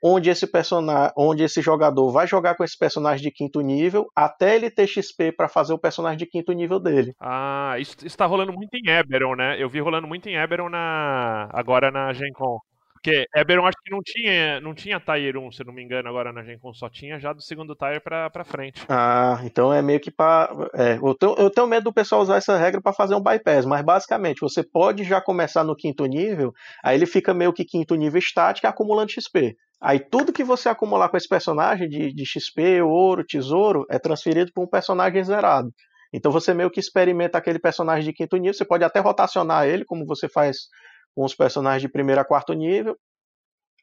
onde 0.03 0.29
esse 0.29 0.47
personagem, 0.47 1.11
onde 1.17 1.43
esse 1.43 1.61
jogador 1.61 2.11
vai 2.11 2.27
jogar 2.27 2.55
com 2.55 2.63
esse 2.63 2.77
personagem 2.77 3.23
de 3.23 3.31
quinto 3.31 3.61
nível 3.61 4.07
até 4.15 4.55
ele 4.55 4.69
ter 4.69 4.87
XP 4.87 5.31
para 5.31 5.47
fazer 5.47 5.73
o 5.73 5.79
personagem 5.79 6.17
de 6.17 6.25
quinto 6.25 6.51
nível 6.51 6.79
dele. 6.79 7.13
Ah, 7.19 7.75
isso, 7.79 7.95
está 8.05 8.25
rolando 8.25 8.53
muito 8.53 8.73
em 8.75 8.89
Eberron, 8.89 9.35
né? 9.35 9.61
Eu 9.61 9.69
vi 9.69 9.79
rolando 9.79 10.07
muito 10.07 10.27
em 10.27 10.35
Eberron 10.35 10.69
na 10.69 11.49
agora 11.51 11.91
na 11.91 12.13
Gen 12.13 12.31
Con. 12.33 12.59
Porque 12.97 13.25
Eberron 13.35 13.65
acho 13.65 13.77
que 13.83 13.91
não 13.91 14.01
tinha, 14.03 14.59
não 14.59 14.73
tinha 14.73 14.99
Tier 14.99 15.37
1, 15.37 15.51
se 15.51 15.63
não 15.63 15.71
me 15.71 15.83
engano, 15.83 16.09
agora 16.09 16.33
na 16.33 16.43
Gen 16.43 16.57
Con 16.57 16.73
só 16.73 16.89
tinha 16.89 17.19
já 17.19 17.31
do 17.31 17.41
segundo 17.41 17.75
Tier 17.75 18.01
pra, 18.01 18.29
pra 18.29 18.43
frente. 18.43 18.83
Ah, 18.89 19.39
então 19.43 19.71
é 19.71 19.81
meio 19.81 19.99
que 19.99 20.11
pra. 20.11 20.49
É, 20.73 20.97
eu, 20.97 21.13
tenho, 21.15 21.35
eu 21.37 21.49
tenho 21.49 21.67
medo 21.67 21.83
do 21.83 21.93
pessoal 21.93 22.21
usar 22.21 22.37
essa 22.37 22.57
regra 22.57 22.81
para 22.81 22.91
fazer 22.91 23.15
um 23.15 23.21
bypass, 23.21 23.65
mas 23.65 23.81
basicamente 23.83 24.41
você 24.41 24.63
pode 24.63 25.03
já 25.03 25.21
começar 25.21 25.63
no 25.63 25.75
quinto 25.75 26.05
nível, 26.05 26.51
aí 26.83 26.97
ele 26.97 27.05
fica 27.05 27.33
meio 27.33 27.53
que 27.53 27.63
quinto 27.63 27.95
nível 27.95 28.19
estático 28.19 28.67
acumulando 28.67 29.11
XP. 29.11 29.55
Aí 29.81 29.99
tudo 29.99 30.33
que 30.33 30.43
você 30.43 30.69
acumular 30.69 31.09
com 31.09 31.17
esse 31.17 31.27
personagem 31.27 31.87
de, 31.87 32.13
de 32.13 32.25
XP, 32.25 32.81
ouro, 32.81 33.23
tesouro, 33.23 33.85
é 33.89 33.99
transferido 33.99 34.51
para 34.53 34.63
um 34.63 34.67
personagem 34.67 35.23
zerado. 35.23 35.71
Então 36.13 36.31
você 36.31 36.53
meio 36.53 36.71
que 36.71 36.79
experimenta 36.79 37.37
aquele 37.37 37.59
personagem 37.59 38.05
de 38.05 38.13
quinto 38.13 38.37
nível, 38.37 38.53
você 38.53 38.65
pode 38.65 38.83
até 38.83 38.99
rotacionar 38.99 39.67
ele, 39.67 39.85
como 39.85 40.05
você 40.05 40.27
faz 40.27 40.67
com 41.15 41.23
os 41.23 41.35
personagens 41.35 41.81
de 41.81 41.89
primeiro 41.89 42.21
a 42.21 42.25
quarto 42.25 42.53
nível. 42.53 42.97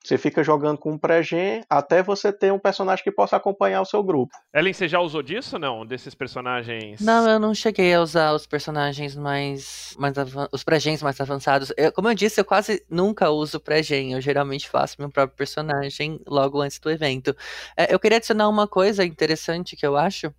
Você 0.05 0.19
fica 0.19 0.45
jogando 0.45 0.77
com 0.77 0.93
um 0.93 0.99
pré-gen 0.99 1.65
até 1.69 2.03
você 2.03 2.31
ter 2.31 2.53
um 2.53 2.59
personagem 2.59 3.03
que 3.03 3.11
possa 3.11 3.37
acompanhar 3.37 3.81
o 3.81 3.87
seu 3.87 4.03
grupo. 4.03 4.37
Ellen, 4.53 4.75
você 4.75 4.87
já 4.87 5.01
usou 5.01 5.23
disso 5.23 5.59
não? 5.59 5.87
Desses 5.87 6.15
personagens? 6.15 7.01
Não, 7.01 7.27
eu 7.27 7.39
não 7.39 7.55
cheguei 7.55 7.95
a 7.95 8.03
usar 8.03 8.35
os 8.35 8.47
personagens 8.47 9.17
mais. 9.17 9.97
mais 9.99 10.15
os 10.53 10.63
pré-gens 10.63 11.03
mais 11.03 11.19
avançados. 11.19 11.73
Eu, 11.75 11.91
como 11.91 12.11
eu 12.11 12.15
disse, 12.15 12.39
eu 12.39 12.45
quase 12.45 12.85
nunca 12.91 13.31
uso 13.31 13.59
pré-gen. 13.59 14.13
Eu 14.13 14.21
geralmente 14.21 14.69
faço 14.69 14.97
meu 14.99 15.09
próprio 15.09 15.39
personagem 15.39 16.21
logo 16.27 16.61
antes 16.61 16.79
do 16.79 16.91
evento. 16.91 17.35
É, 17.75 17.93
eu 17.93 17.99
queria 17.99 18.19
adicionar 18.19 18.51
uma 18.51 18.69
coisa 18.69 19.07
interessante 19.07 19.75
que 19.75 19.87
eu 19.87 19.97
acho. 19.97 20.31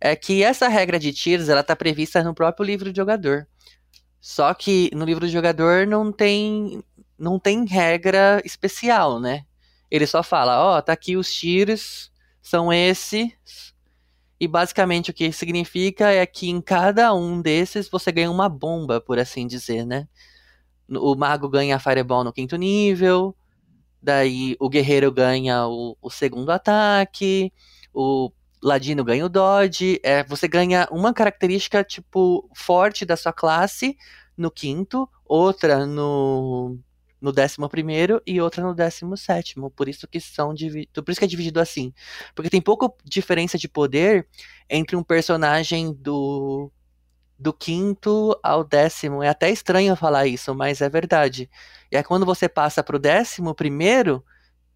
É 0.00 0.16
que 0.16 0.42
essa 0.42 0.66
regra 0.66 0.98
de 0.98 1.12
tiers 1.12 1.48
ela 1.48 1.60
está 1.60 1.76
prevista 1.76 2.20
no 2.24 2.34
próprio 2.34 2.66
livro 2.66 2.90
de 2.90 2.96
jogador. 2.96 3.46
Só 4.20 4.52
que 4.54 4.90
no 4.92 5.04
livro 5.04 5.26
do 5.26 5.30
jogador 5.30 5.86
não 5.86 6.10
tem 6.10 6.82
não 7.18 7.38
tem 7.38 7.64
regra 7.66 8.40
especial, 8.44 9.20
né? 9.20 9.44
Ele 9.90 10.06
só 10.06 10.22
fala, 10.22 10.60
ó, 10.60 10.78
oh, 10.78 10.82
tá 10.82 10.92
aqui 10.92 11.16
os 11.16 11.32
tiros, 11.32 12.10
são 12.42 12.72
esses. 12.72 13.32
E 14.40 14.48
basicamente 14.48 15.10
o 15.10 15.14
que 15.14 15.32
significa 15.32 16.10
é 16.10 16.26
que 16.26 16.50
em 16.50 16.60
cada 16.60 17.14
um 17.14 17.40
desses 17.40 17.88
você 17.88 18.10
ganha 18.10 18.30
uma 18.30 18.48
bomba, 18.48 19.00
por 19.00 19.18
assim 19.18 19.46
dizer, 19.46 19.86
né? 19.86 20.08
O 20.88 21.14
mago 21.14 21.48
ganha 21.48 21.76
a 21.76 21.78
Fireball 21.78 22.24
no 22.24 22.32
quinto 22.32 22.56
nível, 22.56 23.34
daí 24.02 24.56
o 24.60 24.68
guerreiro 24.68 25.10
ganha 25.10 25.66
o, 25.66 25.96
o 26.02 26.10
segundo 26.10 26.50
ataque, 26.50 27.52
o 27.92 28.30
ladino 28.62 29.04
ganha 29.04 29.24
o 29.24 29.28
dodge, 29.28 30.00
é, 30.02 30.24
você 30.24 30.48
ganha 30.48 30.88
uma 30.90 31.14
característica 31.14 31.84
tipo 31.84 32.50
forte 32.54 33.06
da 33.06 33.16
sua 33.16 33.32
classe 33.32 33.96
no 34.36 34.50
quinto, 34.50 35.08
outra 35.24 35.86
no 35.86 36.78
no 37.24 37.30
11 37.30 38.20
e 38.26 38.40
outra 38.40 38.62
no 38.62 38.74
17. 38.74 39.54
Por 39.74 39.88
isso 39.88 40.06
que 40.06 40.20
são 40.20 40.54
por 41.04 41.10
isso 41.10 41.18
que 41.18 41.24
é 41.24 41.28
dividido 41.28 41.58
assim. 41.60 41.92
Porque 42.34 42.50
tem 42.50 42.60
pouca 42.60 42.88
diferença 43.04 43.56
de 43.56 43.68
poder 43.68 44.28
entre 44.68 44.94
um 44.96 45.02
personagem 45.02 45.92
do 45.92 46.70
do 47.38 47.52
quinto 47.52 48.38
ao 48.42 48.62
décimo. 48.62 49.22
É 49.22 49.28
até 49.28 49.50
estranho 49.50 49.96
falar 49.96 50.26
isso, 50.26 50.54
mas 50.54 50.80
é 50.80 50.88
verdade. 50.88 51.50
E 51.90 51.96
é 51.96 52.02
quando 52.02 52.24
você 52.24 52.48
passa 52.48 52.82
pro 52.82 52.98
décimo 52.98 53.54
primeiro 53.54 54.24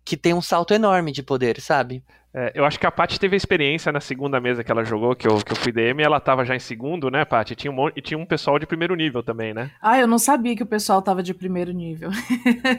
que 0.04 0.16
tem 0.16 0.34
um 0.34 0.42
salto 0.42 0.72
enorme 0.74 1.12
de 1.12 1.22
poder, 1.22 1.60
sabe? 1.60 2.02
É, 2.40 2.52
eu 2.54 2.64
acho 2.64 2.78
que 2.78 2.86
a 2.86 2.90
Paty 2.92 3.18
teve 3.18 3.34
a 3.34 3.36
experiência 3.36 3.90
na 3.90 4.00
segunda 4.00 4.40
mesa 4.40 4.62
que 4.62 4.70
ela 4.70 4.84
jogou, 4.84 5.16
que 5.16 5.26
eu, 5.26 5.38
que 5.38 5.50
eu 5.50 5.56
fui 5.56 5.72
DM, 5.72 6.00
ela 6.00 6.20
tava 6.20 6.44
já 6.44 6.54
em 6.54 6.60
segundo, 6.60 7.10
né, 7.10 7.24
Paty? 7.24 7.56
Tinha 7.56 7.72
um, 7.72 7.88
e 7.96 8.00
tinha 8.00 8.16
um 8.16 8.24
pessoal 8.24 8.60
de 8.60 8.66
primeiro 8.66 8.94
nível 8.94 9.24
também, 9.24 9.52
né? 9.52 9.72
Ah, 9.82 9.98
eu 9.98 10.06
não 10.06 10.20
sabia 10.20 10.54
que 10.54 10.62
o 10.62 10.66
pessoal 10.66 11.02
tava 11.02 11.20
de 11.20 11.34
primeiro 11.34 11.72
nível. 11.72 12.10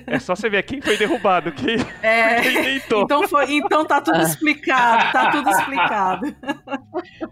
É 0.07 0.18
só 0.18 0.34
você 0.34 0.49
ver 0.49 0.64
quem 0.64 0.82
foi 0.82 0.95
derrubado, 0.95 1.51
quem, 1.51 1.76
é, 2.01 2.39
quem 2.41 2.62
deitou. 2.62 3.03
Então, 3.03 3.28
foi, 3.28 3.51
então 3.51 3.84
tá 3.84 3.99
tudo 3.99 4.22
explicado, 4.22 5.12
tá 5.12 5.30
tudo 5.30 5.49
explicado. 5.49 6.36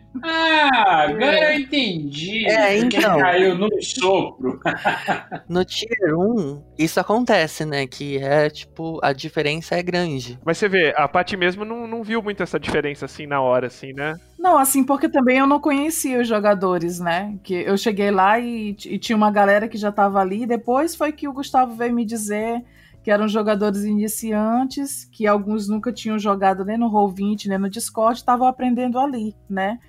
Ah, 0.24 1.04
agora 1.04 1.54
eu 1.54 1.60
entendi. 1.62 2.48
É, 2.48 2.78
então. 2.78 3.20
caiu 3.20 3.56
no 3.56 3.70
sopro. 3.82 4.60
No 5.50 5.64
Tier 5.64 6.18
1, 6.18 6.64
isso 6.78 7.00
acontece, 7.00 7.64
né? 7.66 7.88
Que 7.88 8.18
é, 8.18 8.50
tipo, 8.50 9.00
a 9.02 9.14
diferença 9.14 9.76
é 9.76 9.84
grande. 9.84 10.38
Mas 10.44 10.58
você 10.58 10.68
vê, 10.68 10.94
a 10.96 11.08
Paty 11.08 11.38
mesmo 11.38 11.64
não, 11.64 11.88
não 11.88 12.04
viu 12.04 12.22
muito 12.22 12.44
essa 12.44 12.60
diferença 12.60 13.06
assim 13.06 13.26
na 13.26 13.42
hora, 13.42 13.68
assim, 13.68 13.94
né? 13.94 14.16
Não, 14.38 14.58
assim, 14.58 14.84
porque 14.84 15.10
também 15.10 15.38
eu 15.38 15.48
não 15.48 15.60
conhecia 15.60 16.20
os 16.20 16.28
jogadores, 16.28 17.00
né? 17.00 17.38
Que 17.44 17.54
eu 17.54 17.78
cheguei 17.78 18.12
lá 18.12 18.40
e, 18.40 18.76
e 18.86 19.00
tinha 19.00 19.16
uma 19.16 19.32
galera 19.32 19.68
que 19.68 19.78
já 19.78 19.92
tava 19.92 20.20
ali. 20.20 20.46
Depois 20.46 20.96
foi 20.96 21.12
que 21.12 21.28
o 21.28 21.34
Gustavo 21.34 21.76
veio 21.76 21.94
me 21.94 22.06
dizer 22.06 22.64
que 23.08 23.12
eram 23.12 23.26
jogadores 23.26 23.86
iniciantes, 23.86 25.06
que 25.06 25.26
alguns 25.26 25.70
nunca 25.70 25.94
tinham 25.94 26.20
jogado 26.20 26.66
nem 26.66 26.78
no 26.78 26.92
Roll20, 26.92 27.46
nem 27.48 27.58
no 27.58 27.70
Discord, 27.70 28.20
estavam 28.20 28.46
aprendendo 28.46 29.00
ali, 29.00 29.34
né? 29.50 29.80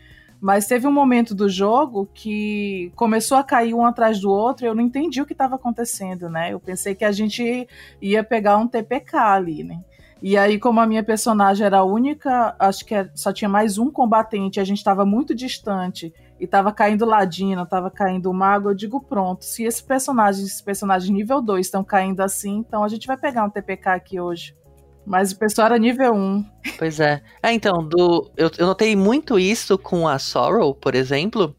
Mas 0.41 0.67
teve 0.67 0.87
um 0.87 0.93
momento 0.93 1.35
do 1.35 1.49
jogo 1.49 2.09
que 2.15 2.93
começou 2.95 3.37
a 3.37 3.45
cair 3.45 3.75
um 3.75 3.85
atrás 3.85 4.21
do 4.21 4.31
outro 4.31 4.65
e 4.65 4.69
eu 4.69 4.75
não 4.75 4.83
entendi 4.83 5.21
o 5.21 5.27
que 5.27 5.33
estava 5.33 5.57
acontecendo, 5.57 6.29
né? 6.29 6.53
Eu 6.53 6.61
pensei 6.61 6.95
que 6.95 7.05
a 7.05 7.11
gente 7.11 7.67
ia 8.01 8.23
pegar 8.23 8.57
um 8.57 8.69
TPK 8.69 9.17
ali, 9.17 9.65
né? 9.65 9.83
E 10.21 10.37
aí, 10.37 10.59
como 10.59 10.81
a 10.81 10.87
minha 10.87 11.03
personagem 11.03 11.65
era 11.65 11.79
a 11.79 11.85
única, 11.85 12.55
acho 12.59 12.85
que 12.85 12.95
é, 12.95 13.09
só 13.15 13.33
tinha 13.33 13.49
mais 13.49 13.79
um 13.79 13.89
combatente, 13.89 14.59
a 14.59 14.65
gente 14.65 14.79
estava 14.79 15.07
muito 15.07 15.33
distante 15.33 16.13
e 16.41 16.45
estava 16.45 16.73
caindo 16.73 17.05
Ladino, 17.05 17.63
estava 17.63 17.89
caindo 17.89 18.29
o 18.29 18.35
Mago, 18.35 18.71
eu 18.71 18.75
digo, 18.75 19.01
pronto, 19.01 19.45
se 19.45 19.63
esse 19.63 19.83
personagem, 19.83 20.45
esses 20.45 20.61
personagens 20.61 21.09
nível 21.09 21.41
2 21.41 21.67
estão 21.67 21.85
caindo 21.85 22.21
assim, 22.21 22.59
então 22.59 22.83
a 22.83 22.89
gente 22.89 23.07
vai 23.07 23.17
pegar 23.17 23.45
um 23.45 23.51
TPK 23.51 23.91
aqui 23.91 24.21
hoje. 24.21 24.58
Mas 25.09 25.33
o 25.33 25.39
pessoal 25.39 25.67
era 25.69 25.79
nível 25.79 26.13
1. 26.13 26.45
Pois 26.79 27.01
é. 27.01 27.23
É, 27.43 27.51
então, 27.51 27.83
do, 27.83 28.31
eu, 28.37 28.51
eu 28.59 28.67
notei 28.67 28.95
muito 28.95 29.39
isso 29.39 29.79
com 29.79 30.07
a 30.07 30.19
Sorrow, 30.19 30.75
por 30.75 30.95
exemplo, 30.95 31.57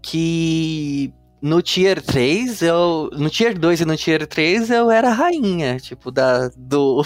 que 0.00 1.12
no 1.42 1.60
tier 1.60 2.00
3, 2.00 2.62
eu. 2.62 3.10
No 3.12 3.28
tier 3.28 3.58
2 3.58 3.82
e 3.82 3.84
no 3.84 3.94
tier 3.94 4.26
3 4.26 4.70
eu 4.70 4.90
era 4.90 5.10
rainha, 5.10 5.76
tipo, 5.78 6.10
da, 6.10 6.48
do, 6.56 7.02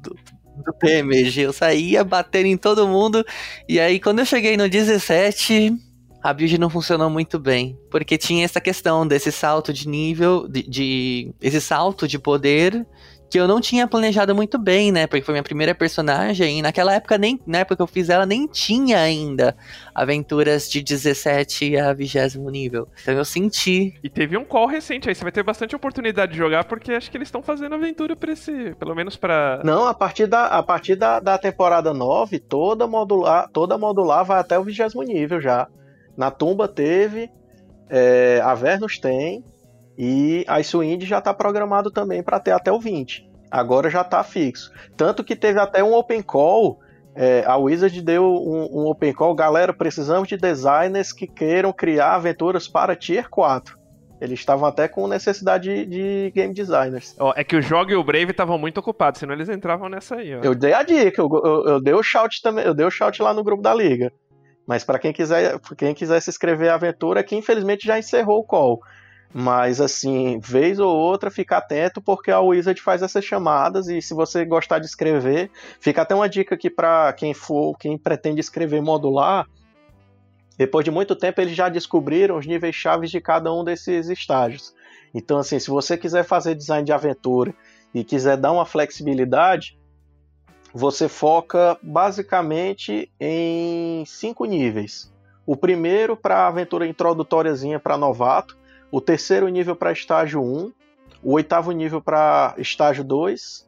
do, 0.00 0.16
do 0.64 0.72
PMG. 0.78 1.40
Eu 1.40 1.52
saía 1.52 2.04
batendo 2.04 2.46
em 2.46 2.56
todo 2.56 2.86
mundo. 2.86 3.24
E 3.68 3.80
aí, 3.80 3.98
quando 3.98 4.20
eu 4.20 4.24
cheguei 4.24 4.56
no 4.56 4.68
17, 4.68 5.76
a 6.22 6.32
build 6.32 6.58
não 6.58 6.70
funcionou 6.70 7.10
muito 7.10 7.40
bem. 7.40 7.76
Porque 7.90 8.16
tinha 8.16 8.44
essa 8.44 8.60
questão 8.60 9.04
desse 9.04 9.32
salto 9.32 9.72
de 9.72 9.88
nível, 9.88 10.46
de, 10.46 10.62
de 10.62 11.34
esse 11.40 11.60
salto 11.60 12.06
de 12.06 12.20
poder 12.20 12.86
que 13.32 13.40
eu 13.40 13.48
não 13.48 13.62
tinha 13.62 13.88
planejado 13.88 14.34
muito 14.34 14.58
bem, 14.58 14.92
né? 14.92 15.06
Porque 15.06 15.24
foi 15.24 15.32
minha 15.32 15.42
primeira 15.42 15.74
personagem 15.74 16.58
e 16.58 16.62
naquela 16.62 16.94
época 16.94 17.16
nem, 17.16 17.40
na 17.46 17.60
época 17.60 17.76
que 17.76 17.82
eu 17.82 17.86
fiz 17.86 18.10
ela 18.10 18.26
nem 18.26 18.46
tinha 18.46 18.98
ainda 18.98 19.56
aventuras 19.94 20.68
de 20.68 20.82
17 20.82 21.78
a 21.78 21.94
20 21.94 22.38
nível. 22.50 22.86
Então 23.00 23.14
eu 23.14 23.24
senti. 23.24 23.98
E 24.04 24.10
teve 24.10 24.36
um 24.36 24.44
call 24.44 24.66
recente 24.66 25.08
aí, 25.08 25.14
você 25.14 25.22
vai 25.22 25.32
ter 25.32 25.42
bastante 25.42 25.74
oportunidade 25.74 26.32
de 26.32 26.38
jogar 26.38 26.64
porque 26.64 26.92
acho 26.92 27.10
que 27.10 27.16
eles 27.16 27.28
estão 27.28 27.42
fazendo 27.42 27.74
aventura 27.74 28.14
para 28.14 28.32
esse, 28.32 28.74
pelo 28.74 28.94
menos 28.94 29.16
para 29.16 29.62
Não, 29.64 29.86
a 29.86 29.94
partir 29.94 30.26
da 30.26 30.48
a 30.48 30.62
partir 30.62 30.94
da, 30.94 31.18
da 31.18 31.38
temporada 31.38 31.94
9, 31.94 32.38
toda 32.38 32.86
modular, 32.86 33.48
toda 33.50 33.78
modular 33.78 34.26
vai 34.26 34.40
até 34.40 34.58
o 34.58 34.62
20 34.62 34.94
nível 35.06 35.40
já. 35.40 35.68
Na 36.14 36.30
tumba 36.30 36.68
teve, 36.68 37.30
é, 37.88 38.42
a 38.44 38.54
Vernus 38.54 38.98
tem, 38.98 39.42
e 39.96 40.44
a 40.48 40.56
Icewind 40.56 41.04
já 41.04 41.18
está 41.18 41.34
programado 41.34 41.90
também 41.90 42.22
para 42.22 42.40
ter 42.40 42.52
até 42.52 42.72
o 42.72 42.80
20. 42.80 43.30
Agora 43.50 43.90
já 43.90 44.00
está 44.00 44.24
fixo. 44.24 44.72
Tanto 44.96 45.22
que 45.22 45.36
teve 45.36 45.60
até 45.60 45.84
um 45.84 45.94
open 45.94 46.22
call. 46.22 46.80
É, 47.14 47.44
a 47.46 47.58
Wizard 47.58 48.00
deu 48.00 48.24
um, 48.24 48.80
um, 48.80 48.86
open 48.86 49.12
call. 49.12 49.34
Galera, 49.34 49.74
precisamos 49.74 50.26
de 50.26 50.38
designers 50.38 51.12
que 51.12 51.26
queiram 51.26 51.72
criar 51.72 52.14
aventuras 52.14 52.66
para 52.66 52.96
Tier 52.96 53.28
4. 53.28 53.78
Eles 54.22 54.38
estavam 54.38 54.66
até 54.66 54.86
com 54.86 55.06
necessidade 55.08 55.68
de, 55.68 55.84
de 55.84 56.30
game 56.30 56.54
designers. 56.54 57.14
Oh, 57.18 57.32
é 57.34 57.42
que 57.42 57.56
o 57.56 57.60
Jogo 57.60 57.90
e 57.90 57.96
o 57.96 58.04
Brave 58.04 58.30
estavam 58.30 58.56
muito 58.56 58.78
ocupados, 58.78 59.18
senão 59.18 59.34
eles 59.34 59.48
entravam 59.48 59.88
nessa 59.88 60.14
aí. 60.14 60.34
Ó. 60.36 60.40
Eu 60.42 60.54
dei 60.54 60.72
a 60.72 60.84
dica, 60.84 61.20
eu, 61.20 61.28
eu, 61.44 61.64
eu, 61.66 61.80
dei 61.82 61.92
o 61.92 62.04
shout 62.04 62.40
também, 62.40 62.64
eu 62.64 62.72
dei 62.72 62.86
o 62.86 62.90
shout 62.90 63.20
lá 63.20 63.34
no 63.34 63.42
grupo 63.42 63.62
da 63.62 63.74
liga. 63.74 64.12
Mas 64.64 64.84
para 64.84 64.98
quem 65.00 65.12
quiser, 65.12 65.58
quem 65.76 65.92
quiser 65.92 66.20
se 66.20 66.30
inscrever 66.30 66.70
à 66.70 66.74
aventura, 66.74 67.24
que 67.24 67.34
infelizmente 67.34 67.84
já 67.84 67.98
encerrou 67.98 68.38
o 68.38 68.44
call. 68.44 68.80
Mas, 69.34 69.80
assim, 69.80 70.38
vez 70.40 70.78
ou 70.78 70.94
outra, 70.94 71.30
fica 71.30 71.56
atento, 71.56 72.02
porque 72.02 72.30
a 72.30 72.40
Wizard 72.40 72.80
faz 72.82 73.00
essas 73.00 73.24
chamadas 73.24 73.88
e 73.88 74.02
se 74.02 74.12
você 74.12 74.44
gostar 74.44 74.78
de 74.78 74.86
escrever, 74.86 75.50
fica 75.80 76.02
até 76.02 76.14
uma 76.14 76.28
dica 76.28 76.54
aqui 76.54 76.68
para 76.68 77.12
quem 77.14 77.32
for, 77.32 77.76
quem 77.78 77.96
pretende 77.96 78.40
escrever 78.40 78.82
modular. 78.82 79.46
Depois 80.58 80.84
de 80.84 80.90
muito 80.90 81.16
tempo, 81.16 81.40
eles 81.40 81.56
já 81.56 81.70
descobriram 81.70 82.36
os 82.36 82.46
níveis 82.46 82.74
chaves 82.74 83.10
de 83.10 83.20
cada 83.20 83.52
um 83.52 83.64
desses 83.64 84.10
estágios. 84.10 84.74
Então, 85.14 85.38
assim, 85.38 85.58
se 85.58 85.70
você 85.70 85.96
quiser 85.96 86.24
fazer 86.24 86.54
design 86.54 86.84
de 86.84 86.92
aventura 86.92 87.54
e 87.94 88.04
quiser 88.04 88.36
dar 88.36 88.52
uma 88.52 88.66
flexibilidade, 88.66 89.78
você 90.74 91.08
foca 91.08 91.78
basicamente 91.82 93.10
em 93.18 94.04
cinco 94.06 94.44
níveis. 94.44 95.12
O 95.46 95.56
primeiro 95.56 96.16
para 96.16 96.46
aventura 96.46 96.86
introdutóriazinha 96.86 97.80
para 97.80 97.98
novato, 97.98 98.56
o 98.92 99.00
terceiro 99.00 99.48
nível 99.48 99.74
para 99.74 99.90
estágio 99.90 100.42
1, 100.42 100.72
o 101.22 101.32
oitavo 101.32 101.72
nível 101.72 102.02
para 102.02 102.54
estágio 102.58 103.02
2, 103.02 103.66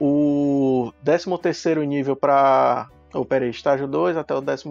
o 0.00 0.92
décimo 1.02 1.36
terceiro 1.36 1.82
nível 1.82 2.14
para 2.14 2.88
oh, 3.12 3.24
peraí, 3.24 3.50
estágio 3.50 3.88
2 3.88 4.16
até 4.16 4.32
o 4.32 4.40
14, 4.40 4.64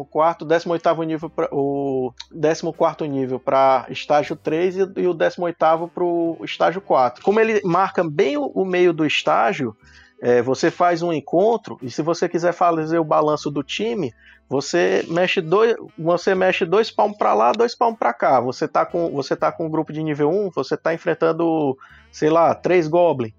18 0.46 1.04
nível 1.04 1.30
para 1.30 1.50
o 1.52 2.14
14 2.32 3.08
nível 3.10 3.40
para 3.40 3.86
estágio 3.90 4.38
3 4.38 4.78
e, 4.78 4.80
e 4.98 5.08
o 5.08 5.14
18 5.14 5.58
para 5.94 6.04
o 6.04 6.38
estágio 6.44 6.80
4. 6.80 7.22
Como 7.22 7.40
ele 7.40 7.62
marca 7.66 8.02
bem 8.02 8.38
o, 8.38 8.46
o 8.46 8.64
meio 8.64 8.94
do 8.94 9.06
estágio, 9.06 9.76
é, 10.22 10.42
você 10.42 10.72
faz 10.72 11.02
um 11.02 11.12
encontro 11.12 11.78
e 11.82 11.92
se 11.92 12.02
você 12.02 12.30
quiser 12.30 12.54
fazer 12.54 13.00
o 13.00 13.04
balanço 13.04 13.52
do 13.52 13.64
time, 13.64 14.14
você 14.50 15.06
mexe 15.08 15.40
dois, 15.42 15.76
você 15.98 16.34
mexe 16.34 16.66
dois 16.66 16.90
palmos 16.90 17.18
para 17.18 17.36
lá, 17.36 17.52
dois 17.52 17.76
palmos 17.76 18.00
para 18.00 18.12
cá. 18.12 18.42
Você 18.42 18.68
tá 18.68 18.84
com 18.84 19.12
você 19.12 19.36
tá 19.36 19.52
com 19.52 19.68
um 19.68 19.70
grupo 19.70 19.94
de 19.94 20.02
nível 20.02 20.32
1, 20.32 20.50
você 20.50 20.76
tá 20.76 20.92
enfrentando, 20.92 21.78
sei 22.12 22.32
lá, 22.32 22.56
três 22.56 22.88
goblins. 22.88 23.34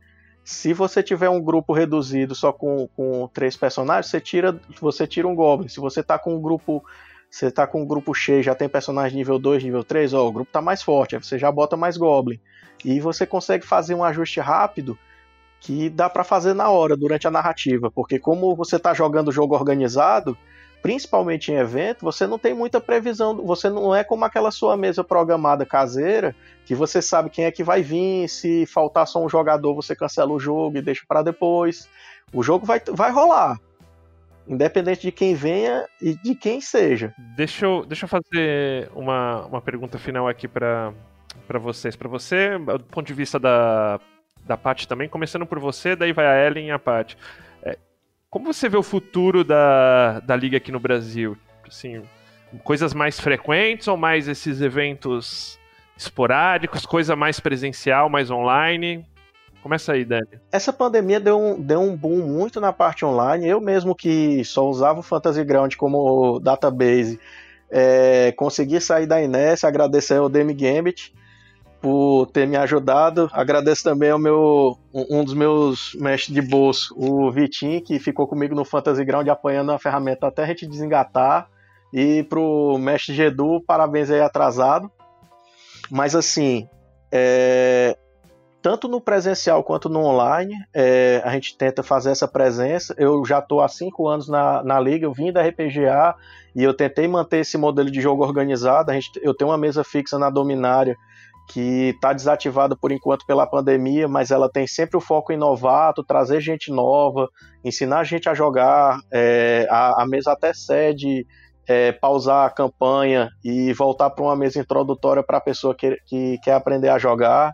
Se 0.45 0.73
você 0.73 1.03
tiver 1.03 1.29
um 1.29 1.43
grupo 1.43 1.73
reduzido 1.73 2.35
só 2.35 2.53
com, 2.53 2.89
com 2.97 3.29
três 3.35 3.57
personagens, 3.57 4.07
você 4.07 4.21
tira, 4.21 4.59
você 4.81 5.07
tira 5.07 5.27
um 5.27 5.35
goblin. 5.35 5.69
Se 5.69 5.81
você 5.81 6.03
tá 6.03 6.17
com 6.17 6.37
um 6.37 6.41
grupo 6.41 6.83
você 7.29 7.51
tá 7.51 7.67
com 7.67 7.83
um 7.83 7.87
grupo 7.87 8.13
cheio, 8.13 8.43
já 8.43 8.57
tem 8.57 8.69
personagem 8.69 9.17
nível 9.17 9.39
2, 9.39 9.63
nível 9.63 9.85
3, 9.85 10.15
ó, 10.15 10.27
o 10.27 10.33
grupo 10.33 10.51
tá 10.51 10.61
mais 10.61 10.83
forte, 10.83 11.15
aí 11.15 11.23
você 11.23 11.39
já 11.39 11.51
bota 11.51 11.77
mais 11.77 11.97
goblin. 11.97 12.41
E 12.85 12.99
você 12.99 13.25
consegue 13.25 13.65
fazer 13.65 13.95
um 13.95 14.03
ajuste 14.03 14.41
rápido 14.41 14.99
que 15.61 15.89
dá 15.89 16.11
para 16.11 16.25
fazer 16.25 16.55
na 16.55 16.71
hora, 16.71 16.97
durante 16.97 17.29
a 17.29 17.31
narrativa, 17.31 17.89
porque 17.89 18.19
como 18.19 18.57
você 18.57 18.79
tá 18.81 18.93
jogando 18.93 19.29
o 19.29 19.33
jogo 19.33 19.55
organizado, 19.55 20.37
principalmente 20.83 21.53
em 21.53 21.57
evento, 21.57 22.05
você 22.05 22.27
não 22.27 22.39
tem 22.39 22.55
muita 22.55 22.81
previsão, 22.81 23.37
você 23.37 23.69
não 23.69 23.95
é 23.95 24.03
como 24.03 24.25
aquela 24.25 24.51
sua 24.51 24.77
mesa 24.77 25.05
programada 25.05 25.67
caseira, 25.67 26.35
que 26.65 26.75
você 26.75 27.03
sabe 27.03 27.31
quem 27.31 27.45
é 27.45 27.51
que 27.51 27.63
vai 27.63 27.83
vir, 27.83 28.29
se 28.29 28.67
faltar 28.67 29.07
só 29.07 29.23
um 29.25 29.29
jogador, 29.29 29.75
você 29.75 29.95
cancela 29.95 30.33
o 30.33 30.41
jogo 30.41 30.79
e 30.79 30.83
deixa 30.83 31.03
para 31.07 31.23
depois. 31.23 31.89
O 32.33 32.43
jogo 32.43 32.65
vai, 32.65 32.81
vai 32.93 33.11
rolar. 33.11 33.59
Independente 34.49 35.03
de 35.03 35.13
quem 35.13 35.35
venha 35.35 35.87
e 36.01 36.15
de 36.15 36.35
quem 36.35 36.61
seja. 36.61 37.15
Deixa 37.37 37.67
eu, 37.67 37.85
deixa 37.85 38.05
eu 38.05 38.09
fazer 38.09 38.91
uma, 38.95 39.47
uma 39.47 39.61
pergunta 39.61 39.99
final 39.99 40.27
aqui 40.27 40.49
para 40.49 40.93
vocês. 41.61 41.95
Para 41.95 42.09
você, 42.09 42.59
do 42.59 42.85
ponto 42.85 43.07
de 43.07 43.15
vista 43.15 43.39
da, 43.39 44.01
da 44.45 44.57
Paty 44.57 44.89
também, 44.89 45.09
começando 45.09 45.47
por 45.47 45.59
você, 45.59 45.95
daí 45.95 46.13
vai 46.13 46.27
a 46.27 46.47
Ellen 46.47 46.69
e 46.69 46.71
a 46.71 46.79
Paty. 46.79 47.17
Como 48.31 48.53
você 48.53 48.69
vê 48.69 48.77
o 48.77 48.83
futuro 48.83 49.43
da, 49.43 50.21
da 50.21 50.37
liga 50.37 50.57
aqui 50.57 50.71
no 50.71 50.79
Brasil? 50.79 51.37
Assim, 51.67 52.01
coisas 52.63 52.95
mais 52.95 53.19
frequentes 53.19 53.89
ou 53.89 53.97
mais 53.97 54.29
esses 54.29 54.61
eventos 54.61 55.59
esporádicos, 55.97 56.87
coisa 56.87 57.17
mais 57.17 57.41
presencial, 57.41 58.09
mais 58.09 58.31
online? 58.31 59.05
Começa 59.65 59.93
aí, 59.93 60.05
Dani. 60.05 60.29
Essa 60.53 60.73
pandemia 60.73 61.19
deu 61.19 61.39
um, 61.39 61.61
deu 61.61 61.81
um 61.81 61.97
boom 61.97 62.19
muito 62.19 62.61
na 62.61 62.73
parte 62.73 63.05
online. 63.05 63.49
Eu 63.49 63.61
mesmo 63.61 63.97
que 63.97 64.45
só 64.45 64.69
usava 64.71 65.01
o 65.01 65.03
Fantasy 65.03 65.43
Ground 65.43 65.75
como 65.75 66.39
database, 66.39 67.19
é, 67.69 68.33
consegui 68.37 68.81
sair 68.81 69.07
da 69.07 69.21
Inés, 69.21 69.65
agradecer 69.65 70.15
ao 70.15 70.29
Demi 70.29 70.55
Gambit 70.55 71.13
por 71.81 72.27
ter 72.27 72.47
me 72.47 72.57
ajudado. 72.57 73.31
Agradeço 73.33 73.83
também 73.83 74.11
ao 74.11 74.19
meu 74.19 74.79
um 74.93 75.25
dos 75.25 75.35
meus 75.35 75.95
mestres 75.95 76.35
de 76.35 76.43
bolso, 76.43 76.95
o 76.97 77.31
Vitinho, 77.31 77.81
que 77.81 77.99
ficou 77.99 78.27
comigo 78.27 78.55
no 78.55 78.65
Fantasy 78.65 79.05
Ground 79.05 79.29
apanhando 79.29 79.73
a 79.73 79.79
ferramenta 79.79 80.27
até 80.27 80.43
a 80.43 80.47
gente 80.47 80.67
desengatar. 80.67 81.49
E 81.93 82.23
pro 82.25 82.79
mestre 82.79 83.15
Gedu, 83.15 83.61
parabéns 83.67 84.11
aí 84.11 84.21
atrasado. 84.21 84.91
Mas 85.91 86.15
assim, 86.15 86.69
é, 87.11 87.97
tanto 88.63 88.87
no 88.87 89.01
presencial 89.01 89.65
quanto 89.65 89.89
no 89.89 90.01
online, 90.05 90.55
é, 90.73 91.23
a 91.25 91.33
gente 91.33 91.57
tenta 91.57 91.83
fazer 91.83 92.11
essa 92.11 92.29
presença. 92.29 92.95
Eu 92.99 93.25
já 93.25 93.39
estou 93.39 93.61
há 93.61 93.69
cinco 93.69 94.07
anos 94.07 94.29
na, 94.29 94.63
na 94.63 94.79
liga, 94.79 95.07
eu 95.07 95.13
vim 95.13 95.33
da 95.33 95.43
RPGA 95.43 96.15
e 96.55 96.63
eu 96.63 96.75
tentei 96.75 97.09
manter 97.09 97.39
esse 97.39 97.57
modelo 97.57 97.91
de 97.91 98.01
jogo 98.01 98.23
organizado. 98.23 98.91
A 98.91 98.95
gente, 98.95 99.11
eu 99.23 99.35
tenho 99.35 99.51
uma 99.51 99.59
mesa 99.59 99.83
fixa 99.83 100.19
na 100.19 100.29
Dominária 100.29 100.97
que 101.51 101.89
está 101.89 102.13
desativada 102.13 102.77
por 102.77 102.93
enquanto 102.93 103.27
pela 103.27 103.45
pandemia, 103.45 104.07
mas 104.07 104.31
ela 104.31 104.49
tem 104.49 104.69
sempre 104.69 104.97
o 104.97 105.01
foco 105.01 105.33
em 105.33 105.37
novato, 105.37 106.05
trazer 106.05 106.41
gente 106.41 106.71
nova, 106.71 107.29
ensinar 107.65 107.99
a 107.99 108.05
gente 108.05 108.29
a 108.29 108.35
jogar, 108.35 109.01
é, 109.13 109.67
a, 109.69 110.03
a, 110.03 110.07
mesa 110.07 110.31
até 110.31 110.55
cede, 110.55 111.27
é, 111.67 111.91
pausar 111.91 112.47
a 112.47 112.51
campanha 112.51 113.29
e 113.43 113.73
voltar 113.73 114.11
para 114.11 114.25
uma 114.25 114.37
mesa 114.37 114.61
introdutória 114.61 115.25
para 115.25 115.39
a 115.39 115.41
pessoa 115.41 115.75
que, 115.75 115.97
que 116.07 116.39
quer 116.45 116.55
aprender 116.55 116.89
a 116.89 116.99
jogar. 116.99 117.53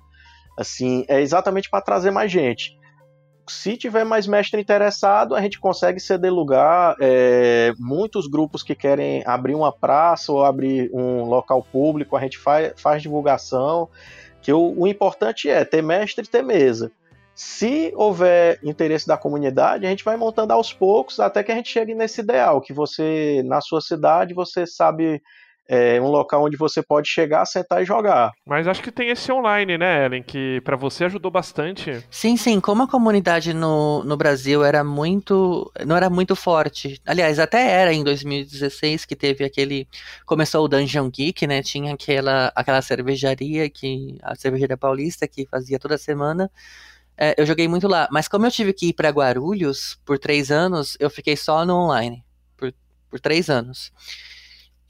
Assim, 0.58 1.06
é 1.08 1.22
exatamente 1.22 1.70
para 1.70 1.80
trazer 1.80 2.10
mais 2.10 2.30
gente 2.30 2.76
se 3.48 3.76
tiver 3.76 4.04
mais 4.04 4.26
mestre 4.26 4.60
interessado, 4.60 5.34
a 5.34 5.40
gente 5.40 5.60
consegue 5.60 6.00
ceder 6.00 6.32
lugar. 6.32 6.96
É, 7.00 7.72
muitos 7.78 8.26
grupos 8.26 8.62
que 8.62 8.74
querem 8.74 9.22
abrir 9.26 9.54
uma 9.54 9.72
praça 9.72 10.32
ou 10.32 10.44
abrir 10.44 10.90
um 10.92 11.24
local 11.24 11.62
público, 11.62 12.16
a 12.16 12.20
gente 12.20 12.38
faz, 12.38 12.72
faz 12.76 13.02
divulgação. 13.02 13.88
Que 14.42 14.52
o, 14.52 14.74
o 14.78 14.86
importante 14.86 15.48
é 15.48 15.64
ter 15.64 15.82
mestre 15.82 16.24
e 16.24 16.28
ter 16.28 16.42
mesa. 16.42 16.90
Se 17.34 17.92
houver 17.94 18.58
interesse 18.62 19.06
da 19.06 19.18
comunidade, 19.18 19.84
a 19.84 19.90
gente 19.90 20.04
vai 20.04 20.16
montando 20.16 20.52
aos 20.52 20.72
poucos 20.72 21.20
até 21.20 21.42
que 21.42 21.52
a 21.52 21.54
gente 21.54 21.68
chegue 21.68 21.94
nesse 21.94 22.22
ideal, 22.22 22.62
que 22.62 22.72
você, 22.72 23.42
na 23.44 23.60
sua 23.60 23.80
cidade, 23.80 24.32
você 24.32 24.66
sabe 24.66 25.22
é 25.68 26.00
um 26.00 26.08
local 26.08 26.44
onde 26.44 26.56
você 26.56 26.82
pode 26.82 27.08
chegar, 27.08 27.44
sentar 27.44 27.82
e 27.82 27.84
jogar. 27.84 28.32
Mas 28.46 28.68
acho 28.68 28.82
que 28.82 28.92
tem 28.92 29.10
esse 29.10 29.30
online, 29.32 29.76
né, 29.76 30.04
Ellen, 30.04 30.22
que 30.22 30.60
para 30.62 30.76
você 30.76 31.04
ajudou 31.04 31.30
bastante. 31.30 32.04
Sim, 32.10 32.36
sim. 32.36 32.60
Como 32.60 32.84
a 32.84 32.88
comunidade 32.88 33.52
no, 33.52 34.04
no 34.04 34.16
Brasil 34.16 34.64
era 34.64 34.84
muito. 34.84 35.70
não 35.84 35.96
era 35.96 36.08
muito 36.08 36.36
forte. 36.36 37.00
Aliás, 37.04 37.38
até 37.38 37.70
era 37.70 37.92
em 37.92 38.04
2016 38.04 39.04
que 39.04 39.16
teve 39.16 39.44
aquele. 39.44 39.88
Começou 40.24 40.64
o 40.64 40.68
Dungeon 40.68 41.10
Geek, 41.10 41.46
né? 41.46 41.62
Tinha 41.62 41.94
aquela, 41.94 42.52
aquela 42.54 42.80
cervejaria 42.80 43.68
que. 43.68 44.18
A 44.22 44.34
cervejaria 44.34 44.76
paulista 44.76 45.26
que 45.26 45.46
fazia 45.46 45.78
toda 45.78 45.98
semana. 45.98 46.50
É, 47.18 47.34
eu 47.38 47.46
joguei 47.46 47.66
muito 47.66 47.88
lá. 47.88 48.08
Mas 48.12 48.28
como 48.28 48.46
eu 48.46 48.50
tive 48.50 48.72
que 48.72 48.88
ir 48.88 48.92
para 48.92 49.10
Guarulhos 49.10 49.98
por 50.04 50.18
três 50.18 50.50
anos, 50.50 50.96
eu 51.00 51.08
fiquei 51.10 51.36
só 51.36 51.64
no 51.64 51.74
online. 51.74 52.22
Por, 52.56 52.72
por 53.10 53.18
três 53.18 53.48
anos. 53.48 53.90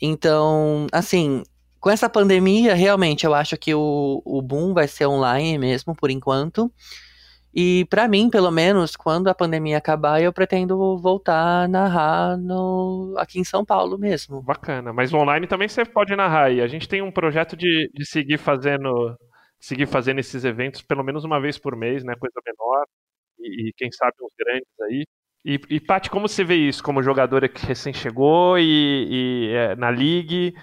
Então, 0.00 0.86
assim, 0.92 1.42
com 1.80 1.90
essa 1.90 2.08
pandemia, 2.08 2.74
realmente, 2.74 3.24
eu 3.24 3.34
acho 3.34 3.56
que 3.56 3.74
o, 3.74 4.22
o 4.24 4.42
boom 4.42 4.74
vai 4.74 4.88
ser 4.88 5.06
online 5.06 5.58
mesmo, 5.58 5.94
por 5.94 6.10
enquanto. 6.10 6.72
E 7.58 7.86
para 7.86 8.06
mim, 8.06 8.28
pelo 8.28 8.50
menos, 8.50 8.96
quando 8.96 9.28
a 9.28 9.34
pandemia 9.34 9.78
acabar, 9.78 10.20
eu 10.20 10.30
pretendo 10.30 10.98
voltar 10.98 11.62
a 11.64 11.68
narrar 11.68 12.36
no, 12.36 13.14
aqui 13.16 13.40
em 13.40 13.44
São 13.44 13.64
Paulo 13.64 13.96
mesmo. 13.96 14.42
Bacana. 14.42 14.92
Mas 14.92 15.14
online 15.14 15.46
também 15.46 15.66
você 15.66 15.82
pode 15.82 16.14
narrar 16.14 16.48
aí. 16.48 16.60
A 16.60 16.66
gente 16.66 16.86
tem 16.86 17.00
um 17.00 17.10
projeto 17.10 17.56
de, 17.56 17.90
de 17.94 18.04
seguir 18.04 18.36
fazendo 18.36 19.16
seguir 19.58 19.86
fazendo 19.86 20.18
esses 20.20 20.44
eventos 20.44 20.82
pelo 20.82 21.02
menos 21.02 21.24
uma 21.24 21.40
vez 21.40 21.58
por 21.58 21.74
mês, 21.74 22.04
né? 22.04 22.14
Coisa 22.20 22.38
menor. 22.44 22.84
E, 23.40 23.68
e 23.68 23.72
quem 23.74 23.90
sabe 23.90 24.12
uns 24.20 24.32
grandes 24.38 24.80
aí. 24.82 25.06
E, 25.46 25.60
e 25.70 25.78
Paty, 25.78 26.10
como 26.10 26.28
você 26.28 26.42
vê 26.42 26.56
isso 26.56 26.82
como 26.82 27.00
jogadora 27.00 27.48
que 27.48 27.64
recém 27.64 27.92
chegou 27.92 28.58
e, 28.58 29.06
e 29.08 29.54
é, 29.54 29.76
na 29.76 29.90
League? 29.90 30.56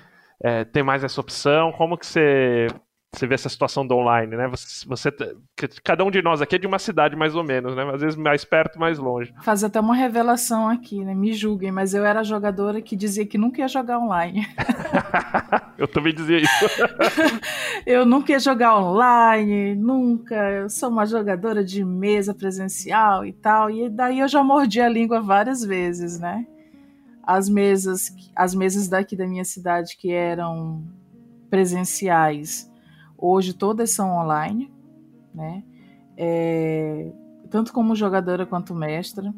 É, 0.44 0.66
tem 0.66 0.84
mais 0.84 1.06
essa 1.06 1.22
opção? 1.22 1.72
Como 1.72 1.98
que 1.98 2.06
você 2.06 2.68
você 3.14 3.28
vê 3.28 3.36
essa 3.36 3.48
situação 3.48 3.86
do 3.86 3.96
online, 3.96 4.36
né? 4.36 4.48
Você, 4.48 4.88
você, 4.88 5.12
cada 5.84 6.04
um 6.04 6.10
de 6.10 6.20
nós 6.22 6.42
aqui 6.42 6.56
é 6.56 6.60
de 6.60 6.66
uma 6.66 6.80
cidade 6.80 7.16
mais 7.16 7.36
ou 7.36 7.44
menos, 7.44 7.76
né? 7.76 7.84
Às 7.94 8.02
vezes 8.02 8.16
mais 8.18 8.44
perto, 8.44 8.80
mais 8.80 8.98
longe. 8.98 9.32
Fazer 9.44 9.68
até 9.68 9.80
uma 9.80 9.96
revelação 9.96 10.68
aqui, 10.68 11.04
né? 11.06 11.14
Me 11.14 11.32
julguem, 11.32 11.72
mas 11.72 11.94
eu 11.94 12.04
era 12.04 12.24
jogadora 12.24 12.82
que 12.82 12.96
dizia 12.96 13.26
que 13.26 13.38
nunca 13.38 13.62
ia 13.62 13.68
jogar 13.68 14.00
online. 14.00 14.48
eu 15.78 15.88
também 15.88 16.12
dizia 16.12 16.40
isso. 16.40 16.66
eu 17.86 18.04
nunca 18.04 18.32
ia 18.32 18.40
jogar 18.40 18.80
online, 18.80 19.76
nunca. 19.76 20.36
Eu 20.50 20.70
sou 20.70 20.90
uma 20.90 21.06
jogadora 21.06 21.64
de 21.64 21.86
mesa 21.86 22.34
presencial 22.34 23.24
e 23.24 23.32
tal. 23.32 23.70
E 23.70 23.90
daí 23.90 24.22
eu 24.22 24.28
já 24.28 24.44
mordi 24.44 24.82
a 24.82 24.90
língua 24.90 25.22
várias 25.22 25.64
vezes, 25.64 26.20
né? 26.20 26.48
As 27.22 27.48
mesas, 27.48 28.12
as 28.36 28.56
mesas 28.56 28.88
daqui 28.88 29.16
da 29.16 29.28
minha 29.28 29.46
cidade 29.46 29.96
que 29.98 30.12
eram 30.12 30.84
presenciais 31.48 32.73
Hoje 33.26 33.54
todas 33.54 33.92
são 33.92 34.18
online, 34.18 34.70
né? 35.34 35.64
É, 36.18 37.10
tanto 37.50 37.72
como 37.72 37.96
jogadora 37.96 38.46
quanto 38.46 38.76
mestra. 38.76 39.34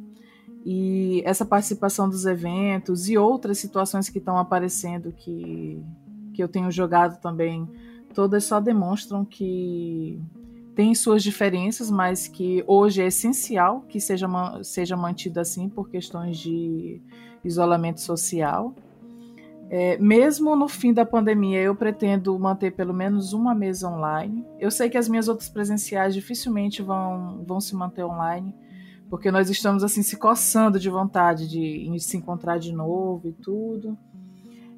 E 0.66 1.22
essa 1.24 1.46
participação 1.46 2.10
dos 2.10 2.26
eventos 2.26 3.08
e 3.08 3.16
outras 3.16 3.60
situações 3.60 4.10
que 4.10 4.18
estão 4.18 4.40
aparecendo 4.40 5.12
que, 5.12 5.80
que 6.34 6.42
eu 6.42 6.48
tenho 6.48 6.72
jogado 6.72 7.22
também, 7.22 7.70
todas 8.12 8.46
só 8.46 8.60
demonstram 8.60 9.24
que 9.24 10.20
tem 10.74 10.96
suas 10.96 11.22
diferenças, 11.22 11.92
mas 11.92 12.28
que 12.28 12.64
hoje 12.66 13.04
é 13.04 13.06
essencial 13.06 13.82
que 13.82 14.00
seja, 14.00 14.28
seja 14.64 14.98
mantido 14.98 15.40
assim 15.40 15.70
por 15.70 15.92
questões 15.92 16.40
de 16.40 17.00
isolamento 17.44 18.02
social. 18.02 18.74
É, 19.70 19.98
mesmo 19.98 20.56
no 20.56 20.68
fim 20.68 20.94
da 20.94 21.06
pandemia, 21.06 21.60
eu 21.62 21.76
pretendo 21.76 22.38
manter 22.38 22.72
pelo 22.72 22.94
menos 22.94 23.34
uma 23.34 23.56
mesa 23.56 23.90
online. 23.90 24.46
Eu 24.60 24.70
sei 24.70 24.90
que 24.90 24.98
as 24.98 25.10
minhas 25.10 25.28
outras 25.28 25.50
presenciais 25.50 26.14
dificilmente 26.14 26.82
vão, 26.82 27.44
vão 27.46 27.60
se 27.60 27.76
manter 27.76 28.04
online, 28.04 28.54
porque 29.10 29.32
nós 29.32 29.50
estamos 29.50 29.84
assim 29.84 30.04
se 30.04 30.18
coçando 30.18 30.80
de 30.80 30.90
vontade 30.90 31.48
de, 31.48 31.90
de 31.90 32.00
se 32.00 32.16
encontrar 32.16 32.60
de 32.60 32.72
novo 32.72 33.28
e 33.28 33.34
tudo. 33.34 33.98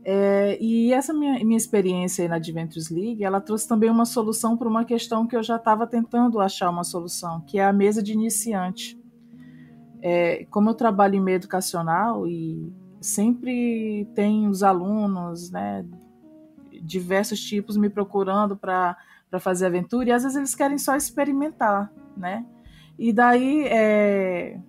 É, 0.10 0.58
e 0.62 0.94
essa 0.94 1.14
minha, 1.14 1.44
minha 1.44 1.58
experiência 1.58 2.26
na 2.30 2.38
Adventures 2.38 2.90
League, 2.90 3.26
ela 3.26 3.42
trouxe 3.42 3.68
também 3.68 3.90
uma 3.90 4.06
solução 4.06 4.56
para 4.56 4.70
uma 4.70 4.86
questão 4.86 5.28
que 5.28 5.36
eu 5.36 5.44
já 5.44 5.58
estava 5.58 5.86
tentando 5.86 6.40
achar 6.40 6.70
uma 6.70 6.86
solução, 6.86 7.42
que 7.42 7.60
é 7.60 7.66
a 7.66 7.74
mesa 7.74 8.02
de 8.02 8.14
iniciante. 8.14 8.98
É, 10.02 10.46
como 10.46 10.70
eu 10.70 10.76
trabalho 10.76 11.16
em 11.16 11.20
meio 11.20 11.36
educacional 11.36 12.26
e 12.26 12.72
sempre 13.08 14.08
tem 14.14 14.48
os 14.48 14.64
alunos, 14.64 15.50
né, 15.50 15.86
diversos 16.82 17.40
tipos 17.40 17.78
me 17.78 17.90
procurando 17.90 18.56
para 18.56 18.96
fazer 19.40 19.66
aventura, 19.66 20.10
e 20.10 20.12
às 20.12 20.24
vezes 20.24 20.38
eles 20.38 20.56
querem 20.56 20.78
só 20.78 20.96
experimentar, 20.96 21.92
né? 22.16 22.46
E 22.98 23.14
daí 23.14 23.66
é, 23.68 24.60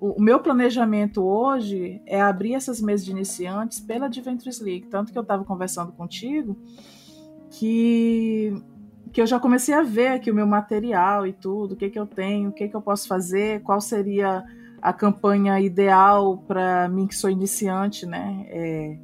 o, 0.00 0.18
o, 0.18 0.22
meu 0.22 0.40
planejamento 0.40 1.22
hoje 1.22 2.00
é 2.06 2.20
abrir 2.20 2.54
essas 2.54 2.80
mesas 2.80 3.04
de 3.04 3.12
iniciantes 3.12 3.80
pela 3.80 4.06
Adventures 4.06 4.60
League, 4.60 4.86
tanto 4.86 5.12
que 5.12 5.18
eu 5.18 5.22
estava 5.22 5.44
conversando 5.44 5.92
contigo 5.92 6.56
que 7.50 8.52
que 9.12 9.20
eu 9.22 9.26
já 9.26 9.40
comecei 9.40 9.74
a 9.74 9.82
ver 9.82 10.08
aqui 10.08 10.30
o 10.30 10.34
meu 10.34 10.46
material 10.46 11.26
e 11.26 11.32
tudo, 11.32 11.72
o 11.72 11.76
que 11.76 11.88
que 11.88 11.98
eu 11.98 12.06
tenho, 12.06 12.50
o 12.50 12.52
que 12.52 12.68
que 12.68 12.76
eu 12.76 12.82
posso 12.82 13.08
fazer, 13.08 13.62
qual 13.62 13.80
seria 13.80 14.44
a 14.86 14.92
campanha 14.92 15.58
ideal 15.58 16.38
para 16.46 16.88
mim 16.88 17.08
que 17.08 17.16
sou 17.16 17.28
iniciante, 17.28 18.06
né? 18.06 18.46
É 18.48 18.96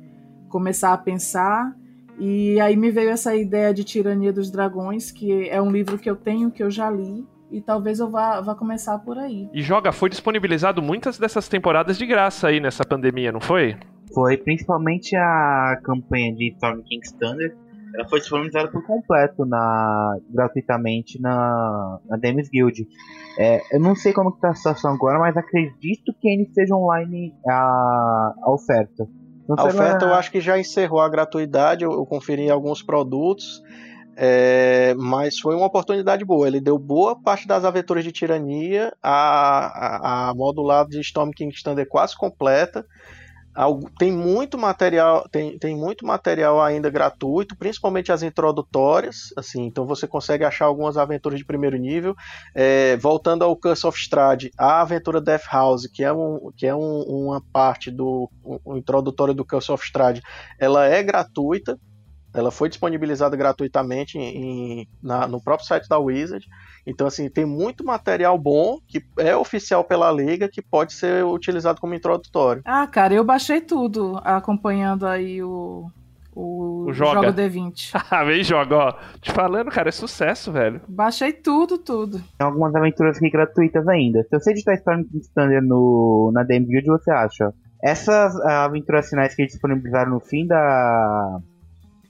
começar 0.48 0.92
a 0.92 0.96
pensar. 0.96 1.74
E 2.20 2.60
aí 2.60 2.76
me 2.76 2.88
veio 2.92 3.10
essa 3.10 3.34
ideia 3.34 3.74
de 3.74 3.82
Tirania 3.82 4.32
dos 4.32 4.48
Dragões, 4.48 5.10
que 5.10 5.48
é 5.48 5.60
um 5.60 5.72
livro 5.72 5.98
que 5.98 6.08
eu 6.08 6.14
tenho, 6.14 6.52
que 6.52 6.62
eu 6.62 6.70
já 6.70 6.88
li, 6.88 7.26
e 7.50 7.60
talvez 7.60 7.98
eu 7.98 8.08
vá, 8.08 8.40
vá 8.40 8.54
começar 8.54 8.96
por 9.00 9.18
aí. 9.18 9.48
E 9.52 9.60
Joga, 9.60 9.90
foi 9.90 10.08
disponibilizado 10.08 10.80
muitas 10.80 11.18
dessas 11.18 11.48
temporadas 11.48 11.98
de 11.98 12.06
graça 12.06 12.46
aí 12.46 12.60
nessa 12.60 12.84
pandemia, 12.84 13.32
não 13.32 13.40
foi? 13.40 13.76
Foi, 14.14 14.36
principalmente 14.36 15.16
a 15.16 15.80
campanha 15.82 16.32
de 16.32 16.52
Storm 16.52 16.80
King's 16.82 17.10
Thunder, 17.10 17.56
ela 17.94 18.08
foi 18.08 18.20
disponibilizada 18.20 18.70
por 18.70 18.84
completo 18.84 19.44
na 19.44 20.16
gratuitamente 20.30 21.20
na, 21.20 21.98
na 22.08 22.16
Demis 22.16 22.48
Guild. 22.48 22.86
É, 23.38 23.62
eu 23.72 23.80
não 23.80 23.94
sei 23.94 24.12
como 24.12 24.30
está 24.30 24.50
a 24.50 24.54
situação 24.54 24.92
agora, 24.92 25.18
mas 25.18 25.36
acredito 25.36 26.12
que 26.20 26.28
ainda 26.28 26.44
esteja 26.44 26.74
online 26.74 27.34
a, 27.48 28.34
a 28.42 28.50
oferta. 28.50 29.06
Então, 29.44 29.66
a 29.66 29.68
oferta 29.68 30.04
eu 30.06 30.14
acho 30.14 30.30
que 30.30 30.40
já 30.40 30.58
encerrou 30.58 31.00
a 31.00 31.08
gratuidade, 31.08 31.84
eu, 31.84 31.92
eu 31.92 32.06
conferi 32.06 32.50
alguns 32.50 32.82
produtos, 32.82 33.62
é, 34.16 34.94
mas 34.96 35.38
foi 35.38 35.54
uma 35.54 35.66
oportunidade 35.66 36.24
boa. 36.24 36.46
Ele 36.46 36.60
deu 36.60 36.78
boa 36.78 37.20
parte 37.20 37.46
das 37.46 37.64
aventuras 37.64 38.04
de 38.04 38.12
tirania, 38.12 38.92
a, 39.02 40.30
a, 40.30 40.30
a 40.30 40.84
de 40.88 41.00
Storm 41.00 41.30
King 41.30 41.52
Standard 41.54 41.88
quase 41.88 42.16
completa 42.16 42.86
tem 43.98 44.10
muito 44.10 44.56
material 44.56 45.28
tem, 45.30 45.58
tem 45.58 45.76
muito 45.76 46.06
material 46.06 46.60
ainda 46.60 46.88
gratuito 46.88 47.56
principalmente 47.56 48.10
as 48.10 48.22
introdutórias 48.22 49.32
assim 49.36 49.64
então 49.64 49.86
você 49.86 50.06
consegue 50.06 50.44
achar 50.44 50.64
algumas 50.64 50.96
aventuras 50.96 51.38
de 51.38 51.44
primeiro 51.44 51.76
nível. 51.76 52.14
É, 52.54 52.96
voltando 52.96 53.44
ao 53.44 53.56
Curse 53.56 53.86
of 53.86 53.98
Strahd 53.98 54.50
a 54.58 54.80
aventura 54.80 55.20
Death 55.20 55.44
House 55.50 55.86
que 55.86 56.02
é, 56.02 56.12
um, 56.12 56.50
que 56.56 56.66
é 56.66 56.74
um, 56.74 57.02
uma 57.02 57.42
parte 57.52 57.90
do 57.90 58.30
um, 58.44 58.58
um 58.66 58.76
introdutório 58.76 59.34
do 59.34 59.44
Curse 59.44 59.70
of 59.70 59.84
Strahd 59.84 60.22
ela 60.58 60.86
é 60.86 61.02
gratuita 61.02 61.78
ela 62.34 62.50
foi 62.50 62.68
disponibilizada 62.68 63.36
gratuitamente 63.36 64.18
em, 64.18 64.88
na, 65.02 65.26
no 65.26 65.40
próprio 65.40 65.66
site 65.66 65.88
da 65.88 65.98
Wizard. 65.98 66.46
Então, 66.86 67.06
assim, 67.06 67.28
tem 67.28 67.44
muito 67.44 67.84
material 67.84 68.38
bom 68.38 68.78
que 68.88 69.04
é 69.18 69.36
oficial 69.36 69.84
pela 69.84 70.10
Liga 70.10 70.48
que 70.48 70.62
pode 70.62 70.94
ser 70.94 71.24
utilizado 71.24 71.80
como 71.80 71.94
introdutório. 71.94 72.62
Ah, 72.64 72.86
cara, 72.86 73.14
eu 73.14 73.24
baixei 73.24 73.60
tudo 73.60 74.18
acompanhando 74.24 75.06
aí 75.06 75.42
o, 75.42 75.90
o, 76.34 76.86
o 76.88 76.92
jogo 76.92 77.20
D20. 77.20 77.92
Ah, 78.10 78.24
vem 78.24 78.42
joga, 78.42 78.76
ó. 78.76 78.92
Te 79.20 79.30
falando, 79.30 79.70
cara, 79.70 79.90
é 79.90 79.92
sucesso, 79.92 80.50
velho. 80.50 80.80
Baixei 80.88 81.32
tudo, 81.32 81.76
tudo. 81.78 82.18
Tem 82.38 82.46
algumas 82.46 82.74
aventuras 82.74 83.16
aqui 83.16 83.30
gratuitas 83.30 83.86
ainda. 83.86 84.22
Se 84.22 84.38
você 84.38 84.50
editar 84.52 84.74
Storm 84.74 85.04
Standard 85.14 85.66
no, 85.66 86.30
na 86.32 86.42
DM 86.42 86.66
Guild, 86.66 86.86
você 86.86 87.10
acha. 87.10 87.52
Essas 87.82 88.34
aventuras 88.40 89.08
finais 89.08 89.34
que 89.34 89.42
eles 89.42 89.52
disponibilizaram 89.52 90.12
no 90.12 90.20
fim 90.20 90.46
da 90.46 91.40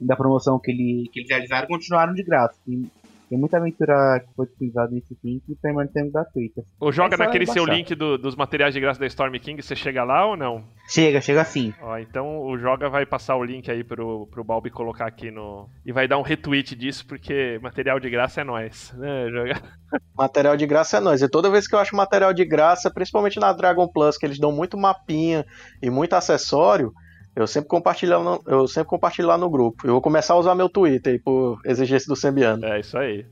da 0.05 0.17
promoção 0.17 0.59
que, 0.59 0.71
ele, 0.71 1.09
que 1.13 1.21
eles 1.21 1.31
realizaram 1.31 1.67
continuaram 1.67 2.15
de 2.15 2.23
graça. 2.23 2.59
Tem, 2.67 2.91
tem 3.33 3.39
muita 3.39 3.57
aventura 3.57 4.21
que 4.21 4.35
foi 4.35 4.45
utilizada 4.45 4.91
nesse 4.93 5.15
fim 5.15 5.41
que 5.47 5.55
permanecendo 5.55 6.13
gratuita. 6.13 6.63
Ou 6.79 6.93
joga 6.93 7.15
é 7.15 7.19
naquele 7.19 7.47
seu 7.47 7.65
link 7.65 7.95
do, 7.95 8.19
dos 8.19 8.37
materiais 8.37 8.75
de 8.75 8.81
graça 8.81 9.01
da 9.01 9.07
Storm 9.07 9.33
King, 9.39 9.63
você 9.63 9.75
chega 9.75 10.05
lá 10.05 10.27
ou 10.27 10.37
não? 10.37 10.63
Chega, 10.87 11.19
chega 11.19 11.43
sim. 11.43 11.73
Ó, 11.81 11.97
então 11.97 12.43
o 12.43 12.59
Joga 12.59 12.91
vai 12.91 13.07
passar 13.07 13.35
o 13.37 13.43
link 13.43 13.71
aí 13.71 13.83
pro, 13.83 14.27
pro 14.27 14.45
Balbi 14.45 14.69
colocar 14.69 15.07
aqui 15.07 15.31
no. 15.31 15.67
E 15.87 15.93
vai 15.93 16.07
dar 16.07 16.19
um 16.19 16.23
retweet 16.23 16.77
disso, 16.77 17.07
porque 17.07 17.59
material 17.63 17.99
de 17.99 18.11
graça 18.11 18.43
é 18.43 18.45
nós, 18.45 18.93
né, 18.99 19.31
Joga? 19.31 19.63
Material 20.15 20.55
de 20.55 20.67
graça 20.67 20.99
é 20.99 21.01
nós. 21.01 21.23
E 21.23 21.29
toda 21.29 21.51
vez 21.51 21.67
que 21.67 21.75
eu 21.75 21.79
acho 21.79 21.97
material 21.97 22.35
de 22.35 22.45
graça, 22.45 22.91
principalmente 22.91 23.41
na 23.41 23.55
Dragon 23.55 23.89
Plus, 23.89 24.19
que 24.19 24.27
eles 24.27 24.39
dão 24.39 24.53
muito 24.53 24.77
mapinha 24.77 25.47
e 25.83 25.89
muito 25.89 26.13
acessório, 26.13 26.93
eu 27.35 27.47
sempre 27.47 27.69
compartilho, 27.69 28.23
no, 28.23 28.43
eu 28.47 28.69
sempre 28.69 28.89
compartilho 28.89 29.29
lá 29.29 29.39
no 29.39 29.49
grupo. 29.49 29.87
Eu 29.87 29.93
vou 29.93 30.03
começar 30.03 30.35
a 30.35 30.39
usar 30.39 30.55
meu 30.55 30.69
Twitter 30.69 31.15
aí 31.15 31.19
por 31.19 31.61
exigência 31.65 32.07
do 32.07 32.17
Sembiano. 32.17 32.67
É 32.67 32.81
isso 32.81 32.97
aí. 32.97 33.27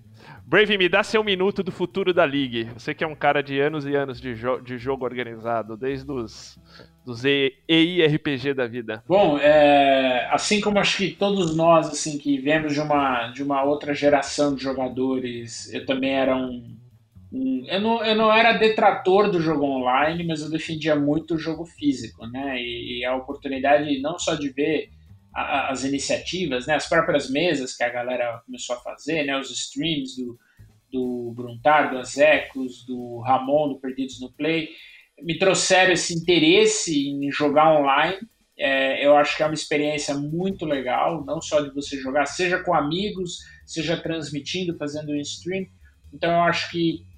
Brave, 0.47 0.77
me 0.77 0.89
dá 0.89 1.05
seu 1.05 1.23
minuto 1.23 1.63
do 1.63 1.71
futuro 1.71 2.13
da 2.13 2.25
League. 2.25 2.69
Você 2.77 2.93
que 2.93 3.05
é 3.05 3.07
um 3.07 3.15
cara 3.15 3.41
de 3.41 3.61
anos 3.61 3.87
e 3.87 3.95
anos 3.95 4.21
de, 4.21 4.35
jo 4.35 4.61
de 4.61 4.79
jogo 4.79 5.05
organizado, 5.05 5.77
desde 5.77 6.11
os 6.11 6.59
dos 7.05 7.25
EIRPG 7.25 8.53
da 8.55 8.67
vida. 8.67 9.03
Bom, 9.07 9.39
é, 9.39 10.29
assim 10.31 10.61
como 10.61 10.79
acho 10.79 10.99
que 10.99 11.11
todos 11.11 11.57
nós 11.57 11.89
assim 11.89 12.19
que 12.19 12.39
viemos 12.39 12.75
de 12.75 12.81
uma, 12.81 13.29
de 13.29 13.43
uma 13.43 13.63
outra 13.63 13.95
geração 13.95 14.55
de 14.55 14.63
jogadores, 14.63 15.73
eu 15.73 15.87
também 15.87 16.15
era 16.15 16.37
um, 16.37 16.77
eu 17.33 17.81
não, 17.81 18.05
eu 18.05 18.17
não 18.17 18.33
era 18.33 18.59
detrator 18.59 19.31
do 19.31 19.41
jogo 19.41 19.65
online, 19.65 20.27
mas 20.27 20.43
eu 20.43 20.51
defendia 20.51 20.97
muito 20.97 21.35
o 21.35 21.39
jogo 21.39 21.65
físico, 21.65 22.27
né? 22.27 22.61
E, 22.61 22.99
e 22.99 23.05
a 23.05 23.15
oportunidade 23.15 24.01
não 24.01 24.19
só 24.19 24.35
de 24.35 24.49
ver 24.49 24.91
a, 25.33 25.71
as 25.71 25.85
iniciativas, 25.85 26.67
né? 26.67 26.75
As 26.75 26.89
próprias 26.89 27.31
mesas 27.31 27.77
que 27.77 27.85
a 27.85 27.89
galera 27.89 28.43
começou 28.45 28.75
a 28.77 28.81
fazer, 28.81 29.25
né? 29.25 29.39
Os 29.39 29.49
streams 29.51 30.17
do, 30.17 30.39
do 30.91 31.33
Bruntar, 31.33 31.91
do 31.91 31.99
Azecos, 31.99 32.85
do 32.85 33.21
Ramon, 33.21 33.69
do 33.69 33.81
Perdidos 33.81 34.21
no 34.21 34.33
Play, 34.33 34.71
me 35.23 35.39
trouxeram 35.39 35.93
esse 35.93 36.13
interesse 36.13 37.11
em 37.11 37.31
jogar 37.31 37.79
online. 37.79 38.19
É, 38.59 39.07
eu 39.07 39.17
acho 39.17 39.37
que 39.37 39.43
é 39.43 39.47
uma 39.47 39.55
experiência 39.55 40.15
muito 40.15 40.67
legal, 40.67 41.25
não 41.25 41.41
só 41.41 41.61
de 41.61 41.73
você 41.73 41.97
jogar, 41.97 42.27
seja 42.27 42.59
com 42.59 42.75
amigos, 42.75 43.39
seja 43.65 43.97
transmitindo, 43.97 44.77
fazendo 44.77 45.13
um 45.13 45.17
stream. 45.17 45.67
Então 46.13 46.31
eu 46.31 46.41
acho 46.41 46.71
que 46.73 47.09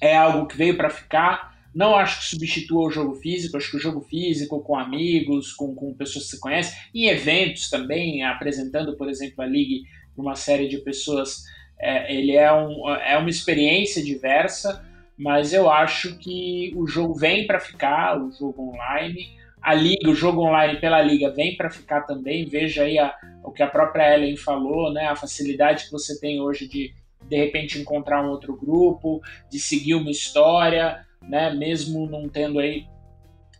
é 0.00 0.16
algo 0.16 0.46
que 0.46 0.56
veio 0.56 0.76
para 0.76 0.90
ficar. 0.90 1.50
Não 1.74 1.94
acho 1.94 2.20
que 2.20 2.26
substitua 2.26 2.88
o 2.88 2.90
jogo 2.90 3.14
físico, 3.14 3.56
acho 3.56 3.70
que 3.70 3.76
o 3.76 3.80
jogo 3.80 4.00
físico 4.00 4.60
com 4.60 4.76
amigos, 4.76 5.52
com, 5.52 5.74
com 5.74 5.94
pessoas 5.94 6.24
que 6.24 6.30
você 6.32 6.38
conhece, 6.38 6.76
em 6.94 7.06
eventos 7.06 7.70
também, 7.70 8.24
apresentando, 8.24 8.96
por 8.96 9.08
exemplo, 9.08 9.42
a 9.42 9.46
League 9.46 9.84
para 10.14 10.22
uma 10.22 10.34
série 10.34 10.68
de 10.68 10.78
pessoas, 10.78 11.44
é, 11.78 12.12
ele 12.14 12.32
é, 12.32 12.52
um, 12.52 12.88
é 12.90 13.16
uma 13.16 13.30
experiência 13.30 14.02
diversa, 14.02 14.84
mas 15.16 15.52
eu 15.52 15.70
acho 15.70 16.18
que 16.18 16.72
o 16.74 16.86
jogo 16.86 17.14
vem 17.14 17.46
para 17.46 17.60
ficar, 17.60 18.20
o 18.20 18.32
jogo 18.32 18.72
online. 18.72 19.38
A 19.62 19.74
liga, 19.74 20.08
o 20.10 20.14
jogo 20.14 20.40
online 20.40 20.80
pela 20.80 21.02
liga 21.02 21.30
vem 21.30 21.56
para 21.56 21.70
ficar 21.70 22.02
também. 22.02 22.46
Veja 22.46 22.84
aí 22.84 22.98
a, 22.98 23.14
o 23.44 23.52
que 23.52 23.62
a 23.62 23.66
própria 23.66 24.14
Ellen 24.14 24.36
falou, 24.36 24.90
né? 24.92 25.06
A 25.06 25.14
facilidade 25.14 25.84
que 25.84 25.92
você 25.92 26.18
tem 26.18 26.40
hoje 26.40 26.66
de 26.66 26.94
de 27.30 27.36
repente 27.36 27.78
encontrar 27.78 28.24
um 28.24 28.30
outro 28.30 28.56
grupo, 28.56 29.22
de 29.48 29.60
seguir 29.60 29.94
uma 29.94 30.10
história, 30.10 31.06
né? 31.22 31.54
Mesmo 31.54 32.10
não 32.10 32.28
tendo 32.28 32.58
aí 32.58 32.86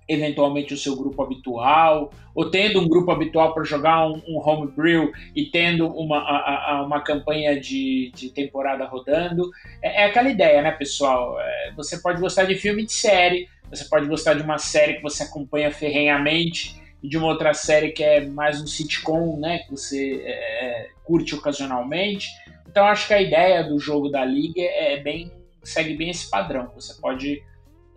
eventualmente 0.09 0.75
o 0.75 0.77
seu 0.77 0.97
grupo 0.97 1.23
habitual, 1.23 2.11
ou 2.35 2.51
tendo 2.51 2.81
um 2.81 2.89
grupo 2.89 3.13
habitual 3.13 3.55
para 3.55 3.63
jogar 3.63 4.09
um, 4.09 4.21
um 4.27 4.39
homebrew 4.45 5.13
e 5.37 5.47
tendo 5.47 5.87
uma, 5.87 6.19
a, 6.19 6.73
a, 6.73 6.83
uma 6.83 7.01
campanha 7.01 7.59
de, 7.61 8.11
de 8.13 8.31
temporada 8.31 8.85
rodando. 8.87 9.49
É, 9.81 10.03
é, 10.03 10.05
aquela 10.07 10.29
ideia, 10.29 10.61
né, 10.63 10.73
pessoal? 10.73 11.41
É, 11.41 11.73
você 11.77 11.97
pode 11.99 12.21
gostar 12.21 12.43
de 12.45 12.57
filme 12.57 12.85
de 12.85 12.93
série, 12.93 13.49
você 13.71 13.85
pode 13.85 14.09
gostar 14.09 14.35
de 14.35 14.43
uma 14.43 14.59
série 14.59 14.95
que 14.95 15.03
você 15.03 15.23
acompanha 15.23 15.71
ferrenhamente 15.71 16.81
e 17.01 17.09
de 17.09 17.17
uma 17.17 17.29
outra 17.29 17.55
série 17.55 17.93
que 17.93 18.03
é 18.03 18.21
mais 18.27 18.61
um 18.61 18.67
sitcom, 18.67 19.39
né, 19.39 19.61
que 19.61 19.71
você 19.71 20.23
é, 20.25 20.89
curte 21.05 21.37
ocasionalmente. 21.37 22.29
Então 22.71 22.87
acho 22.87 23.09
que 23.09 23.15
a 23.15 23.21
ideia 23.21 23.65
do 23.65 23.79
jogo 23.81 24.09
da 24.09 24.25
liga 24.25 24.63
é 24.63 25.01
bem 25.01 25.33
segue 25.63 25.97
bem 25.97 26.11
esse 26.11 26.31
padrão. 26.31 26.71
Você 26.75 26.95
pode 27.01 27.43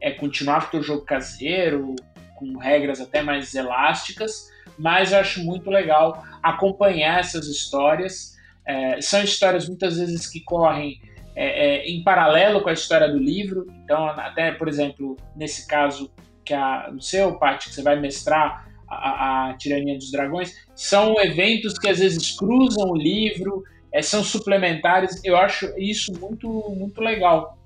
é, 0.01 0.11
continuar 0.11 0.69
com 0.69 0.77
o 0.77 0.83
jogo 0.83 1.05
caseiro, 1.05 1.95
com 2.35 2.57
regras 2.57 2.99
até 2.99 3.21
mais 3.21 3.53
elásticas, 3.53 4.49
mas 4.77 5.11
eu 5.11 5.19
acho 5.19 5.43
muito 5.43 5.69
legal 5.69 6.23
acompanhar 6.41 7.19
essas 7.19 7.47
histórias. 7.47 8.33
É, 8.65 8.99
são 8.99 9.23
histórias 9.23 9.67
muitas 9.67 9.97
vezes 9.97 10.27
que 10.27 10.41
correm 10.41 10.99
é, 11.35 11.45
é, 11.45 11.85
em 11.85 12.03
paralelo 12.03 12.61
com 12.61 12.69
a 12.69 12.73
história 12.73 13.07
do 13.07 13.17
livro. 13.17 13.67
Então, 13.83 14.07
até 14.07 14.51
por 14.51 14.67
exemplo, 14.67 15.15
nesse 15.35 15.67
caso 15.67 16.11
que 16.43 16.53
a, 16.53 16.89
no 16.91 17.01
seu, 17.01 17.37
Paty, 17.37 17.69
que 17.69 17.75
você 17.75 17.81
vai 17.81 17.99
mestrar 17.99 18.67
a, 18.89 19.49
a, 19.49 19.53
Tirania 19.53 19.97
dos 19.97 20.11
Dragões, 20.11 20.53
são 20.75 21.19
eventos 21.21 21.77
que 21.77 21.87
às 21.87 21.99
vezes 21.99 22.31
cruzam 22.31 22.89
o 22.89 22.97
livro, 22.97 23.63
é, 23.93 24.01
são 24.01 24.23
suplementares. 24.23 25.23
Eu 25.23 25.37
acho 25.37 25.71
isso 25.77 26.11
muito, 26.19 26.49
muito 26.75 26.99
legal 26.99 27.57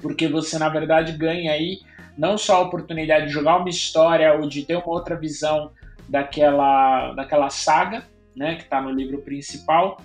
porque 0.00 0.28
você 0.28 0.58
na 0.58 0.68
verdade 0.68 1.12
ganha 1.12 1.52
aí 1.52 1.80
não 2.16 2.38
só 2.38 2.56
a 2.56 2.60
oportunidade 2.60 3.26
de 3.26 3.32
jogar 3.32 3.56
uma 3.56 3.68
história 3.68 4.34
ou 4.34 4.48
de 4.48 4.62
ter 4.62 4.76
uma 4.76 4.88
outra 4.88 5.16
visão 5.16 5.70
daquela, 6.08 7.12
daquela 7.12 7.50
saga, 7.50 8.04
né, 8.36 8.54
que 8.56 8.62
está 8.62 8.80
no 8.80 8.90
livro 8.90 9.22
principal, 9.22 9.98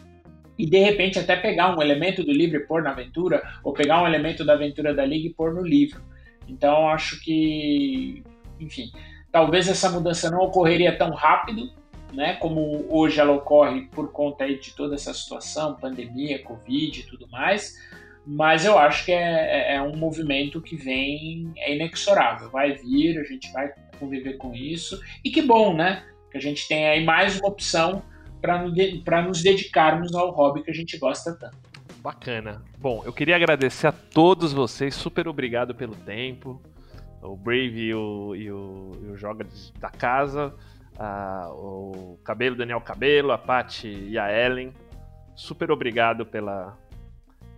e 0.57 0.65
de 0.65 0.79
repente 0.79 1.19
até 1.19 1.35
pegar 1.35 1.75
um 1.75 1.81
elemento 1.81 2.23
do 2.23 2.31
livro 2.31 2.57
e 2.57 2.65
pôr 2.65 2.81
na 2.81 2.91
aventura, 2.91 3.41
ou 3.63 3.73
pegar 3.73 4.01
um 4.01 4.07
elemento 4.07 4.43
da 4.43 4.53
aventura 4.53 4.93
da 4.93 5.05
Liga 5.05 5.27
e 5.27 5.33
pôr 5.33 5.53
no 5.53 5.61
livro. 5.61 6.01
Então 6.47 6.89
acho 6.89 7.21
que, 7.21 8.23
enfim, 8.59 8.91
talvez 9.31 9.67
essa 9.69 9.89
mudança 9.89 10.31
não 10.31 10.39
ocorreria 10.39 10.97
tão 10.97 11.11
rápido, 11.11 11.71
né, 12.11 12.35
como 12.35 12.85
hoje 12.89 13.19
ela 13.19 13.31
ocorre 13.31 13.87
por 13.87 14.11
conta 14.11 14.43
aí 14.43 14.59
de 14.59 14.75
toda 14.75 14.95
essa 14.95 15.13
situação, 15.13 15.75
pandemia, 15.75 16.43
Covid 16.43 16.99
e 16.99 17.03
tudo 17.03 17.27
mais, 17.29 17.75
mas 18.25 18.65
eu 18.65 18.77
acho 18.77 19.05
que 19.05 19.11
é, 19.11 19.73
é, 19.73 19.75
é 19.75 19.81
um 19.81 19.95
movimento 19.95 20.61
que 20.61 20.75
vem, 20.75 21.51
é 21.57 21.75
inexorável, 21.75 22.49
vai 22.49 22.73
vir, 22.73 23.19
a 23.19 23.23
gente 23.23 23.51
vai 23.51 23.71
conviver 23.99 24.37
com 24.37 24.53
isso, 24.53 25.01
e 25.23 25.31
que 25.31 25.41
bom, 25.41 25.75
né? 25.75 26.05
Que 26.31 26.37
a 26.37 26.41
gente 26.41 26.67
tem 26.67 26.87
aí 26.87 27.03
mais 27.03 27.39
uma 27.39 27.49
opção 27.49 28.03
para 28.39 29.21
nos 29.21 29.41
dedicarmos 29.41 30.13
ao 30.13 30.31
hobby 30.31 30.63
que 30.63 30.71
a 30.71 30.73
gente 30.73 30.97
gosta 30.97 31.33
tanto. 31.33 31.57
Bacana. 32.01 32.61
Bom, 32.77 33.01
eu 33.03 33.11
queria 33.11 33.35
agradecer 33.35 33.87
a 33.87 33.91
todos 33.91 34.53
vocês, 34.53 34.95
super 34.95 35.27
obrigado 35.27 35.75
pelo 35.75 35.95
tempo. 35.95 36.61
O 37.21 37.35
Brave 37.35 37.87
e 37.87 37.93
o, 37.93 38.35
e 38.35 38.51
o, 38.51 38.91
e 39.03 39.07
o 39.07 39.17
Joga 39.17 39.45
da 39.79 39.89
Casa, 39.89 40.53
a, 40.99 41.49
o 41.51 42.19
Cabelo, 42.23 42.57
Daniel 42.57 42.81
Cabelo, 42.81 43.31
a 43.31 43.37
Paty 43.37 43.87
e 43.87 44.19
a 44.19 44.29
Ellen. 44.31 44.73
Super 45.35 45.71
obrigado 45.71 46.25
pela, 46.25 46.77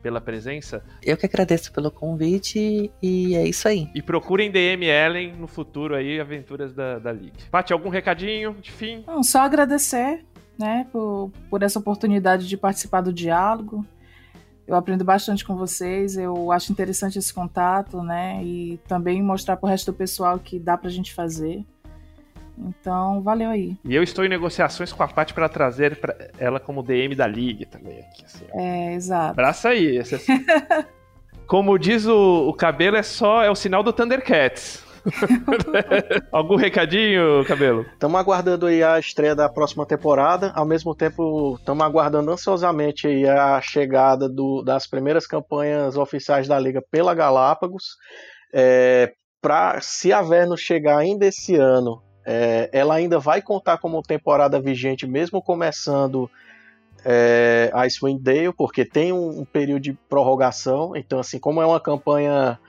pela 0.02 0.22
presença. 0.22 0.84
Eu 1.02 1.18
que 1.18 1.26
agradeço 1.26 1.74
pelo 1.74 1.90
convite 1.90 2.92
e 3.02 3.36
é 3.36 3.48
isso 3.48 3.68
aí. 3.68 3.90
E 3.96 4.02
procurem 4.02 4.52
DM 4.52 4.86
Ellen 4.86 5.34
no 5.34 5.48
futuro 5.48 5.96
aí, 5.96 6.20
aventuras 6.20 6.74
da, 6.74 7.00
da 7.00 7.12
League. 7.12 7.44
Paty, 7.50 7.74
algum 7.74 7.90
recadinho 7.90 8.56
de 8.62 8.72
fim? 8.72 9.04
Não, 9.08 9.24
só 9.24 9.42
agradecer, 9.42 10.24
né, 10.60 10.88
por, 10.92 11.32
por 11.50 11.64
essa 11.64 11.80
oportunidade 11.80 12.48
de 12.48 12.56
participar 12.56 13.02
do 13.02 13.12
diálogo. 13.12 13.84
Eu 14.68 14.76
aprendo 14.76 15.04
bastante 15.04 15.44
com 15.44 15.56
vocês, 15.56 16.16
eu 16.16 16.52
acho 16.52 16.72
interessante 16.72 17.18
esse 17.18 17.34
contato, 17.34 18.02
né, 18.04 18.42
e 18.44 18.80
também 18.88 19.22
mostrar 19.22 19.58
para 19.58 19.68
o 19.68 19.70
resto 19.70 19.92
do 19.92 19.98
pessoal 19.98 20.38
que 20.40 20.60
dá 20.60 20.78
para 20.78 20.88
a 20.88 20.92
gente 20.92 21.14
fazer. 21.14 21.66
Então, 22.62 23.22
valeu 23.22 23.50
aí. 23.50 23.76
E 23.84 23.96
eu 23.96 24.04
estou 24.04 24.24
em 24.24 24.30
negociações 24.30 24.94
com 24.94 25.04
a 25.04 25.08
Paty 25.08 25.34
para 25.34 25.50
trazer 25.50 26.00
pra 26.00 26.16
ela 26.38 26.60
como 26.60 26.84
DM 26.84 27.16
da 27.16 27.28
Liga 27.28 27.66
também. 27.66 28.00
Aqui, 28.00 28.26
assim, 28.26 28.46
é, 28.54 28.94
exato. 28.94 29.32
Abraça 29.32 29.70
aí. 29.70 29.98
Esse, 29.98 30.16
assim. 30.16 30.34
como 31.48 31.78
diz 31.78 32.06
o, 32.06 32.48
o 32.48 32.54
cabelo, 32.54 32.98
é 32.98 33.04
só 33.04 33.44
é 33.44 33.50
o 33.50 33.56
sinal 33.56 33.84
do 33.84 33.92
Thundercats. 33.92 34.84
Algum 36.32 36.56
recadinho, 36.56 37.44
Cabelo? 37.46 37.82
Estamos 37.82 38.20
aguardando 38.20 38.68
aí 38.68 38.84
a 38.84 39.00
estreia 39.00 39.36
da 39.36 39.50
próxima 39.50 39.86
temporada. 39.86 40.52
Ao 40.56 40.66
mesmo 40.66 40.94
tempo, 40.94 41.56
estamos 41.60 41.84
aguardando 41.84 42.32
ansiosamente 42.32 43.08
aí 43.08 43.28
a 43.28 43.60
chegada 43.62 44.30
do, 44.30 44.62
das 44.62 44.86
primeiras 44.86 45.26
campanhas 45.26 45.98
oficiais 45.98 46.48
da 46.48 46.60
Liga 46.60 46.84
pela 46.92 47.16
Galápagos. 47.16 47.98
É, 48.54 49.12
para 49.42 49.82
se 49.82 50.14
a 50.14 50.22
Verno 50.22 50.56
chegar 50.56 51.00
ainda 51.00 51.26
esse 51.26 51.56
ano 51.56 52.04
é, 52.26 52.70
ela 52.72 52.96
ainda 52.96 53.20
vai 53.20 53.42
contar 53.42 53.78
como 53.78 54.02
temporada 54.02 54.60
vigente, 54.60 55.08
mesmo 55.08 55.42
começando 55.42 56.30
é, 57.04 57.72
a 57.74 57.90
Swindale, 57.90 58.54
porque 58.54 58.86
tem 58.86 59.12
um, 59.12 59.42
um, 59.42 59.46
período 59.46 59.82
de 59.82 59.94
prorrogação. 60.08 60.96
Então, 60.96 61.20
assim, 61.20 61.40
como 61.40 61.62
é 61.62 61.66
uma 61.66 61.80
campanha 61.80 62.60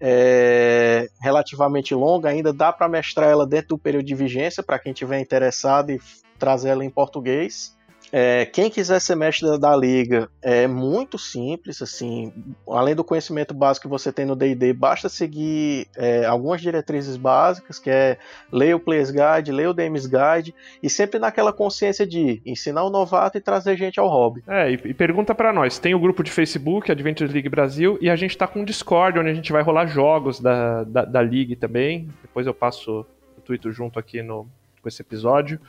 é, 0.00 1.08
relativamente 1.20 1.94
longa, 1.94 2.28
ainda 2.28 2.52
dá 2.52 2.72
para 2.72 2.88
mestrar 2.88 3.30
ela 3.30 3.46
dentro 3.46 3.68
do 3.68 3.78
período 3.78 4.04
de 4.04 4.14
vigência, 4.14 4.62
para 4.62 4.78
quem 4.78 4.92
tiver 4.92 5.20
interessado 5.20 5.90
e 5.90 6.00
trazer 6.38 6.70
ela 6.70 6.84
em 6.84 6.90
português. 6.90 7.76
É, 8.12 8.46
quem 8.46 8.70
quiser 8.70 9.00
ser 9.00 9.14
mestre 9.14 9.48
da, 9.48 9.56
da, 9.56 9.76
liga 9.76 10.28
é 10.42 10.66
muito 10.66 11.18
simples, 11.18 11.82
assim, 11.82 12.32
além 12.66 12.94
do 12.94 13.04
conhecimento 13.04 13.52
básico 13.52 13.86
que 13.86 13.90
você 13.90 14.12
tem 14.12 14.24
no 14.24 14.34
D&D, 14.34 14.72
basta 14.72 15.08
seguir 15.08 15.86
é, 15.96 16.24
algumas 16.24 16.60
diretrizes 16.60 17.16
básicas, 17.16 17.78
que 17.78 17.90
é 17.90 18.18
ler 18.50 18.74
o 18.74 18.80
Player's 18.80 19.10
Guide, 19.10 19.52
ler 19.52 19.68
o 19.68 19.74
DM's 19.74 20.06
Guide, 20.06 20.54
e 20.82 20.88
sempre 20.88 21.18
naquela 21.18 21.52
consciência 21.52 22.06
de 22.06 22.40
ensinar 22.46 22.84
o 22.84 22.90
novato 22.90 23.36
e 23.36 23.40
trazer 23.40 23.76
gente 23.76 24.00
ao 24.00 24.08
hobby. 24.08 24.42
É, 24.46 24.70
e, 24.70 24.74
e 24.74 24.94
pergunta 24.94 25.34
para 25.34 25.52
nós, 25.52 25.78
tem 25.78 25.94
o 25.94 26.00
grupo 26.00 26.22
de 26.22 26.30
Facebook, 26.30 26.90
Adventures 26.90 27.32
League 27.32 27.48
Brasil, 27.48 27.98
e 28.00 28.08
a 28.08 28.16
gente 28.16 28.36
tá 28.36 28.46
com 28.46 28.62
o 28.62 28.64
Discord, 28.64 29.18
onde 29.18 29.30
a 29.30 29.34
gente 29.34 29.52
vai 29.52 29.62
rolar 29.62 29.86
jogos 29.86 30.40
da, 30.40 30.84
da, 30.84 31.04
da 31.04 31.20
também, 31.60 32.08
depois 32.22 32.46
eu 32.46 32.54
passo 32.54 33.04
o 33.36 33.40
Twitter 33.42 33.70
junto 33.70 33.98
aqui 33.98 34.22
no, 34.22 34.48
com 34.80 34.88
esse 34.88 35.02
episódio 35.02 35.60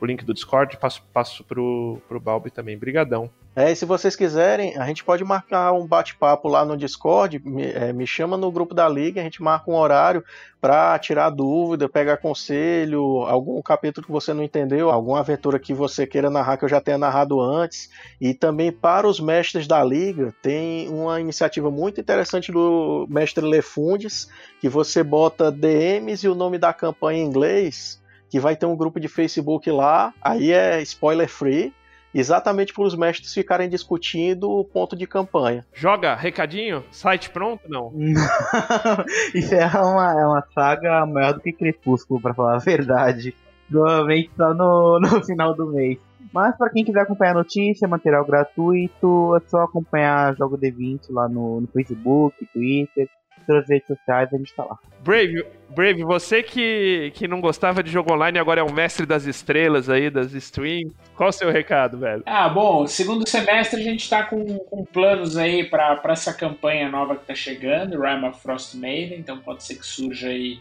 o 0.00 0.06
link 0.06 0.24
do 0.24 0.34
Discord, 0.34 0.76
passo, 0.76 1.02
passo 1.12 1.44
pro, 1.44 2.00
pro 2.08 2.20
Balbi 2.20 2.50
também. 2.50 2.76
Brigadão. 2.76 3.30
É, 3.54 3.72
e 3.72 3.76
se 3.76 3.86
vocês 3.86 4.14
quiserem, 4.14 4.76
a 4.76 4.84
gente 4.86 5.02
pode 5.02 5.24
marcar 5.24 5.72
um 5.72 5.86
bate-papo 5.86 6.46
lá 6.46 6.62
no 6.62 6.76
Discord, 6.76 7.40
me, 7.42 7.64
é, 7.64 7.90
me, 7.90 8.06
chama 8.06 8.36
no 8.36 8.52
grupo 8.52 8.74
da 8.74 8.86
Liga, 8.86 9.18
a 9.18 9.24
gente 9.24 9.42
marca 9.42 9.70
um 9.70 9.74
horário 9.74 10.22
para 10.60 10.98
tirar 10.98 11.30
dúvida, 11.30 11.88
pegar 11.88 12.18
conselho, 12.18 13.22
algum 13.22 13.62
capítulo 13.62 14.06
que 14.06 14.12
você 14.12 14.34
não 14.34 14.42
entendeu, 14.42 14.90
alguma 14.90 15.20
aventura 15.20 15.58
que 15.58 15.72
você 15.72 16.06
queira 16.06 16.28
narrar 16.28 16.58
que 16.58 16.66
eu 16.66 16.68
já 16.68 16.82
tenha 16.82 16.98
narrado 16.98 17.40
antes. 17.40 17.88
E 18.20 18.34
também 18.34 18.70
para 18.70 19.08
os 19.08 19.18
mestres 19.18 19.66
da 19.66 19.82
Liga, 19.82 20.34
tem 20.42 20.90
uma 20.90 21.18
iniciativa 21.18 21.70
muito 21.70 21.98
interessante 21.98 22.52
do 22.52 23.06
mestre 23.08 23.42
Lefundes, 23.42 24.28
que 24.60 24.68
você 24.68 25.02
bota 25.02 25.50
DMs 25.50 26.26
e 26.26 26.28
o 26.28 26.34
nome 26.34 26.58
da 26.58 26.74
campanha 26.74 27.22
em 27.22 27.26
inglês 27.26 28.04
que 28.30 28.40
vai 28.40 28.56
ter 28.56 28.66
um 28.66 28.76
grupo 28.76 28.98
de 29.00 29.08
Facebook 29.08 29.70
lá, 29.70 30.12
aí 30.20 30.52
é 30.52 30.80
spoiler 30.82 31.28
free, 31.28 31.72
exatamente 32.14 32.72
para 32.72 32.84
os 32.84 32.96
mestres 32.96 33.32
ficarem 33.32 33.68
discutindo 33.68 34.50
o 34.50 34.64
ponto 34.64 34.96
de 34.96 35.06
campanha. 35.06 35.64
Joga, 35.74 36.14
recadinho? 36.14 36.82
Site 36.90 37.30
pronto? 37.30 37.62
Não. 37.68 37.92
Isso 39.34 39.54
é 39.54 39.66
uma, 39.66 40.12
é 40.12 40.26
uma 40.26 40.44
saga 40.54 41.04
maior 41.06 41.34
do 41.34 41.40
que 41.40 41.52
Crepúsculo, 41.52 42.20
pra 42.20 42.34
falar 42.34 42.56
a 42.56 42.58
verdade. 42.58 43.34
Provavelmente 43.68 44.30
só 44.36 44.54
no, 44.54 44.98
no 45.00 45.22
final 45.24 45.54
do 45.54 45.66
mês. 45.66 45.98
Mas 46.32 46.56
para 46.56 46.70
quem 46.70 46.84
quiser 46.84 47.00
acompanhar 47.00 47.32
a 47.32 47.38
notícia, 47.38 47.88
material 47.88 48.24
gratuito, 48.24 49.36
é 49.36 49.40
só 49.48 49.62
acompanhar 49.62 50.36
Jogo 50.36 50.58
D20 50.58 51.06
lá 51.10 51.28
no, 51.28 51.60
no 51.60 51.66
Facebook, 51.68 52.46
Twitter, 52.52 53.08
todas 53.46 53.64
as 53.64 53.68
redes 53.68 53.86
sociais, 53.86 54.28
a 54.32 54.36
gente 54.36 54.54
tá 54.54 54.64
lá. 54.64 54.78
Brave, 55.00 55.44
Brave, 55.70 56.02
você 56.04 56.42
que, 56.42 57.12
que 57.14 57.28
não 57.28 57.40
gostava 57.40 57.82
de 57.82 57.90
jogo 57.90 58.12
online 58.12 58.38
agora 58.38 58.60
é 58.60 58.64
o 58.64 58.72
mestre 58.72 59.04
das 59.04 59.24
estrelas 59.24 59.88
aí, 59.88 60.08
das 60.08 60.32
streams. 60.32 60.94
Qual 61.14 61.28
o 61.28 61.32
seu 61.32 61.50
recado, 61.50 61.98
velho? 61.98 62.22
Ah, 62.26 62.48
bom, 62.48 62.86
segundo 62.86 63.28
semestre 63.28 63.80
a 63.80 63.84
gente 63.84 64.08
tá 64.08 64.24
com, 64.24 64.58
com 64.58 64.84
planos 64.84 65.36
aí 65.36 65.64
para 65.64 66.00
essa 66.06 66.32
campanha 66.32 66.88
nova 66.88 67.16
que 67.16 67.26
tá 67.26 67.34
chegando, 67.34 68.00
Rime 68.00 68.26
of 68.26 68.40
Frost 68.40 68.74
Maiden, 68.74 69.18
então 69.18 69.38
pode 69.38 69.64
ser 69.64 69.76
que 69.76 69.86
surja 69.86 70.28
aí 70.28 70.58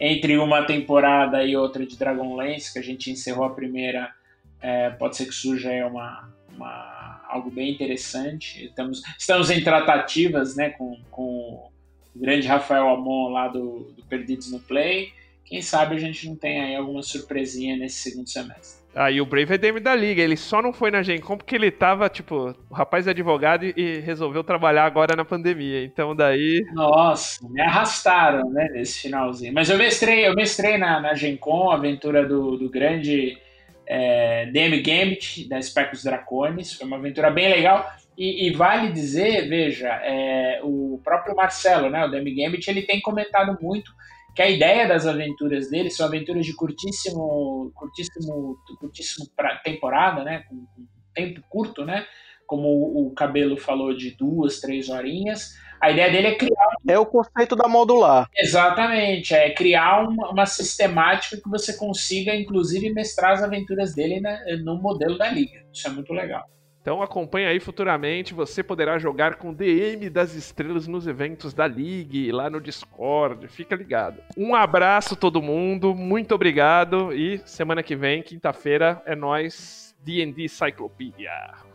entre 0.00 0.38
uma 0.38 0.62
temporada 0.64 1.42
e 1.42 1.56
outra 1.56 1.84
de 1.84 1.96
Dragonlance, 1.96 2.72
que 2.72 2.78
a 2.78 2.82
gente 2.82 3.10
encerrou 3.10 3.44
a 3.44 3.50
primeira, 3.50 4.12
é, 4.60 4.90
pode 4.90 5.16
ser 5.16 5.26
que 5.26 5.34
surja 5.34 5.70
aí 5.70 5.82
uma, 5.82 6.28
uma, 6.54 7.20
algo 7.28 7.50
bem 7.50 7.70
interessante. 7.72 8.66
Estamos, 8.66 9.02
estamos 9.18 9.50
em 9.50 9.62
tratativas 9.62 10.56
né, 10.56 10.70
com, 10.70 11.00
com 11.10 11.70
grande 12.18 12.46
Rafael 12.46 12.88
Amon 12.88 13.30
lá 13.30 13.48
do, 13.48 13.92
do 13.96 14.02
Perdidos 14.04 14.52
no 14.52 14.60
Play. 14.60 15.12
Quem 15.44 15.62
sabe 15.62 15.96
a 15.96 15.98
gente 15.98 16.28
não 16.28 16.36
tem 16.36 16.60
aí 16.60 16.76
alguma 16.76 17.02
surpresinha 17.02 17.76
nesse 17.76 18.10
segundo 18.10 18.28
semestre. 18.28 18.78
Ah, 18.94 19.10
e 19.10 19.20
o 19.20 19.26
Brave 19.26 19.54
é 19.54 19.58
DM 19.58 19.80
da 19.80 19.94
liga. 19.94 20.20
Ele 20.20 20.36
só 20.36 20.60
não 20.60 20.72
foi 20.72 20.90
na 20.90 21.02
Gen 21.02 21.20
Con 21.20 21.36
porque 21.36 21.54
ele 21.54 21.70
tava, 21.70 22.08
tipo, 22.08 22.54
o 22.68 22.74
rapaz 22.74 23.06
é 23.06 23.10
advogado 23.10 23.64
e 23.64 24.00
resolveu 24.00 24.42
trabalhar 24.42 24.84
agora 24.84 25.14
na 25.14 25.24
pandemia. 25.24 25.84
Então 25.84 26.16
daí. 26.16 26.64
Nossa, 26.72 27.48
me 27.48 27.60
arrastaram, 27.60 28.50
né, 28.50 28.68
nesse 28.72 29.00
finalzinho. 29.00 29.54
Mas 29.54 29.70
eu 29.70 29.78
mestrei, 29.78 30.26
eu 30.26 30.34
mestrei 30.34 30.76
na, 30.78 31.00
na 31.00 31.14
Gen 31.14 31.36
Con, 31.36 31.70
a 31.70 31.74
aventura 31.74 32.26
do, 32.26 32.56
do 32.56 32.68
grande 32.68 33.38
é, 33.86 34.46
DM 34.46 34.82
Gambit, 34.82 35.48
da 35.48 35.62
Spectros 35.62 36.02
Dracones. 36.02 36.72
Foi 36.72 36.86
uma 36.86 36.96
aventura 36.96 37.30
bem 37.30 37.48
legal. 37.48 37.88
E, 38.18 38.48
e 38.48 38.52
vale 38.52 38.90
dizer, 38.90 39.48
veja, 39.48 39.88
é, 40.02 40.60
o 40.64 41.00
próprio 41.04 41.36
Marcelo, 41.36 41.88
né, 41.88 42.04
o 42.04 42.10
DM 42.10 42.34
Gambit, 42.34 42.68
ele 42.68 42.82
tem 42.82 43.00
comentado 43.00 43.56
muito 43.62 43.92
que 44.34 44.42
a 44.42 44.50
ideia 44.50 44.88
das 44.88 45.06
aventuras 45.06 45.70
dele 45.70 45.88
são 45.88 46.04
aventuras 46.04 46.44
de 46.44 46.52
curtíssimo, 46.52 47.70
curtíssimo, 47.76 48.58
curtíssimo 48.80 49.26
pra, 49.36 49.56
temporada, 49.58 50.24
né, 50.24 50.42
com, 50.48 50.56
com, 50.56 50.86
tempo 51.14 51.40
curto, 51.48 51.84
né, 51.84 52.04
como 52.44 52.66
o, 52.66 53.06
o 53.06 53.14
Cabelo 53.14 53.56
falou 53.56 53.94
de 53.94 54.16
duas, 54.16 54.58
três 54.58 54.88
horinhas. 54.88 55.54
A 55.80 55.92
ideia 55.92 56.10
dele 56.10 56.26
é 56.26 56.34
criar. 56.34 56.68
É 56.88 56.98
o 56.98 57.06
conceito 57.06 57.54
da 57.54 57.68
modular. 57.68 58.28
Exatamente, 58.36 59.32
é 59.32 59.50
criar 59.54 60.08
uma, 60.08 60.32
uma 60.32 60.46
sistemática 60.46 61.36
que 61.36 61.48
você 61.48 61.76
consiga, 61.76 62.34
inclusive, 62.34 62.92
mestrar 62.92 63.34
as 63.34 63.44
aventuras 63.44 63.94
dele 63.94 64.20
né, 64.20 64.42
no 64.64 64.76
modelo 64.76 65.16
da 65.16 65.28
liga. 65.28 65.64
Isso 65.72 65.86
é 65.86 65.90
muito 65.90 66.12
legal. 66.12 66.44
Então 66.80 67.02
acompanhe 67.02 67.46
aí 67.46 67.60
futuramente, 67.60 68.32
você 68.32 68.62
poderá 68.62 68.98
jogar 68.98 69.34
com 69.34 69.52
DM 69.52 70.08
das 70.08 70.34
estrelas 70.34 70.86
nos 70.86 71.06
eventos 71.06 71.52
da 71.52 71.66
League, 71.66 72.32
lá 72.32 72.48
no 72.48 72.60
Discord, 72.60 73.46
fica 73.48 73.76
ligado. 73.76 74.22
Um 74.36 74.54
abraço 74.54 75.14
todo 75.14 75.42
mundo, 75.42 75.94
muito 75.94 76.34
obrigado 76.34 77.12
e 77.12 77.40
semana 77.44 77.82
que 77.82 77.94
vem, 77.94 78.22
quinta-feira, 78.22 79.02
é 79.04 79.14
nós 79.14 79.94
D&D 80.02 80.48
Cyclopedia. 80.48 81.30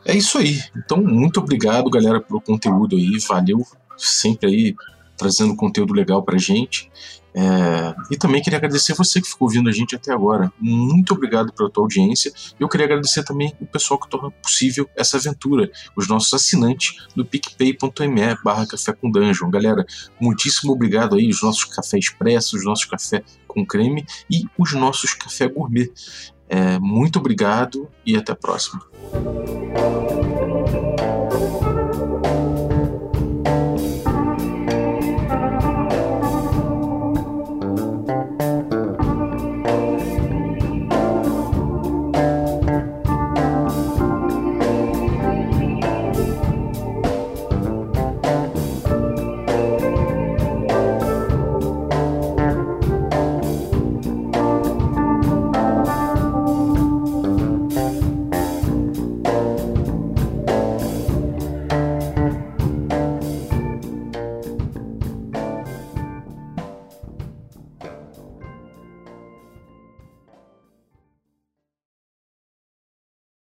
É 0.05 0.15
isso 0.15 0.37
aí. 0.37 0.59
Então, 0.75 0.97
muito 0.97 1.39
obrigado, 1.39 1.89
galera, 1.89 2.19
pelo 2.19 2.41
conteúdo 2.41 2.95
aí. 2.95 3.19
Valeu 3.27 3.61
sempre 3.97 4.49
aí 4.49 4.75
trazendo 5.17 5.55
conteúdo 5.55 5.93
legal 5.93 6.23
pra 6.23 6.37
gente. 6.37 6.89
É, 7.35 7.95
e 8.11 8.17
também 8.17 8.41
queria 8.41 8.57
agradecer 8.57 8.93
você 8.93 9.19
que 9.19 9.27
ficou 9.27 9.47
ouvindo 9.47 9.67
a 9.67 9.71
gente 9.71 9.95
até 9.95 10.13
agora. 10.13 10.53
Muito 10.59 11.13
obrigado 11.13 11.51
pela 11.51 11.69
tua 11.69 11.83
audiência. 11.83 12.31
Eu 12.59 12.69
queria 12.69 12.85
agradecer 12.85 13.23
também 13.23 13.53
o 13.59 13.65
pessoal 13.65 13.99
que 13.99 14.07
torna 14.07 14.29
possível 14.29 14.87
essa 14.95 15.17
aventura, 15.17 15.71
os 15.95 16.07
nossos 16.07 16.31
assinantes 16.33 17.07
do 17.15 17.25
picpay.me 17.25 18.37
barra 18.43 18.67
café 18.67 18.93
com 18.93 19.09
dungeon. 19.09 19.49
Galera, 19.49 19.83
muitíssimo 20.19 20.73
obrigado 20.73 21.15
aí, 21.15 21.29
os 21.29 21.41
nossos 21.41 21.65
café 21.65 21.97
expresso, 21.97 22.55
os 22.55 22.63
nossos 22.63 22.85
café 22.85 23.23
com 23.47 23.65
creme 23.65 24.05
e 24.29 24.45
os 24.57 24.73
nossos 24.73 25.13
café 25.13 25.47
gourmet. 25.47 25.91
É, 26.47 26.77
muito 26.77 27.17
obrigado 27.17 27.89
e 28.05 28.15
até 28.15 28.31
a 28.31 28.35
próxima. 28.35 28.81